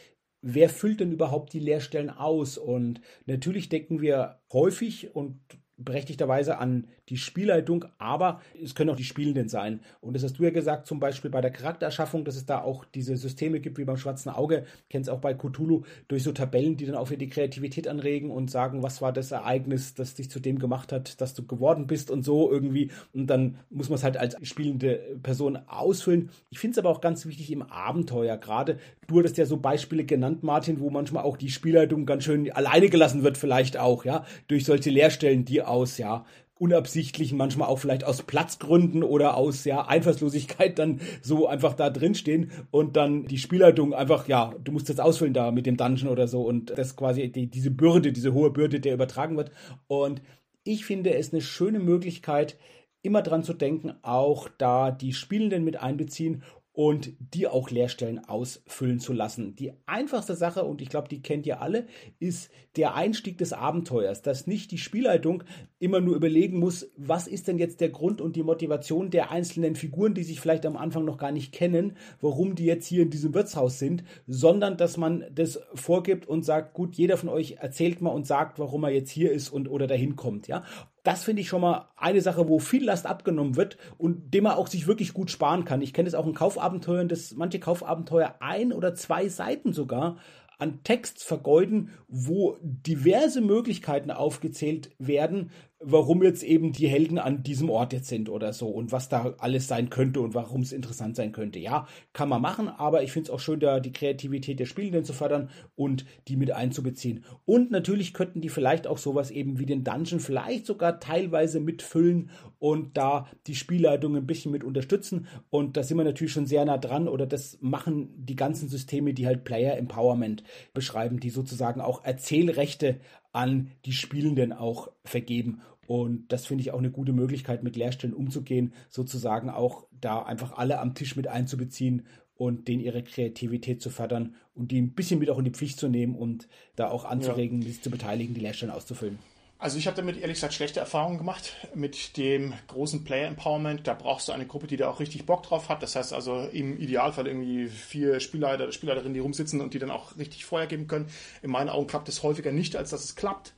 wer 0.41 0.69
füllt 0.69 0.99
denn 0.99 1.11
überhaupt 1.11 1.53
die 1.53 1.59
Leerstellen 1.59 2.09
aus? 2.09 2.57
Und 2.57 3.01
natürlich 3.25 3.69
denken 3.69 4.01
wir 4.01 4.41
häufig 4.51 5.15
und 5.15 5.39
berechtigterweise 5.83 6.57
an 6.57 6.87
die 7.09 7.17
Spielleitung, 7.17 7.85
aber 7.97 8.41
es 8.61 8.75
können 8.75 8.89
auch 8.89 8.95
die 8.95 9.03
Spielenden 9.03 9.49
sein. 9.49 9.81
Und 9.99 10.15
das 10.15 10.23
hast 10.23 10.39
du 10.39 10.43
ja 10.43 10.49
gesagt, 10.49 10.87
zum 10.87 10.99
Beispiel 10.99 11.29
bei 11.29 11.41
der 11.41 11.51
Charaktererschaffung, 11.51 12.23
dass 12.23 12.35
es 12.35 12.45
da 12.45 12.61
auch 12.61 12.85
diese 12.85 13.17
Systeme 13.17 13.59
gibt, 13.59 13.77
wie 13.77 13.83
beim 13.83 13.97
Schwarzen 13.97 14.29
Auge, 14.29 14.65
kennst 14.89 15.09
auch 15.09 15.19
bei 15.19 15.33
Cthulhu, 15.33 15.83
durch 16.07 16.23
so 16.23 16.31
Tabellen, 16.31 16.77
die 16.77 16.85
dann 16.85 16.95
auch 16.95 17.09
wieder 17.09 17.19
die 17.19 17.29
Kreativität 17.29 17.87
anregen 17.87 18.31
und 18.31 18.49
sagen, 18.49 18.83
was 18.83 19.01
war 19.01 19.11
das 19.11 19.31
Ereignis, 19.31 19.93
das 19.93 20.13
dich 20.13 20.29
zu 20.29 20.39
dem 20.39 20.59
gemacht 20.59 20.91
hat, 20.91 21.19
dass 21.21 21.33
du 21.33 21.45
geworden 21.45 21.87
bist 21.87 22.11
und 22.11 22.23
so 22.23 22.51
irgendwie. 22.51 22.91
Und 23.13 23.27
dann 23.27 23.57
muss 23.69 23.89
man 23.89 23.97
es 23.97 24.03
halt 24.03 24.17
als 24.17 24.35
spielende 24.43 25.17
Person 25.21 25.57
ausfüllen. 25.67 26.29
Ich 26.49 26.59
finde 26.59 26.73
es 26.73 26.77
aber 26.79 26.89
auch 26.89 27.01
ganz 27.01 27.25
wichtig 27.25 27.51
im 27.51 27.61
Abenteuer, 27.63 28.37
gerade 28.37 28.77
du 29.07 29.19
hattest 29.19 29.37
ja 29.37 29.45
so 29.45 29.57
Beispiele 29.57 30.05
genannt, 30.05 30.43
Martin, 30.43 30.79
wo 30.79 30.89
manchmal 30.89 31.23
auch 31.23 31.37
die 31.37 31.49
Spielleitung 31.49 32.05
ganz 32.05 32.23
schön 32.23 32.51
alleine 32.51 32.89
gelassen 32.89 33.23
wird, 33.23 33.37
vielleicht 33.37 33.77
auch, 33.77 34.05
ja, 34.05 34.25
durch 34.47 34.65
solche 34.65 34.89
Leerstellen, 34.89 35.45
die 35.45 35.61
aus, 35.71 35.97
ja, 35.97 36.25
unabsichtlichen, 36.61 37.39
manchmal 37.39 37.69
auch 37.69 37.79
vielleicht 37.79 38.03
aus 38.03 38.21
Platzgründen 38.21 39.01
oder 39.01 39.35
aus 39.35 39.65
ja 39.65 39.87
Einfallslosigkeit 39.87 40.77
dann 40.77 41.01
so 41.23 41.47
einfach 41.47 41.73
da 41.73 41.89
drin 41.89 42.13
stehen 42.13 42.51
und 42.69 42.95
dann 42.95 43.25
die 43.25 43.39
Spielleitung 43.39 43.95
einfach, 43.95 44.27
ja, 44.27 44.53
du 44.63 44.71
musst 44.71 44.87
das 44.87 44.99
ausfüllen 44.99 45.33
da 45.33 45.49
mit 45.49 45.65
dem 45.65 45.75
Dungeon 45.75 46.11
oder 46.11 46.27
so 46.27 46.43
und 46.43 46.77
das 46.77 46.95
quasi 46.95 47.31
die, 47.31 47.47
diese 47.47 47.71
Bürde, 47.71 48.11
diese 48.11 48.33
hohe 48.33 48.51
Bürde, 48.51 48.79
der 48.79 48.93
übertragen 48.93 49.37
wird. 49.37 49.49
Und 49.87 50.21
ich 50.63 50.85
finde 50.85 51.15
es 51.15 51.33
eine 51.33 51.41
schöne 51.41 51.79
Möglichkeit, 51.79 52.57
immer 53.01 53.23
dran 53.23 53.43
zu 53.43 53.53
denken, 53.53 53.93
auch 54.03 54.47
da 54.59 54.91
die 54.91 55.13
Spielenden 55.13 55.63
mit 55.63 55.81
einbeziehen 55.81 56.43
und 56.73 57.13
die 57.19 57.47
auch 57.47 57.69
Leerstellen 57.69 58.23
ausfüllen 58.23 58.99
zu 58.99 59.11
lassen. 59.11 59.55
Die 59.55 59.73
einfachste 59.85 60.35
Sache, 60.35 60.63
und 60.63 60.81
ich 60.81 60.89
glaube, 60.89 61.09
die 61.09 61.21
kennt 61.21 61.45
ihr 61.45 61.61
alle, 61.61 61.85
ist 62.19 62.49
der 62.77 62.95
Einstieg 62.95 63.37
des 63.37 63.51
Abenteuers, 63.51 64.21
dass 64.21 64.47
nicht 64.47 64.71
die 64.71 64.77
Spielleitung 64.77 65.43
immer 65.79 65.99
nur 65.99 66.15
überlegen 66.15 66.59
muss, 66.59 66.89
was 66.95 67.27
ist 67.27 67.49
denn 67.49 67.57
jetzt 67.57 67.81
der 67.81 67.89
Grund 67.89 68.21
und 68.21 68.37
die 68.37 68.43
Motivation 68.43 69.09
der 69.09 69.31
einzelnen 69.31 69.75
Figuren, 69.75 70.13
die 70.13 70.23
sich 70.23 70.39
vielleicht 70.39 70.65
am 70.65 70.77
Anfang 70.77 71.03
noch 71.03 71.17
gar 71.17 71.31
nicht 71.31 71.51
kennen, 71.51 71.97
warum 72.21 72.55
die 72.55 72.65
jetzt 72.65 72.87
hier 72.87 73.01
in 73.01 73.09
diesem 73.09 73.33
Wirtshaus 73.33 73.77
sind, 73.77 74.05
sondern 74.25 74.77
dass 74.77 74.95
man 74.95 75.25
das 75.33 75.59
vorgibt 75.73 76.25
und 76.25 76.43
sagt, 76.43 76.73
gut, 76.73 76.95
jeder 76.95 77.17
von 77.17 77.27
euch 77.27 77.57
erzählt 77.59 78.01
mal 78.01 78.11
und 78.11 78.25
sagt, 78.25 78.59
warum 78.59 78.85
er 78.85 78.91
jetzt 78.91 79.11
hier 79.11 79.33
ist 79.33 79.49
und 79.49 79.67
oder 79.67 79.87
dahin 79.87 80.15
kommt, 80.15 80.47
ja. 80.47 80.63
Das 81.03 81.23
finde 81.23 81.41
ich 81.41 81.47
schon 81.47 81.61
mal 81.61 81.89
eine 81.97 82.21
Sache, 82.21 82.47
wo 82.47 82.59
viel 82.59 82.85
Last 82.85 83.07
abgenommen 83.07 83.55
wird 83.55 83.77
und 83.97 84.33
dem 84.33 84.43
man 84.43 84.53
auch 84.53 84.67
sich 84.67 84.85
wirklich 84.85 85.13
gut 85.13 85.31
sparen 85.31 85.65
kann. 85.65 85.81
Ich 85.81 85.93
kenne 85.93 86.07
es 86.07 86.13
auch 86.13 86.27
in 86.27 86.35
Kaufabenteuern, 86.35 87.07
dass 87.07 87.33
manche 87.33 87.59
Kaufabenteuer 87.59 88.35
ein 88.39 88.71
oder 88.71 88.93
zwei 88.93 89.27
Seiten 89.27 89.73
sogar 89.73 90.17
an 90.59 90.83
Text 90.83 91.23
vergeuden, 91.23 91.89
wo 92.07 92.55
diverse 92.61 93.41
Möglichkeiten 93.41 94.11
aufgezählt 94.11 94.91
werden, 94.99 95.49
warum 95.83 96.21
jetzt 96.21 96.43
eben 96.43 96.71
die 96.71 96.87
Helden 96.87 97.17
an 97.17 97.43
diesem 97.43 97.69
Ort 97.69 97.91
jetzt 97.93 98.07
sind 98.07 98.29
oder 98.29 98.53
so 98.53 98.69
und 98.69 98.91
was 98.91 99.09
da 99.09 99.33
alles 99.39 99.67
sein 99.67 99.89
könnte 99.89 100.21
und 100.21 100.35
warum 100.35 100.61
es 100.61 100.71
interessant 100.71 101.15
sein 101.15 101.31
könnte. 101.31 101.59
Ja, 101.59 101.87
kann 102.13 102.29
man 102.29 102.41
machen, 102.41 102.69
aber 102.69 103.03
ich 103.03 103.11
finde 103.11 103.27
es 103.27 103.29
auch 103.31 103.39
schön, 103.39 103.59
da 103.59 103.79
die 103.79 103.91
Kreativität 103.91 104.59
der 104.59 104.65
Spielenden 104.65 105.03
zu 105.03 105.13
fördern 105.13 105.49
und 105.75 106.05
die 106.27 106.35
mit 106.35 106.51
einzubeziehen. 106.51 107.25
Und 107.45 107.71
natürlich 107.71 108.13
könnten 108.13 108.41
die 108.41 108.49
vielleicht 108.49 108.85
auch 108.85 108.99
sowas 108.99 109.31
eben 109.31 109.57
wie 109.57 109.65
den 109.65 109.83
Dungeon 109.83 110.19
vielleicht 110.19 110.65
sogar 110.67 110.99
teilweise 110.99 111.59
mitfüllen 111.59 112.29
und 112.59 112.95
da 112.95 113.27
die 113.47 113.55
Spielleitung 113.55 114.15
ein 114.15 114.27
bisschen 114.27 114.51
mit 114.51 114.63
unterstützen. 114.63 115.27
Und 115.49 115.77
da 115.77 115.83
sind 115.83 115.97
wir 115.97 116.03
natürlich 116.03 116.33
schon 116.33 116.45
sehr 116.45 116.63
nah 116.63 116.77
dran 116.77 117.07
oder 117.07 117.25
das 117.25 117.57
machen 117.59 118.09
die 118.15 118.35
ganzen 118.35 118.69
Systeme, 118.69 119.13
die 119.13 119.25
halt 119.25 119.43
Player 119.43 119.77
Empowerment 119.77 120.43
beschreiben, 120.73 121.19
die 121.19 121.31
sozusagen 121.31 121.81
auch 121.81 122.05
Erzählrechte 122.05 122.99
an 123.31 123.71
die 123.85 123.93
Spielenden 123.93 124.53
auch 124.53 124.91
vergeben. 125.03 125.61
Und 125.87 126.31
das 126.31 126.45
finde 126.45 126.61
ich 126.61 126.71
auch 126.71 126.79
eine 126.79 126.91
gute 126.91 127.13
Möglichkeit, 127.13 127.63
mit 127.63 127.75
Leerstellen 127.75 128.15
umzugehen, 128.15 128.73
sozusagen 128.89 129.49
auch 129.49 129.87
da 129.91 130.21
einfach 130.21 130.53
alle 130.53 130.79
am 130.79 130.95
Tisch 130.95 131.15
mit 131.15 131.27
einzubeziehen 131.27 132.05
und 132.35 132.67
denen 132.67 132.81
ihre 132.81 133.03
Kreativität 133.03 133.81
zu 133.81 133.89
fördern 133.89 134.35
und 134.55 134.71
die 134.71 134.81
ein 134.81 134.93
bisschen 134.93 135.19
mit 135.19 135.29
auch 135.29 135.37
in 135.37 135.45
die 135.45 135.51
Pflicht 135.51 135.79
zu 135.79 135.89
nehmen 135.89 136.15
und 136.15 136.47
da 136.75 136.89
auch 136.89 137.05
anzuregen, 137.05 137.61
ja. 137.61 137.67
sich 137.67 137.81
zu 137.81 137.91
beteiligen, 137.91 138.33
die 138.33 138.41
Leerstellen 138.41 138.73
auszufüllen. 138.73 139.19
Also 139.61 139.77
ich 139.77 139.85
habe 139.85 139.95
damit 139.95 140.17
ehrlich 140.17 140.37
gesagt 140.37 140.55
schlechte 140.55 140.79
Erfahrungen 140.79 141.19
gemacht 141.19 141.55
mit 141.75 142.17
dem 142.17 142.55
großen 142.65 143.03
Player 143.03 143.27
Empowerment. 143.27 143.85
Da 143.85 143.93
brauchst 143.93 144.27
du 144.27 144.31
eine 144.31 144.47
Gruppe, 144.47 144.65
die 144.65 144.75
da 144.75 144.89
auch 144.89 144.99
richtig 144.99 145.27
Bock 145.27 145.43
drauf 145.43 145.69
hat. 145.69 145.83
Das 145.83 145.95
heißt 145.95 146.13
also 146.13 146.47
im 146.51 146.79
Idealfall 146.79 147.27
irgendwie 147.27 147.67
vier 147.67 148.19
Spielleiter, 148.21 148.71
Spielleiterinnen, 148.71 149.13
die 149.13 149.19
rumsitzen 149.19 149.61
und 149.61 149.75
die 149.75 149.79
dann 149.79 149.91
auch 149.91 150.17
richtig 150.17 150.45
Feuer 150.45 150.65
geben 150.65 150.87
können. 150.87 151.11
In 151.43 151.51
meinen 151.51 151.69
Augen 151.69 151.85
klappt 151.85 152.09
es 152.09 152.23
häufiger 152.23 152.51
nicht, 152.51 152.75
als 152.75 152.89
dass 152.89 153.03
es 153.03 153.15
klappt 153.15 153.53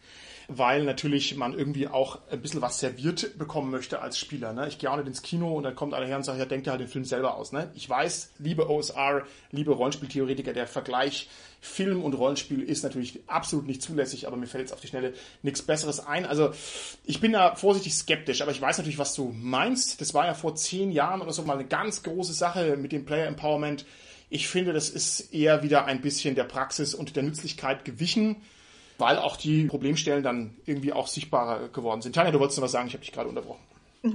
weil 0.47 0.83
natürlich 0.83 1.35
man 1.35 1.57
irgendwie 1.57 1.87
auch 1.87 2.19
ein 2.31 2.41
bisschen 2.41 2.61
was 2.61 2.79
serviert 2.79 3.37
bekommen 3.37 3.71
möchte 3.71 4.01
als 4.01 4.17
Spieler. 4.17 4.53
Ne? 4.53 4.67
Ich 4.67 4.77
gehe 4.77 4.91
auch 4.91 4.97
nicht 4.97 5.07
ins 5.07 5.21
Kino 5.21 5.53
und 5.53 5.63
dann 5.63 5.75
kommt 5.75 5.93
einer 5.93 6.05
her 6.05 6.17
und 6.17 6.23
sagt, 6.23 6.39
ja, 6.39 6.45
denkt 6.45 6.67
dir 6.67 6.71
halt 6.71 6.81
den 6.81 6.87
Film 6.87 7.05
selber 7.05 7.35
aus. 7.35 7.51
Ne? 7.51 7.69
Ich 7.75 7.89
weiß, 7.89 8.33
liebe 8.39 8.69
OSR, 8.69 9.23
liebe 9.51 9.71
Rollenspieltheoretiker, 9.71 10.53
der 10.53 10.67
Vergleich 10.67 11.29
Film 11.63 12.03
und 12.03 12.13
Rollenspiel 12.13 12.61
ist 12.61 12.83
natürlich 12.83 13.21
absolut 13.27 13.67
nicht 13.67 13.81
zulässig, 13.81 14.27
aber 14.27 14.35
mir 14.35 14.47
fällt 14.47 14.63
jetzt 14.63 14.73
auf 14.73 14.81
die 14.81 14.87
Schnelle 14.87 15.13
nichts 15.43 15.61
Besseres 15.61 16.05
ein. 16.05 16.25
Also 16.25 16.51
ich 17.05 17.21
bin 17.21 17.31
da 17.31 17.55
vorsichtig 17.55 17.93
skeptisch, 17.93 18.41
aber 18.41 18.51
ich 18.51 18.59
weiß 18.59 18.79
natürlich, 18.79 18.97
was 18.97 19.15
du 19.15 19.33
meinst. 19.33 20.01
Das 20.01 20.13
war 20.13 20.25
ja 20.25 20.33
vor 20.33 20.55
zehn 20.55 20.91
Jahren 20.91 21.21
oder 21.21 21.31
so 21.31 21.43
mal 21.43 21.53
eine 21.53 21.65
ganz 21.65 22.03
große 22.03 22.33
Sache 22.33 22.75
mit 22.75 22.91
dem 22.91 23.05
Player 23.05 23.27
Empowerment. 23.27 23.85
Ich 24.29 24.49
finde, 24.49 24.73
das 24.73 24.89
ist 24.89 25.33
eher 25.33 25.63
wieder 25.63 25.85
ein 25.85 26.01
bisschen 26.01 26.35
der 26.35 26.43
Praxis 26.43 26.93
und 26.93 27.15
der 27.15 27.23
Nützlichkeit 27.23 27.85
gewichen 27.85 28.41
weil 28.97 29.17
auch 29.17 29.37
die 29.37 29.65
Problemstellen 29.65 30.23
dann 30.23 30.55
irgendwie 30.65 30.93
auch 30.93 31.07
sichtbarer 31.07 31.69
geworden 31.69 32.01
sind. 32.01 32.15
Tanja, 32.15 32.31
du 32.31 32.39
wolltest 32.39 32.57
noch 32.59 32.65
was 32.65 32.71
sagen, 32.71 32.87
ich 32.87 32.93
habe 32.93 33.03
dich 33.03 33.11
gerade 33.11 33.29
unterbrochen. 33.29 33.61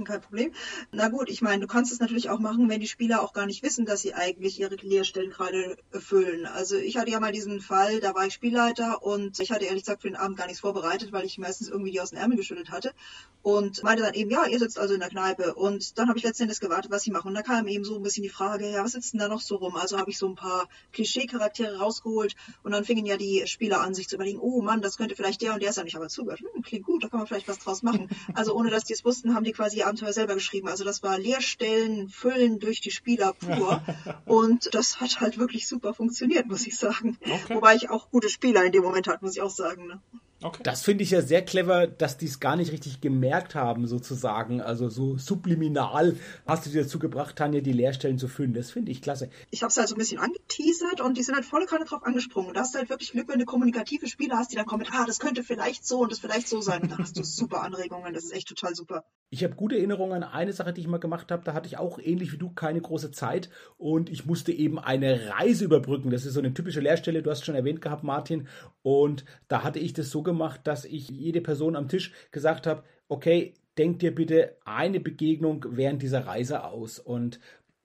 Kein 0.05 0.21
Problem. 0.21 0.53
Na 0.91 1.07
gut, 1.07 1.29
ich 1.29 1.41
meine, 1.41 1.61
du 1.61 1.67
kannst 1.67 1.91
es 1.91 1.99
natürlich 1.99 2.29
auch 2.29 2.37
machen, 2.37 2.69
wenn 2.69 2.79
die 2.79 2.87
Spieler 2.87 3.23
auch 3.23 3.33
gar 3.33 3.47
nicht 3.47 3.63
wissen, 3.63 3.85
dass 3.85 4.01
sie 4.01 4.13
eigentlich 4.13 4.59
ihre 4.59 4.75
Lehrstellen 4.75 5.31
gerade 5.31 5.77
erfüllen. 5.91 6.45
Also 6.45 6.75
ich 6.75 6.97
hatte 6.97 7.09
ja 7.09 7.19
mal 7.19 7.31
diesen 7.31 7.59
Fall, 7.59 7.99
da 7.99 8.13
war 8.13 8.27
ich 8.27 8.35
Spielleiter 8.35 9.01
und 9.01 9.39
ich 9.39 9.51
hatte 9.51 9.65
ehrlich 9.65 9.83
gesagt 9.83 10.03
für 10.03 10.07
den 10.07 10.15
Abend 10.15 10.37
gar 10.37 10.45
nichts 10.45 10.59
vorbereitet, 10.59 11.11
weil 11.11 11.25
ich 11.25 11.39
meistens 11.39 11.69
irgendwie 11.69 11.91
die 11.91 12.01
aus 12.01 12.11
den 12.11 12.19
Ärmel 12.19 12.37
geschüttelt 12.37 12.69
hatte 12.69 12.93
und 13.41 13.81
meinte 13.81 14.03
dann 14.03 14.13
eben, 14.13 14.29
ja, 14.29 14.45
ihr 14.45 14.59
sitzt 14.59 14.77
also 14.77 14.93
in 14.93 14.99
der 14.99 15.09
Kneipe 15.09 15.55
und 15.55 15.97
dann 15.97 16.07
habe 16.07 16.19
ich 16.19 16.23
letztendlich 16.23 16.59
gewartet, 16.59 16.91
was 16.91 17.01
sie 17.01 17.11
machen 17.11 17.29
und 17.29 17.33
da 17.33 17.41
kam 17.41 17.67
eben 17.67 17.83
so 17.83 17.95
ein 17.95 18.03
bisschen 18.03 18.23
die 18.23 18.29
Frage, 18.29 18.69
ja, 18.69 18.83
was 18.83 18.91
sitzt 18.91 19.13
denn 19.13 19.19
da 19.19 19.27
noch 19.27 19.41
so 19.41 19.55
rum? 19.55 19.75
Also 19.75 19.97
habe 19.97 20.11
ich 20.11 20.19
so 20.19 20.27
ein 20.27 20.35
paar 20.35 20.67
Klischee-Charaktere 20.93 21.79
rausgeholt 21.79 22.35
und 22.61 22.73
dann 22.73 22.85
fingen 22.85 23.07
ja 23.07 23.17
die 23.17 23.43
Spieler 23.47 23.81
an, 23.81 23.95
sich 23.95 24.07
zu 24.07 24.15
überlegen, 24.17 24.39
oh 24.39 24.61
Mann, 24.61 24.81
das 24.81 24.97
könnte 24.97 25.15
vielleicht 25.15 25.41
der 25.41 25.55
und 25.55 25.63
der 25.63 25.73
sein. 25.73 25.87
Ich 25.87 25.95
habe 25.95 26.09
zugehört, 26.09 26.41
hm, 26.41 26.61
klingt 26.61 26.85
gut, 26.85 27.03
da 27.03 27.07
kann 27.07 27.19
man 27.19 27.27
vielleicht 27.27 27.47
was 27.47 27.57
draus 27.57 27.81
machen. 27.81 28.07
Also 28.35 28.53
ohne 28.53 28.69
dass 28.69 28.83
die 28.83 28.93
es 28.93 29.03
wussten, 29.03 29.33
haben 29.33 29.43
die 29.43 29.51
quasi 29.53 29.78
die 29.79 29.85
Abenteuer 29.85 30.11
selber 30.13 30.33
geschrieben. 30.33 30.67
Also 30.67 30.83
das 30.83 31.03
war 31.03 31.17
Leerstellen 31.17 32.09
füllen 32.09 32.59
durch 32.59 32.81
die 32.81 32.91
Spieler 32.91 33.33
pur. 33.33 33.81
und 34.25 34.73
das 34.73 34.99
hat 34.99 35.21
halt 35.21 35.37
wirklich 35.37 35.67
super 35.67 35.93
funktioniert, 35.93 36.47
muss 36.47 36.67
ich 36.67 36.77
sagen. 36.77 37.17
Okay. 37.21 37.55
Wobei 37.55 37.75
ich 37.75 37.89
auch 37.89 38.11
gute 38.11 38.29
Spieler 38.29 38.65
in 38.65 38.73
dem 38.73 38.83
Moment 38.83 39.07
hatte, 39.07 39.23
muss 39.23 39.35
ich 39.35 39.41
auch 39.41 39.49
sagen. 39.49 39.87
Ne? 39.87 40.01
Okay. 40.41 40.63
Das 40.63 40.83
finde 40.83 41.03
ich 41.03 41.11
ja 41.11 41.21
sehr 41.21 41.43
clever, 41.43 41.85
dass 41.85 42.17
die 42.17 42.25
es 42.25 42.39
gar 42.39 42.55
nicht 42.55 42.71
richtig 42.71 43.01
gemerkt 43.01 43.55
haben, 43.55 43.87
sozusagen. 43.87 44.61
Also 44.61 44.87
so 44.87 45.17
subliminal 45.17 46.15
hast 46.47 46.65
du 46.65 46.69
dir 46.69 46.83
dazu 46.83 46.97
gebracht, 46.97 47.35
Tanja, 47.35 47.59
die 47.59 47.73
Leerstellen 47.73 48.17
zu 48.17 48.29
füllen. 48.29 48.53
Das 48.53 48.71
finde 48.71 48.91
ich 48.91 49.01
klasse. 49.01 49.29
Ich 49.51 49.63
habe 49.63 49.71
es 49.71 49.77
halt 49.77 49.89
so 49.89 49.95
ein 49.95 49.97
bisschen 49.97 50.19
angeteasert 50.19 51.01
und 51.01 51.17
die 51.17 51.23
sind 51.23 51.35
halt 51.35 51.43
volle 51.43 51.65
Kanne 51.65 51.83
drauf 51.83 52.03
angesprungen. 52.03 52.49
Und 52.49 52.55
da 52.55 52.61
hast 52.61 52.73
du 52.73 52.79
halt 52.79 52.89
wirklich 52.89 53.11
Glück, 53.11 53.27
wenn 53.27 53.39
du 53.39 53.45
kommunikative 53.45 54.07
Spieler 54.07 54.37
hast, 54.37 54.51
die 54.51 54.55
dann 54.55 54.65
kommen 54.65 54.83
mit, 54.83 54.93
ah, 54.93 55.05
das 55.05 55.19
könnte 55.19 55.43
vielleicht 55.43 55.85
so 55.85 55.99
und 55.99 56.11
das 56.11 56.19
vielleicht 56.19 56.47
so 56.47 56.61
sein. 56.61 56.83
Und 56.83 56.91
dann 56.91 56.99
hast 56.99 57.17
du 57.17 57.23
super 57.23 57.61
Anregungen. 57.63 58.13
Das 58.13 58.23
ist 58.23 58.33
echt 58.33 58.47
total 58.47 58.75
super. 58.75 59.03
Ich 59.31 59.43
habe 59.43 59.55
gute 59.55 59.75
Erinnerungen 59.75 60.23
an 60.23 60.31
eine 60.31 60.53
Sache, 60.53 60.71
die 60.71 60.81
ich 60.81 60.87
mal 60.87 60.99
gemacht 60.99 61.31
habe. 61.31 61.43
Da 61.43 61.53
hatte 61.53 61.67
ich 61.67 61.77
auch 61.77 61.99
ähnlich 61.99 62.31
wie 62.31 62.37
du 62.37 62.49
keine 62.49 62.81
große 62.81 63.11
Zeit 63.11 63.49
und 63.77 64.09
ich 64.09 64.25
musste 64.25 64.51
eben 64.51 64.79
eine 64.79 65.29
Reise 65.31 65.65
überbrücken. 65.65 66.09
Das 66.11 66.25
ist 66.25 66.33
so 66.33 66.39
eine 66.39 66.53
typische 66.53 66.79
Leerstelle. 66.79 67.21
Du 67.21 67.29
hast 67.29 67.45
schon 67.45 67.55
erwähnt 67.55 67.81
gehabt, 67.81 68.03
Martin. 68.03 68.47
Und 68.81 69.25
da 69.49 69.63
hatte 69.63 69.79
ich 69.79 69.93
das 69.93 70.09
so 70.09 70.23
gemacht, 70.29 70.61
dass 70.65 70.85
ich 70.85 71.09
jede 71.09 71.41
Person 71.41 71.75
am 71.75 71.87
Tisch 71.87 72.13
gesagt 72.31 72.67
habe, 72.67 72.83
okay, 73.07 73.53
denk 73.77 73.99
dir 73.99 74.13
bitte 74.13 74.57
eine 74.65 74.99
Begegnung 74.99 75.65
während 75.69 76.01
dieser 76.01 76.27
Reise 76.27 76.63
aus. 76.63 76.99
Und 76.99 77.39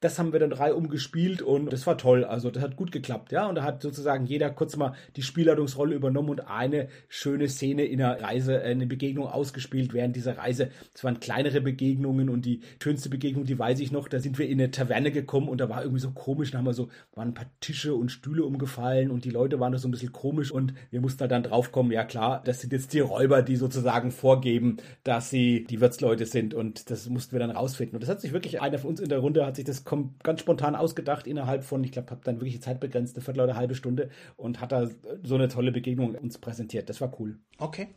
das 0.04 0.18
haben 0.18 0.34
wir 0.34 0.40
dann 0.40 0.50
drei 0.50 0.74
umgespielt 0.74 1.40
und 1.40 1.72
das 1.72 1.86
war 1.86 1.96
toll. 1.96 2.24
Also 2.24 2.50
das 2.50 2.62
hat 2.62 2.76
gut 2.76 2.92
geklappt, 2.92 3.32
ja. 3.32 3.48
Und 3.48 3.54
da 3.54 3.62
hat 3.62 3.80
sozusagen 3.80 4.26
jeder 4.26 4.50
kurz 4.50 4.76
mal 4.76 4.92
die 5.16 5.22
Spielleitungsrolle 5.22 5.94
übernommen 5.94 6.28
und 6.28 6.46
eine 6.46 6.88
schöne 7.08 7.48
Szene 7.48 7.86
in 7.86 8.02
einer 8.02 8.20
Reise, 8.20 8.62
äh, 8.62 8.66
eine 8.66 8.86
Begegnung 8.86 9.26
ausgespielt 9.26 9.94
während 9.94 10.14
dieser 10.14 10.36
Reise. 10.36 10.68
Es 10.94 11.04
waren 11.04 11.20
kleinere 11.20 11.62
Begegnungen 11.62 12.28
und 12.28 12.44
die 12.44 12.60
schönste 12.82 13.08
Begegnung, 13.08 13.46
die 13.46 13.58
weiß 13.58 13.80
ich 13.80 13.92
noch, 13.92 14.08
da 14.08 14.20
sind 14.20 14.38
wir 14.38 14.46
in 14.46 14.60
eine 14.60 14.70
Taverne 14.70 15.10
gekommen 15.10 15.48
und 15.48 15.58
da 15.58 15.70
war 15.70 15.82
irgendwie 15.82 16.02
so 16.02 16.10
komisch, 16.10 16.50
da 16.50 16.58
haben 16.58 16.66
wir 16.66 16.74
so, 16.74 16.90
waren 17.14 17.28
ein 17.28 17.34
paar 17.34 17.50
Tische 17.60 17.94
und 17.94 18.10
Stühle 18.10 18.44
umgefallen 18.44 19.10
und 19.10 19.24
die 19.24 19.30
Leute 19.30 19.58
waren 19.58 19.72
da 19.72 19.78
so 19.78 19.88
ein 19.88 19.90
bisschen 19.90 20.12
komisch 20.12 20.52
und 20.52 20.74
wir 20.90 21.00
mussten 21.00 21.20
halt 21.20 21.30
dann 21.30 21.44
draufkommen, 21.44 21.90
ja 21.92 22.04
klar, 22.04 22.42
das 22.44 22.60
sind 22.60 22.74
jetzt 22.74 22.92
die 22.92 23.00
Räuber, 23.00 23.40
die 23.40 23.56
sozusagen 23.56 24.10
vorgeben, 24.10 24.76
dass 25.02 25.30
sie 25.30 25.64
die 25.64 25.80
Wirtsleute 25.80 26.26
sind 26.26 26.52
und 26.52 26.90
das 26.90 27.08
mussten 27.08 27.32
wir 27.32 27.40
dann 27.40 27.52
rausfinden. 27.52 27.96
Und 27.96 28.02
das 28.02 28.10
hat 28.10 28.20
sich 28.20 28.34
wirklich, 28.34 28.60
einer 28.60 28.78
von 28.78 28.90
uns 28.90 29.00
in 29.00 29.08
der 29.08 29.20
Runde 29.20 29.46
hat 29.46 29.56
sich 29.56 29.64
das 29.64 29.84
ganz 30.22 30.40
spontan 30.40 30.76
ausgedacht 30.76 31.26
innerhalb 31.26 31.64
von, 31.64 31.82
ich 31.84 31.92
glaube, 31.92 32.10
habe 32.10 32.20
dann 32.24 32.40
wirklich 32.40 32.62
Zeit 32.62 32.80
begrenzt, 32.80 33.16
eine 33.16 33.24
Viertel 33.24 33.42
oder 33.42 33.56
halbe 33.56 33.74
Stunde 33.74 34.10
und 34.36 34.60
hat 34.60 34.72
da 34.72 34.88
so 35.22 35.34
eine 35.34 35.48
tolle 35.48 35.72
Begegnung 35.72 36.14
uns 36.14 36.38
präsentiert. 36.38 36.88
Das 36.88 37.00
war 37.00 37.12
cool. 37.18 37.38
Okay. 37.58 37.88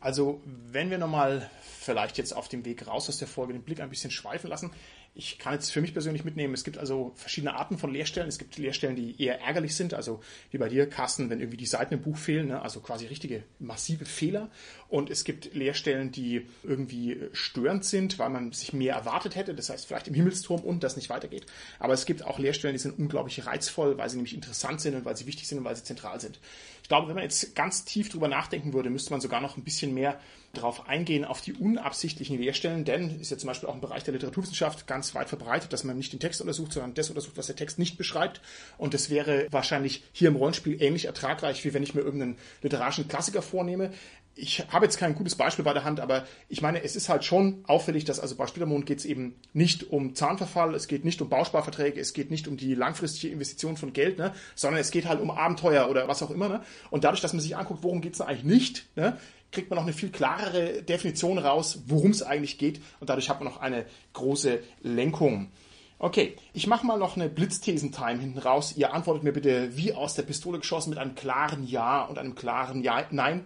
Also, 0.00 0.40
wenn 0.44 0.90
wir 0.90 0.98
nochmal 0.98 1.48
vielleicht 1.62 2.18
jetzt 2.18 2.34
auf 2.34 2.48
dem 2.48 2.64
Weg 2.64 2.88
raus 2.88 3.08
aus 3.08 3.18
der 3.18 3.28
Folge 3.28 3.52
den 3.52 3.62
Blick 3.62 3.80
ein 3.80 3.88
bisschen 3.88 4.10
schweifen 4.10 4.50
lassen, 4.50 4.72
ich 5.14 5.38
kann 5.38 5.52
jetzt 5.52 5.70
für 5.70 5.82
mich 5.82 5.92
persönlich 5.92 6.24
mitnehmen, 6.24 6.54
es 6.54 6.64
gibt 6.64 6.78
also 6.78 7.12
verschiedene 7.16 7.54
Arten 7.54 7.76
von 7.76 7.92
Leerstellen. 7.92 8.30
Es 8.30 8.38
gibt 8.38 8.56
Leerstellen, 8.56 8.96
die 8.96 9.20
eher 9.22 9.42
ärgerlich 9.42 9.76
sind, 9.76 9.92
also 9.92 10.22
wie 10.50 10.56
bei 10.56 10.70
dir, 10.70 10.88
Carsten, 10.88 11.28
wenn 11.28 11.38
irgendwie 11.38 11.58
die 11.58 11.66
Seiten 11.66 11.92
im 11.92 12.00
Buch 12.00 12.16
fehlen, 12.16 12.48
ne? 12.48 12.62
also 12.62 12.80
quasi 12.80 13.06
richtige 13.06 13.42
massive 13.58 14.06
Fehler. 14.06 14.50
Und 14.88 15.10
es 15.10 15.24
gibt 15.24 15.54
Leerstellen, 15.54 16.12
die 16.12 16.46
irgendwie 16.62 17.28
störend 17.32 17.84
sind, 17.84 18.18
weil 18.18 18.30
man 18.30 18.52
sich 18.52 18.72
mehr 18.72 18.94
erwartet 18.94 19.36
hätte, 19.36 19.54
das 19.54 19.68
heißt 19.68 19.86
vielleicht 19.86 20.08
im 20.08 20.14
Himmelsturm 20.14 20.62
und 20.62 20.82
das 20.82 20.96
nicht 20.96 21.10
weitergeht. 21.10 21.44
Aber 21.78 21.92
es 21.92 22.06
gibt 22.06 22.24
auch 22.24 22.38
Leerstellen, 22.38 22.74
die 22.74 22.80
sind 22.80 22.98
unglaublich 22.98 23.44
reizvoll, 23.44 23.98
weil 23.98 24.08
sie 24.08 24.16
nämlich 24.16 24.34
interessant 24.34 24.80
sind 24.80 24.94
und 24.94 25.04
weil 25.04 25.16
sie 25.16 25.26
wichtig 25.26 25.46
sind 25.46 25.58
und 25.58 25.64
weil 25.64 25.76
sie 25.76 25.84
zentral 25.84 26.20
sind. 26.20 26.40
Ich 26.82 26.88
glaube, 26.88 27.08
wenn 27.08 27.14
man 27.14 27.24
jetzt 27.24 27.54
ganz 27.54 27.84
tief 27.84 28.08
drüber 28.08 28.28
nachdenken 28.28 28.72
würde, 28.72 28.88
müsste 28.88 29.10
man 29.10 29.20
sogar 29.20 29.42
noch 29.42 29.58
ein 29.58 29.64
bisschen 29.64 29.92
mehr 29.92 30.18
darauf 30.52 30.88
eingehen, 30.88 31.24
auf 31.24 31.40
die 31.40 31.54
unabsichtlichen 31.54 32.38
Leerstellen, 32.38 32.84
denn 32.84 33.20
ist 33.20 33.30
ja 33.30 33.38
zum 33.38 33.48
Beispiel 33.48 33.68
auch 33.68 33.74
im 33.74 33.80
Bereich 33.80 34.04
der 34.04 34.12
Literaturwissenschaft 34.12 34.86
ganz 34.86 35.14
weit 35.14 35.28
verbreitet, 35.28 35.72
dass 35.72 35.84
man 35.84 35.96
nicht 35.96 36.12
den 36.12 36.20
Text 36.20 36.40
untersucht, 36.40 36.72
sondern 36.72 36.94
das 36.94 37.08
untersucht, 37.08 37.38
was 37.38 37.46
der 37.46 37.56
Text 37.56 37.78
nicht 37.78 37.96
beschreibt. 37.96 38.40
Und 38.76 38.92
das 38.92 39.08
wäre 39.08 39.46
wahrscheinlich 39.50 40.02
hier 40.12 40.28
im 40.28 40.36
Rollenspiel 40.36 40.82
ähnlich 40.82 41.06
ertragreich, 41.06 41.64
wie 41.64 41.72
wenn 41.72 41.82
ich 41.82 41.94
mir 41.94 42.02
irgendeinen 42.02 42.36
literarischen 42.62 43.08
Klassiker 43.08 43.40
vornehme. 43.40 43.92
ich 44.34 44.64
habe 44.68 44.86
jetzt 44.86 44.96
kein 44.96 45.14
gutes 45.14 45.34
Beispiel 45.34 45.64
bei 45.64 45.74
der 45.74 45.84
Hand, 45.84 46.00
aber 46.00 46.26
ich 46.48 46.62
meine, 46.62 46.82
es 46.82 46.96
ist 46.96 47.08
halt 47.08 47.24
schon 47.24 47.64
auffällig, 47.66 48.04
dass 48.04 48.18
also 48.18 48.36
bei 48.36 48.46
Splittermond 48.46 48.86
geht 48.86 48.98
es 48.98 49.04
eben 49.04 49.36
nicht 49.52 49.90
um 49.90 50.14
Zahnverfall, 50.14 50.74
es 50.74 50.88
geht 50.88 51.04
nicht 51.04 51.20
um 51.20 51.28
Bausparverträge, 51.28 52.00
es 52.00 52.14
geht 52.14 52.30
nicht 52.30 52.48
um 52.48 52.56
die 52.56 52.74
langfristige 52.74 53.32
Investition 53.32 53.76
von 53.76 53.92
Geld, 53.92 54.18
ne, 54.18 54.32
sondern 54.54 54.80
es 54.80 54.90
geht 54.90 55.06
halt 55.06 55.20
um 55.20 55.30
Abenteuer 55.30 55.88
oder 55.90 56.08
was 56.08 56.22
auch 56.22 56.30
immer. 56.30 56.48
Ne? 56.48 56.62
Und 56.90 57.04
dadurch, 57.04 57.20
dass 57.20 57.34
man 57.34 57.40
sich 57.40 57.56
anguckt, 57.56 57.82
worum 57.82 58.00
geht 58.00 58.14
es 58.14 58.20
eigentlich 58.20 58.44
nicht, 58.44 58.86
ne, 58.96 59.18
kriegt 59.52 59.70
man 59.70 59.76
noch 59.76 59.84
eine 59.84 59.92
viel 59.92 60.10
klarere 60.10 60.82
Definition 60.82 61.38
raus, 61.38 61.82
worum 61.86 62.10
es 62.10 62.22
eigentlich 62.22 62.58
geht. 62.58 62.80
Und 63.00 63.10
dadurch 63.10 63.30
hat 63.30 63.40
man 63.40 63.52
noch 63.52 63.60
eine 63.60 63.86
große 64.14 64.60
Lenkung. 64.82 65.52
Okay, 65.98 66.36
ich 66.52 66.66
mache 66.66 66.84
mal 66.84 66.98
noch 66.98 67.14
eine 67.14 67.28
Blitzthesentime 67.28 68.18
hinten 68.18 68.38
raus. 68.38 68.74
Ihr 68.76 68.92
antwortet 68.92 69.22
mir 69.22 69.32
bitte 69.32 69.76
wie 69.76 69.94
aus 69.94 70.14
der 70.14 70.24
Pistole 70.24 70.58
geschossen 70.58 70.90
mit 70.90 70.98
einem 70.98 71.14
klaren 71.14 71.64
Ja 71.64 72.02
und 72.02 72.18
einem 72.18 72.34
klaren 72.34 72.82
Ja, 72.82 73.06
Nein 73.10 73.44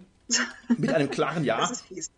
mit 0.76 0.92
einem 0.92 1.10
klaren 1.10 1.44
Ja. 1.44 1.58
Das 1.58 1.70
ist 1.72 1.82
fies. 1.82 2.10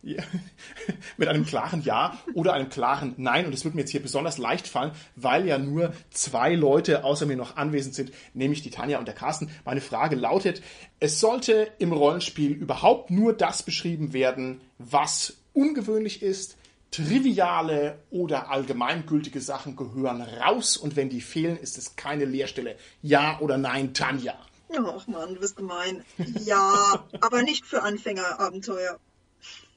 Mit 1.18 1.28
einem 1.28 1.44
klaren 1.44 1.82
Ja 1.82 2.16
oder 2.32 2.54
einem 2.54 2.70
klaren 2.70 3.12
Nein. 3.18 3.44
Und 3.44 3.52
das 3.52 3.64
wird 3.64 3.74
mir 3.74 3.82
jetzt 3.82 3.90
hier 3.90 4.02
besonders 4.02 4.38
leicht 4.38 4.66
fallen, 4.66 4.92
weil 5.16 5.46
ja 5.46 5.58
nur 5.58 5.92
zwei 6.10 6.54
Leute 6.54 7.04
außer 7.04 7.26
mir 7.26 7.36
noch 7.36 7.56
anwesend 7.56 7.94
sind, 7.94 8.12
nämlich 8.32 8.62
die 8.62 8.70
Tanja 8.70 8.98
und 8.98 9.06
der 9.06 9.14
Carsten. 9.14 9.50
Meine 9.66 9.82
Frage 9.82 10.16
lautet, 10.16 10.62
es 11.00 11.20
sollte 11.20 11.70
im 11.78 11.92
Rollenspiel 11.92 12.52
überhaupt 12.52 13.10
nur 13.10 13.34
das 13.34 13.62
beschrieben 13.62 14.14
werden, 14.14 14.60
was 14.78 15.34
ungewöhnlich 15.52 16.22
ist, 16.22 16.56
triviale 16.90 17.98
oder 18.10 18.50
allgemeingültige 18.50 19.40
Sachen 19.40 19.76
gehören 19.76 20.22
raus 20.22 20.76
und 20.76 20.96
wenn 20.96 21.10
die 21.10 21.20
fehlen, 21.20 21.58
ist 21.58 21.76
es 21.78 21.96
keine 21.96 22.24
Leerstelle. 22.24 22.76
Ja 23.02 23.38
oder 23.40 23.58
nein, 23.58 23.92
Tanja? 23.92 24.34
Ach 24.72 25.06
man, 25.06 25.34
du 25.34 25.40
bist 25.40 25.56
gemein. 25.56 26.04
Ja, 26.44 27.04
aber 27.20 27.42
nicht 27.42 27.64
für 27.64 27.82
Anfängerabenteuer. 27.82 28.98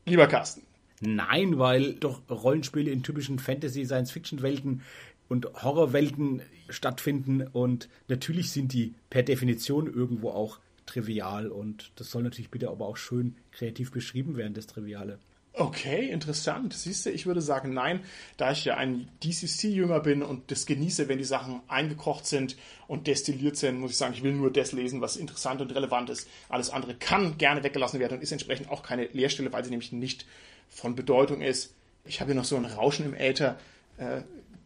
Lieber 0.06 0.28
Carsten. 0.28 0.64
Nein, 1.02 1.58
weil 1.58 1.94
doch 1.94 2.22
Rollenspiele 2.30 2.92
in 2.92 3.04
typischen 3.04 3.40
Fantasy, 3.40 3.86
Science-Fiction-Welten 3.86 4.82
und 5.30 5.48
Horrorwelten 5.64 6.42
stattfinden 6.70 7.42
und 7.42 7.90
natürlich 8.08 8.52
sind 8.52 8.72
die 8.72 8.94
per 9.10 9.24
Definition 9.24 9.92
irgendwo 9.92 10.30
auch 10.30 10.60
trivial 10.86 11.48
und 11.48 11.92
das 11.96 12.12
soll 12.12 12.24
natürlich 12.24 12.52
bitte 12.52 12.70
aber 12.70 12.86
auch 12.86 12.98
schön 12.98 13.36
kreativ 13.52 13.92
beschrieben 13.92 14.38
werden, 14.38 14.54
das 14.54 14.68
Triviale. 14.68 15.20
Okay, 15.54 16.10
interessant. 16.10 16.74
Siehst 16.74 17.06
du, 17.06 17.10
ich 17.10 17.26
würde 17.26 17.42
sagen 17.42 17.74
nein, 17.74 18.02
da 18.38 18.54
ich 18.54 18.64
ja 18.64 18.78
ein 18.78 19.10
DCC-Jünger 19.22 20.00
bin 20.00 20.24
und 20.24 20.50
das 20.50 20.66
genieße, 20.66 21.10
wenn 21.10 21.18
die 21.18 21.26
Sachen 21.26 21.62
eingekocht 21.68 22.26
sind 22.26 22.56
und 22.88 23.08
destilliert 23.08 23.58
sind, 23.58 23.80
muss 23.80 23.92
ich 23.92 23.98
sagen, 23.98 24.14
ich 24.14 24.24
will 24.24 24.34
nur 24.34 24.52
das 24.52 24.72
lesen, 24.72 25.02
was 25.02 25.18
interessant 25.18 25.60
und 25.60 25.76
relevant 25.76 26.10
ist. 26.10 26.30
Alles 26.48 26.70
andere 26.70 26.96
kann 26.96 27.38
gerne 27.38 27.64
weggelassen 27.64 28.00
werden 28.00 28.18
und 28.18 28.24
ist 28.24 28.32
entsprechend 28.32 28.70
auch 28.70 28.82
keine 28.82 29.08
Leerstelle, 29.08 29.52
weil 29.52 29.66
sie 29.66 29.72
nämlich 29.72 29.92
nicht 29.92 30.26
von 30.72 30.96
Bedeutung 30.96 31.42
ist. 31.42 31.76
Ich 32.06 32.20
habe 32.20 32.32
hier 32.32 32.40
noch 32.40 32.46
so 32.46 32.56
ein 32.56 32.66
Rauschen 32.66 33.06
im 33.06 33.14
Äther. 33.14 33.60
Äh, 33.98 34.22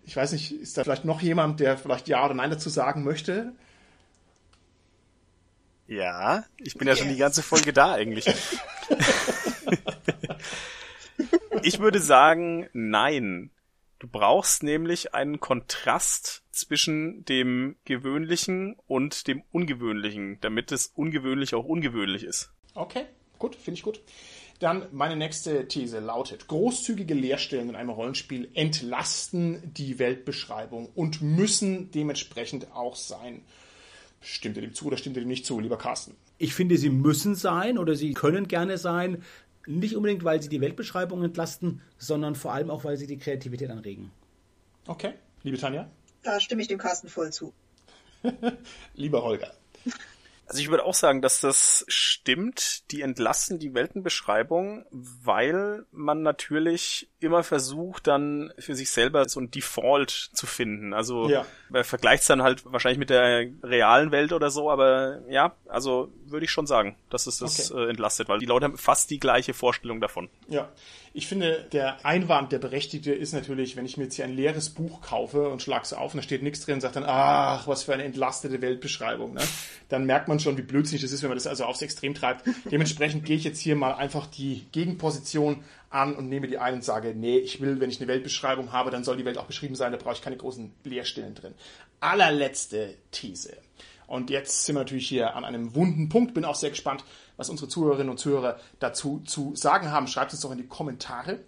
ich 0.06 0.16
weiß 0.16 0.32
nicht, 0.32 0.54
ist 0.54 0.78
da 0.78 0.84
vielleicht 0.84 1.04
noch 1.04 1.22
jemand, 1.22 1.60
der 1.60 1.78
vielleicht 1.78 2.08
Ja 2.08 2.24
oder 2.24 2.34
Nein 2.34 2.52
dazu 2.52 2.70
sagen 2.70 3.04
möchte? 3.04 3.52
Ja, 5.88 6.46
ich 6.58 6.76
bin 6.76 6.88
yes. 6.88 6.98
ja 6.98 7.04
schon 7.04 7.14
die 7.14 7.20
ganze 7.20 7.44
Folge 7.44 7.74
da 7.74 7.94
eigentlich. 7.94 8.26
Ich 11.66 11.80
würde 11.80 12.00
sagen, 12.00 12.70
nein. 12.74 13.50
Du 13.98 14.08
brauchst 14.08 14.62
nämlich 14.62 15.16
einen 15.16 15.40
Kontrast 15.40 16.44
zwischen 16.52 17.26
dem 17.26 17.76
Gewöhnlichen 17.86 18.76
und 18.86 19.26
dem 19.28 19.42
Ungewöhnlichen, 19.52 20.38
damit 20.42 20.72
es 20.72 20.86
ungewöhnlich 20.86 21.56
auch 21.56 21.66
ungewöhnlich 21.66 22.24
ist. 22.24 22.52
Okay, 22.76 23.06
gut, 23.40 23.56
finde 23.56 23.80
ich 23.80 23.84
gut. 23.84 24.00
Dann 24.60 24.88
meine 24.92 25.18
nächste 25.18 25.68
These 25.68 26.00
lautet, 26.00 26.48
großzügige 26.48 27.14
Leerstellen 27.14 27.70
in 27.70 27.76
einem 27.76 27.90
Rollenspiel 27.90 28.50
entlasten 28.54 29.74
die 29.74 30.00
Weltbeschreibung 30.00 30.90
und 30.96 31.22
müssen 31.22 31.92
dementsprechend 31.92 32.72
auch 32.74 32.96
sein. 32.96 33.42
Stimmt 34.22 34.56
ihr 34.56 34.62
dem 34.62 34.74
zu 34.74 34.86
oder 34.86 34.98
stimmt 34.98 35.18
ihr 35.18 35.24
dem 35.24 35.28
nicht 35.28 35.46
zu, 35.46 35.60
lieber 35.60 35.78
Carsten? 35.78 36.16
Ich 36.38 36.54
finde, 36.54 36.78
sie 36.78 36.90
müssen 36.90 37.36
sein 37.36 37.78
oder 37.78 37.96
sie 37.96 38.14
können 38.14 38.48
gerne 38.48 38.78
sein. 38.78 39.24
Nicht 39.68 39.96
unbedingt, 39.96 40.24
weil 40.24 40.42
sie 40.42 40.50
die 40.50 40.62
Weltbeschreibung 40.62 41.24
entlasten, 41.24 41.82
sondern 41.98 42.36
vor 42.36 42.54
allem 42.54 42.70
auch, 42.70 42.84
weil 42.84 42.98
sie 42.98 43.08
die 43.08 43.18
Kreativität 43.18 43.70
anregen. 43.70 44.12
Okay. 44.88 45.14
Liebe 45.44 45.58
Tanja? 45.58 45.90
Da 46.24 46.40
stimme 46.40 46.62
ich 46.62 46.68
dem 46.68 46.80
Carsten 46.80 47.10
voll 47.10 47.32
zu. 47.32 47.54
Lieber 48.96 49.22
Holger. 49.24 49.54
Also 50.48 50.62
ich 50.62 50.70
würde 50.70 50.86
auch 50.86 50.94
sagen, 50.94 51.22
dass 51.22 51.42
das 51.42 51.86
stimmt. 51.88 52.92
Die 52.92 53.02
entlasten 53.02 53.58
die 53.58 53.74
Weltenbeschreibung, 53.74 54.86
weil 54.92 55.86
man 55.92 56.22
natürlich 56.22 57.10
immer 57.20 57.44
versucht, 57.44 58.08
dann 58.08 58.54
für 58.60 58.76
sich 58.76 58.92
selber 58.92 59.28
so 59.28 59.40
ein 59.40 59.50
Default 59.50 60.12
zu 60.12 60.46
finden. 60.46 60.94
Also 60.94 61.30
ja. 61.30 61.46
man 61.70 61.84
vergleicht 61.84 62.22
es 62.22 62.28
dann 62.28 62.44
halt 62.44 62.64
wahrscheinlich 62.66 63.00
mit 63.00 63.10
der 63.10 63.48
realen 63.64 64.12
Welt 64.12 64.34
oder 64.34 64.52
so, 64.52 64.70
aber 64.70 65.22
ja, 65.30 65.56
also 65.68 66.12
würde 66.28 66.46
ich 66.46 66.52
schon 66.52 66.68
sagen, 66.68 66.96
dass 67.10 67.28
es 67.28 67.38
das 67.38 67.72
okay. 67.72 67.86
äh, 67.86 67.90
entlastet, 67.90 68.30
weil 68.30 68.40
die 68.40 68.46
Leute 68.46 68.66
haben 68.66 68.78
fast 68.78 69.10
die 69.10 69.20
gleiche 69.20 69.54
Vorstellung 69.54 70.02
davon. 70.02 70.30
Ja. 70.48 70.70
Ich 71.14 71.28
finde, 71.28 71.66
der 71.72 72.06
Einwand, 72.06 72.52
der 72.52 72.60
berechtigte 72.60 73.14
ist 73.14 73.32
natürlich, 73.32 73.78
wenn 73.78 73.86
ich 73.86 73.96
mir 73.96 74.04
jetzt 74.04 74.16
hier 74.16 74.26
ein 74.26 74.36
leeres 74.36 74.70
Buch 74.70 75.02
kaufe 75.02 75.48
und 75.48 75.62
schlage 75.62 75.84
es 75.84 75.94
auf 75.94 76.14
und 76.14 76.18
da 76.18 76.24
steht 76.24 76.44
nichts 76.44 76.66
drin 76.66 76.76
und 76.76 76.82
sagt 76.82 76.98
dann, 76.98 77.06
ach, 77.08 77.68
was 77.68 77.84
für 77.84 77.94
eine 77.94 78.04
entlastete 78.04 78.62
Weltbeschreibung, 78.62 79.34
ne? 79.34 79.42
dann 79.88 80.06
merkt 80.06 80.28
man 80.28 80.42
schon, 80.42 80.58
wie 80.58 80.62
blödsinnig 80.62 81.02
das 81.04 81.14
ist, 81.14 81.22
wenn 81.22 81.30
man 81.30 81.38
das 81.38 81.48
also 81.48 81.64
aufs 81.64 81.82
Extrem 81.82 82.16
treibt. 82.16 82.46
Dementsprechend 82.72 83.24
gehe 83.24 83.38
ich 83.38 83.46
jetzt 83.46 83.60
hier 83.60 83.78
mal 83.78 83.94
einfach 83.94 84.28
die 84.28 84.66
Gegenposition 84.74 85.64
an 85.90 86.16
und 86.16 86.28
nehme 86.28 86.48
die 86.48 86.58
ein 86.58 86.74
und 86.74 86.84
sage, 86.84 87.14
nee, 87.16 87.38
ich 87.38 87.62
will, 87.62 87.80
wenn 87.80 87.90
ich 87.90 88.02
eine 88.02 88.10
Weltbeschreibung 88.10 88.74
habe, 88.74 88.92
dann 88.92 89.06
soll 89.06 89.16
die 89.16 89.24
Welt 89.24 89.38
auch 89.38 89.46
beschrieben 89.46 89.76
sein, 89.76 89.94
da 89.94 89.98
brauche 89.98 90.16
ich 90.16 90.22
keine 90.22 90.36
großen 90.36 90.74
Leerstellen 90.84 91.34
drin. 91.34 91.54
Allerletzte 92.02 92.96
These. 93.12 93.56
Und 94.08 94.30
jetzt 94.30 94.66
sind 94.66 94.76
wir 94.76 94.82
natürlich 94.82 95.08
hier 95.08 95.36
an 95.36 95.46
einem 95.46 95.76
wunden 95.76 96.10
Punkt. 96.10 96.34
Bin 96.34 96.46
auch 96.46 96.56
sehr 96.56 96.70
gespannt, 96.70 97.04
was 97.38 97.50
unsere 97.50 97.70
Zuhörerinnen 97.70 98.10
und 98.10 98.18
Zuhörer 98.18 98.60
dazu 98.80 99.22
zu 99.26 99.56
sagen 99.56 99.92
haben. 99.92 100.08
Schreibt 100.08 100.34
es 100.34 100.42
doch 100.42 100.52
in 100.52 100.58
die 100.58 100.68
Kommentare. 100.68 101.40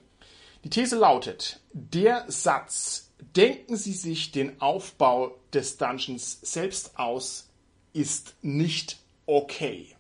Die 0.64 0.70
These 0.70 0.98
lautet, 0.98 1.60
der 1.72 2.26
Satz, 2.28 3.12
denken 3.36 3.78
Sie 3.78 3.94
sich 3.94 4.32
den 4.32 4.60
Aufbau 4.62 5.38
des 5.54 5.78
Dungeons 5.78 6.40
selbst 6.42 6.98
aus, 6.98 7.48
ist 7.94 8.36
nicht 8.42 8.98
okay. 9.26 9.96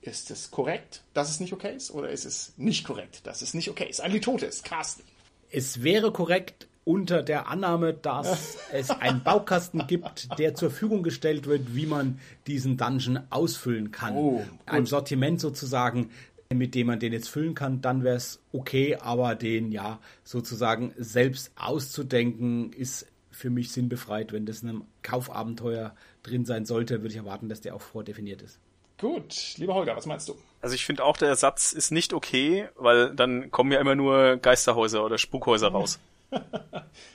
Ist 0.00 0.32
es 0.32 0.50
korrekt, 0.50 1.02
dass 1.14 1.30
es 1.30 1.38
nicht 1.38 1.52
okay 1.52 1.76
ist? 1.76 1.92
Oder 1.92 2.10
ist 2.10 2.24
es 2.24 2.54
nicht 2.56 2.84
korrekt, 2.84 3.26
dass 3.26 3.40
es 3.40 3.54
nicht 3.54 3.70
okay 3.70 3.88
ist? 3.88 4.00
Ein 4.00 4.10
Litotes, 4.10 4.64
Carsten. 4.64 5.04
Es 5.48 5.82
wäre 5.82 6.12
korrekt, 6.12 6.66
unter 6.84 7.22
der 7.22 7.48
Annahme, 7.48 7.94
dass 7.94 8.58
es 8.72 8.90
einen 8.90 9.22
Baukasten 9.22 9.86
gibt, 9.86 10.38
der 10.38 10.54
zur 10.54 10.70
Verfügung 10.70 11.02
gestellt 11.02 11.46
wird, 11.46 11.74
wie 11.74 11.86
man 11.86 12.18
diesen 12.46 12.76
Dungeon 12.76 13.20
ausfüllen 13.30 13.90
kann. 13.90 14.14
Oh, 14.16 14.42
Ein 14.66 14.86
Sortiment 14.86 15.40
sozusagen, 15.40 16.10
mit 16.52 16.74
dem 16.74 16.88
man 16.88 16.98
den 16.98 17.12
jetzt 17.12 17.28
füllen 17.28 17.54
kann, 17.54 17.80
dann 17.80 18.04
wäre 18.04 18.16
es 18.16 18.40
okay, 18.52 18.96
aber 18.96 19.34
den 19.34 19.72
ja 19.72 20.00
sozusagen 20.24 20.92
selbst 20.98 21.52
auszudenken, 21.56 22.72
ist 22.72 23.06
für 23.30 23.50
mich 23.50 23.72
sinnbefreit. 23.72 24.32
Wenn 24.32 24.44
das 24.44 24.62
in 24.62 24.68
einem 24.68 24.84
Kaufabenteuer 25.02 25.94
drin 26.22 26.44
sein 26.44 26.66
sollte, 26.66 27.00
würde 27.00 27.08
ich 27.08 27.16
erwarten, 27.16 27.48
dass 27.48 27.60
der 27.60 27.74
auch 27.74 27.80
vordefiniert 27.80 28.42
ist. 28.42 28.58
Gut, 29.00 29.54
lieber 29.56 29.74
Holger, 29.74 29.96
was 29.96 30.06
meinst 30.06 30.28
du? 30.28 30.36
Also 30.60 30.76
ich 30.76 30.84
finde 30.84 31.04
auch, 31.04 31.16
der 31.16 31.34
Satz 31.34 31.72
ist 31.72 31.90
nicht 31.90 32.12
okay, 32.12 32.68
weil 32.76 33.14
dann 33.16 33.50
kommen 33.50 33.72
ja 33.72 33.80
immer 33.80 33.96
nur 33.96 34.36
Geisterhäuser 34.36 35.04
oder 35.04 35.18
Spukhäuser 35.18 35.68
raus. 35.68 35.98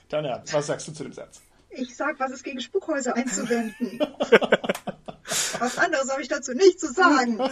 Tanja, 0.09 0.43
was 0.51 0.68
sagst 0.68 0.88
du 0.88 0.93
zu 0.93 1.03
dem 1.03 1.13
Satz? 1.13 1.41
Ich 1.70 1.95
sag, 1.95 2.20
was 2.20 2.32
ist 2.32 2.43
gegen 2.43 2.61
Spukhäuser 2.61 3.15
einzuwenden. 3.15 3.99
was 5.60 5.78
anderes 5.78 6.10
habe 6.10 6.22
ich 6.22 6.28
dazu 6.28 6.53
nicht 6.53 6.80
zu 6.80 6.91
sagen. 6.91 7.39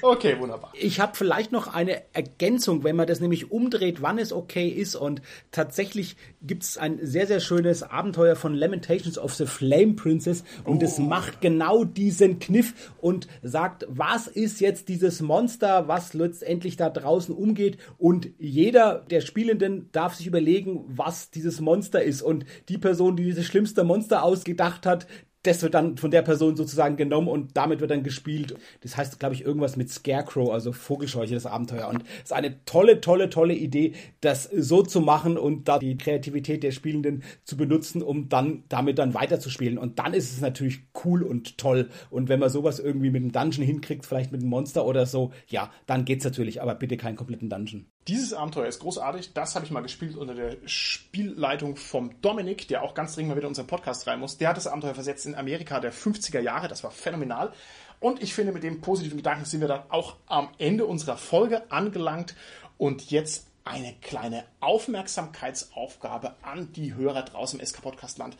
Okay, 0.00 0.38
wunderbar. 0.38 0.72
Ich 0.74 1.00
habe 1.00 1.16
vielleicht 1.16 1.52
noch 1.52 1.72
eine 1.72 2.02
Ergänzung, 2.12 2.84
wenn 2.84 2.96
man 2.96 3.06
das 3.06 3.20
nämlich 3.20 3.50
umdreht, 3.50 4.02
wann 4.02 4.18
es 4.18 4.32
okay 4.32 4.68
ist. 4.68 4.94
Und 4.94 5.22
tatsächlich 5.50 6.16
gibt 6.40 6.62
es 6.62 6.78
ein 6.78 6.98
sehr, 7.02 7.26
sehr 7.26 7.40
schönes 7.40 7.82
Abenteuer 7.82 8.36
von 8.36 8.54
Lamentations 8.54 9.18
of 9.18 9.34
the 9.34 9.46
Flame 9.46 9.94
Princess. 9.94 10.44
Und 10.64 10.82
es 10.82 10.98
oh. 10.98 11.02
macht 11.02 11.40
genau 11.40 11.84
diesen 11.84 12.38
Kniff 12.38 12.92
und 13.00 13.28
sagt, 13.42 13.86
was 13.88 14.26
ist 14.26 14.60
jetzt 14.60 14.88
dieses 14.88 15.20
Monster, 15.20 15.88
was 15.88 16.14
letztendlich 16.14 16.76
da 16.76 16.90
draußen 16.90 17.34
umgeht. 17.34 17.78
Und 17.98 18.30
jeder 18.38 19.04
der 19.10 19.20
Spielenden 19.20 19.90
darf 19.92 20.14
sich 20.14 20.26
überlegen, 20.26 20.84
was 20.88 21.30
dieses 21.30 21.60
Monster 21.60 22.02
ist. 22.02 22.22
Und 22.22 22.44
die 22.68 22.78
Person, 22.78 23.16
die 23.16 23.24
dieses 23.24 23.46
schlimmste 23.46 23.84
Monster 23.84 24.22
ausgedacht 24.22 24.86
hat, 24.86 25.06
das 25.42 25.62
wird 25.62 25.74
dann 25.74 25.96
von 25.96 26.10
der 26.10 26.22
Person 26.22 26.56
sozusagen 26.56 26.96
genommen 26.96 27.28
und 27.28 27.56
damit 27.56 27.80
wird 27.80 27.90
dann 27.90 28.02
gespielt. 28.02 28.54
Das 28.80 28.96
heißt, 28.96 29.18
glaube 29.18 29.34
ich, 29.34 29.44
irgendwas 29.44 29.76
mit 29.76 29.90
Scarecrow, 29.90 30.50
also 30.50 30.72
Vogelscheuche, 30.72 31.34
das 31.34 31.46
Abenteuer. 31.46 31.88
Und 31.88 32.02
es 32.18 32.24
ist 32.24 32.32
eine 32.32 32.64
tolle, 32.64 33.00
tolle, 33.00 33.28
tolle 33.28 33.54
Idee, 33.54 33.92
das 34.20 34.44
so 34.44 34.82
zu 34.82 35.00
machen 35.00 35.36
und 35.36 35.68
da 35.68 35.78
die 35.78 35.98
Kreativität 35.98 36.62
der 36.62 36.70
Spielenden 36.70 37.24
zu 37.44 37.56
benutzen, 37.56 38.02
um 38.02 38.28
dann 38.28 38.64
damit 38.68 38.98
dann 38.98 39.14
weiterzuspielen. 39.14 39.78
Und 39.78 39.98
dann 39.98 40.14
ist 40.14 40.32
es 40.32 40.40
natürlich 40.40 40.80
cool 41.04 41.22
und 41.22 41.58
toll. 41.58 41.88
Und 42.10 42.28
wenn 42.28 42.38
man 42.38 42.50
sowas 42.50 42.78
irgendwie 42.78 43.10
mit 43.10 43.22
einem 43.22 43.32
Dungeon 43.32 43.66
hinkriegt, 43.66 44.06
vielleicht 44.06 44.30
mit 44.30 44.40
einem 44.40 44.50
Monster 44.50 44.86
oder 44.86 45.06
so, 45.06 45.32
ja, 45.48 45.70
dann 45.86 46.04
geht's 46.04 46.24
natürlich, 46.24 46.62
aber 46.62 46.74
bitte 46.76 46.96
keinen 46.96 47.16
kompletten 47.16 47.48
Dungeon. 47.48 47.86
Dieses 48.08 48.32
Abenteuer 48.32 48.66
ist 48.66 48.80
großartig. 48.80 49.32
Das 49.32 49.54
habe 49.54 49.64
ich 49.64 49.70
mal 49.70 49.82
gespielt 49.82 50.16
unter 50.16 50.34
der 50.34 50.56
Spielleitung 50.66 51.76
vom 51.76 52.20
Dominik, 52.20 52.66
der 52.66 52.82
auch 52.82 52.94
ganz 52.94 53.14
dringend 53.14 53.30
mal 53.30 53.36
wieder 53.36 53.46
in 53.46 53.50
unseren 53.50 53.68
Podcast 53.68 54.08
rein 54.08 54.18
muss. 54.18 54.38
Der 54.38 54.48
hat 54.48 54.56
das 54.56 54.66
Abenteuer 54.66 54.94
versetzt 54.94 55.24
in 55.24 55.36
Amerika 55.36 55.78
der 55.78 55.92
50er 55.92 56.40
Jahre. 56.40 56.66
Das 56.66 56.82
war 56.82 56.90
phänomenal. 56.90 57.52
Und 58.00 58.20
ich 58.20 58.34
finde, 58.34 58.50
mit 58.50 58.64
dem 58.64 58.80
positiven 58.80 59.18
Gedanken 59.18 59.44
sind 59.44 59.60
wir 59.60 59.68
dann 59.68 59.84
auch 59.88 60.16
am 60.26 60.48
Ende 60.58 60.86
unserer 60.86 61.16
Folge 61.16 61.70
angelangt. 61.70 62.34
Und 62.76 63.12
jetzt 63.12 63.46
eine 63.64 63.94
kleine 64.00 64.44
Aufmerksamkeitsaufgabe 64.58 66.34
an 66.42 66.72
die 66.72 66.94
Hörer 66.94 67.22
draußen 67.22 67.60
im 67.60 67.64
SK 67.64 67.82
Podcast 67.82 68.18
Land. 68.18 68.36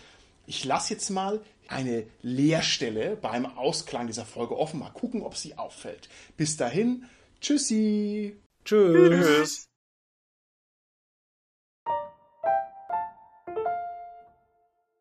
Ich 0.47 0.65
lasse 0.65 0.95
jetzt 0.95 1.09
mal 1.11 1.41
eine 1.69 2.05
Leerstelle 2.23 3.17
beim 3.17 3.47
Ausklang 3.47 4.09
dieser 4.09 4.25
Folge 4.25 4.59
offen. 4.59 4.81
Mal 4.81 4.91
gucken, 4.91 5.23
ob 5.23 5.37
sie 5.37 5.57
auffällt. 5.57 6.09
Bis 6.37 6.57
dahin, 6.57 7.05
tschüssi. 7.41 8.37
Tschüss. 8.65 9.27
Tschüss. 9.27 9.72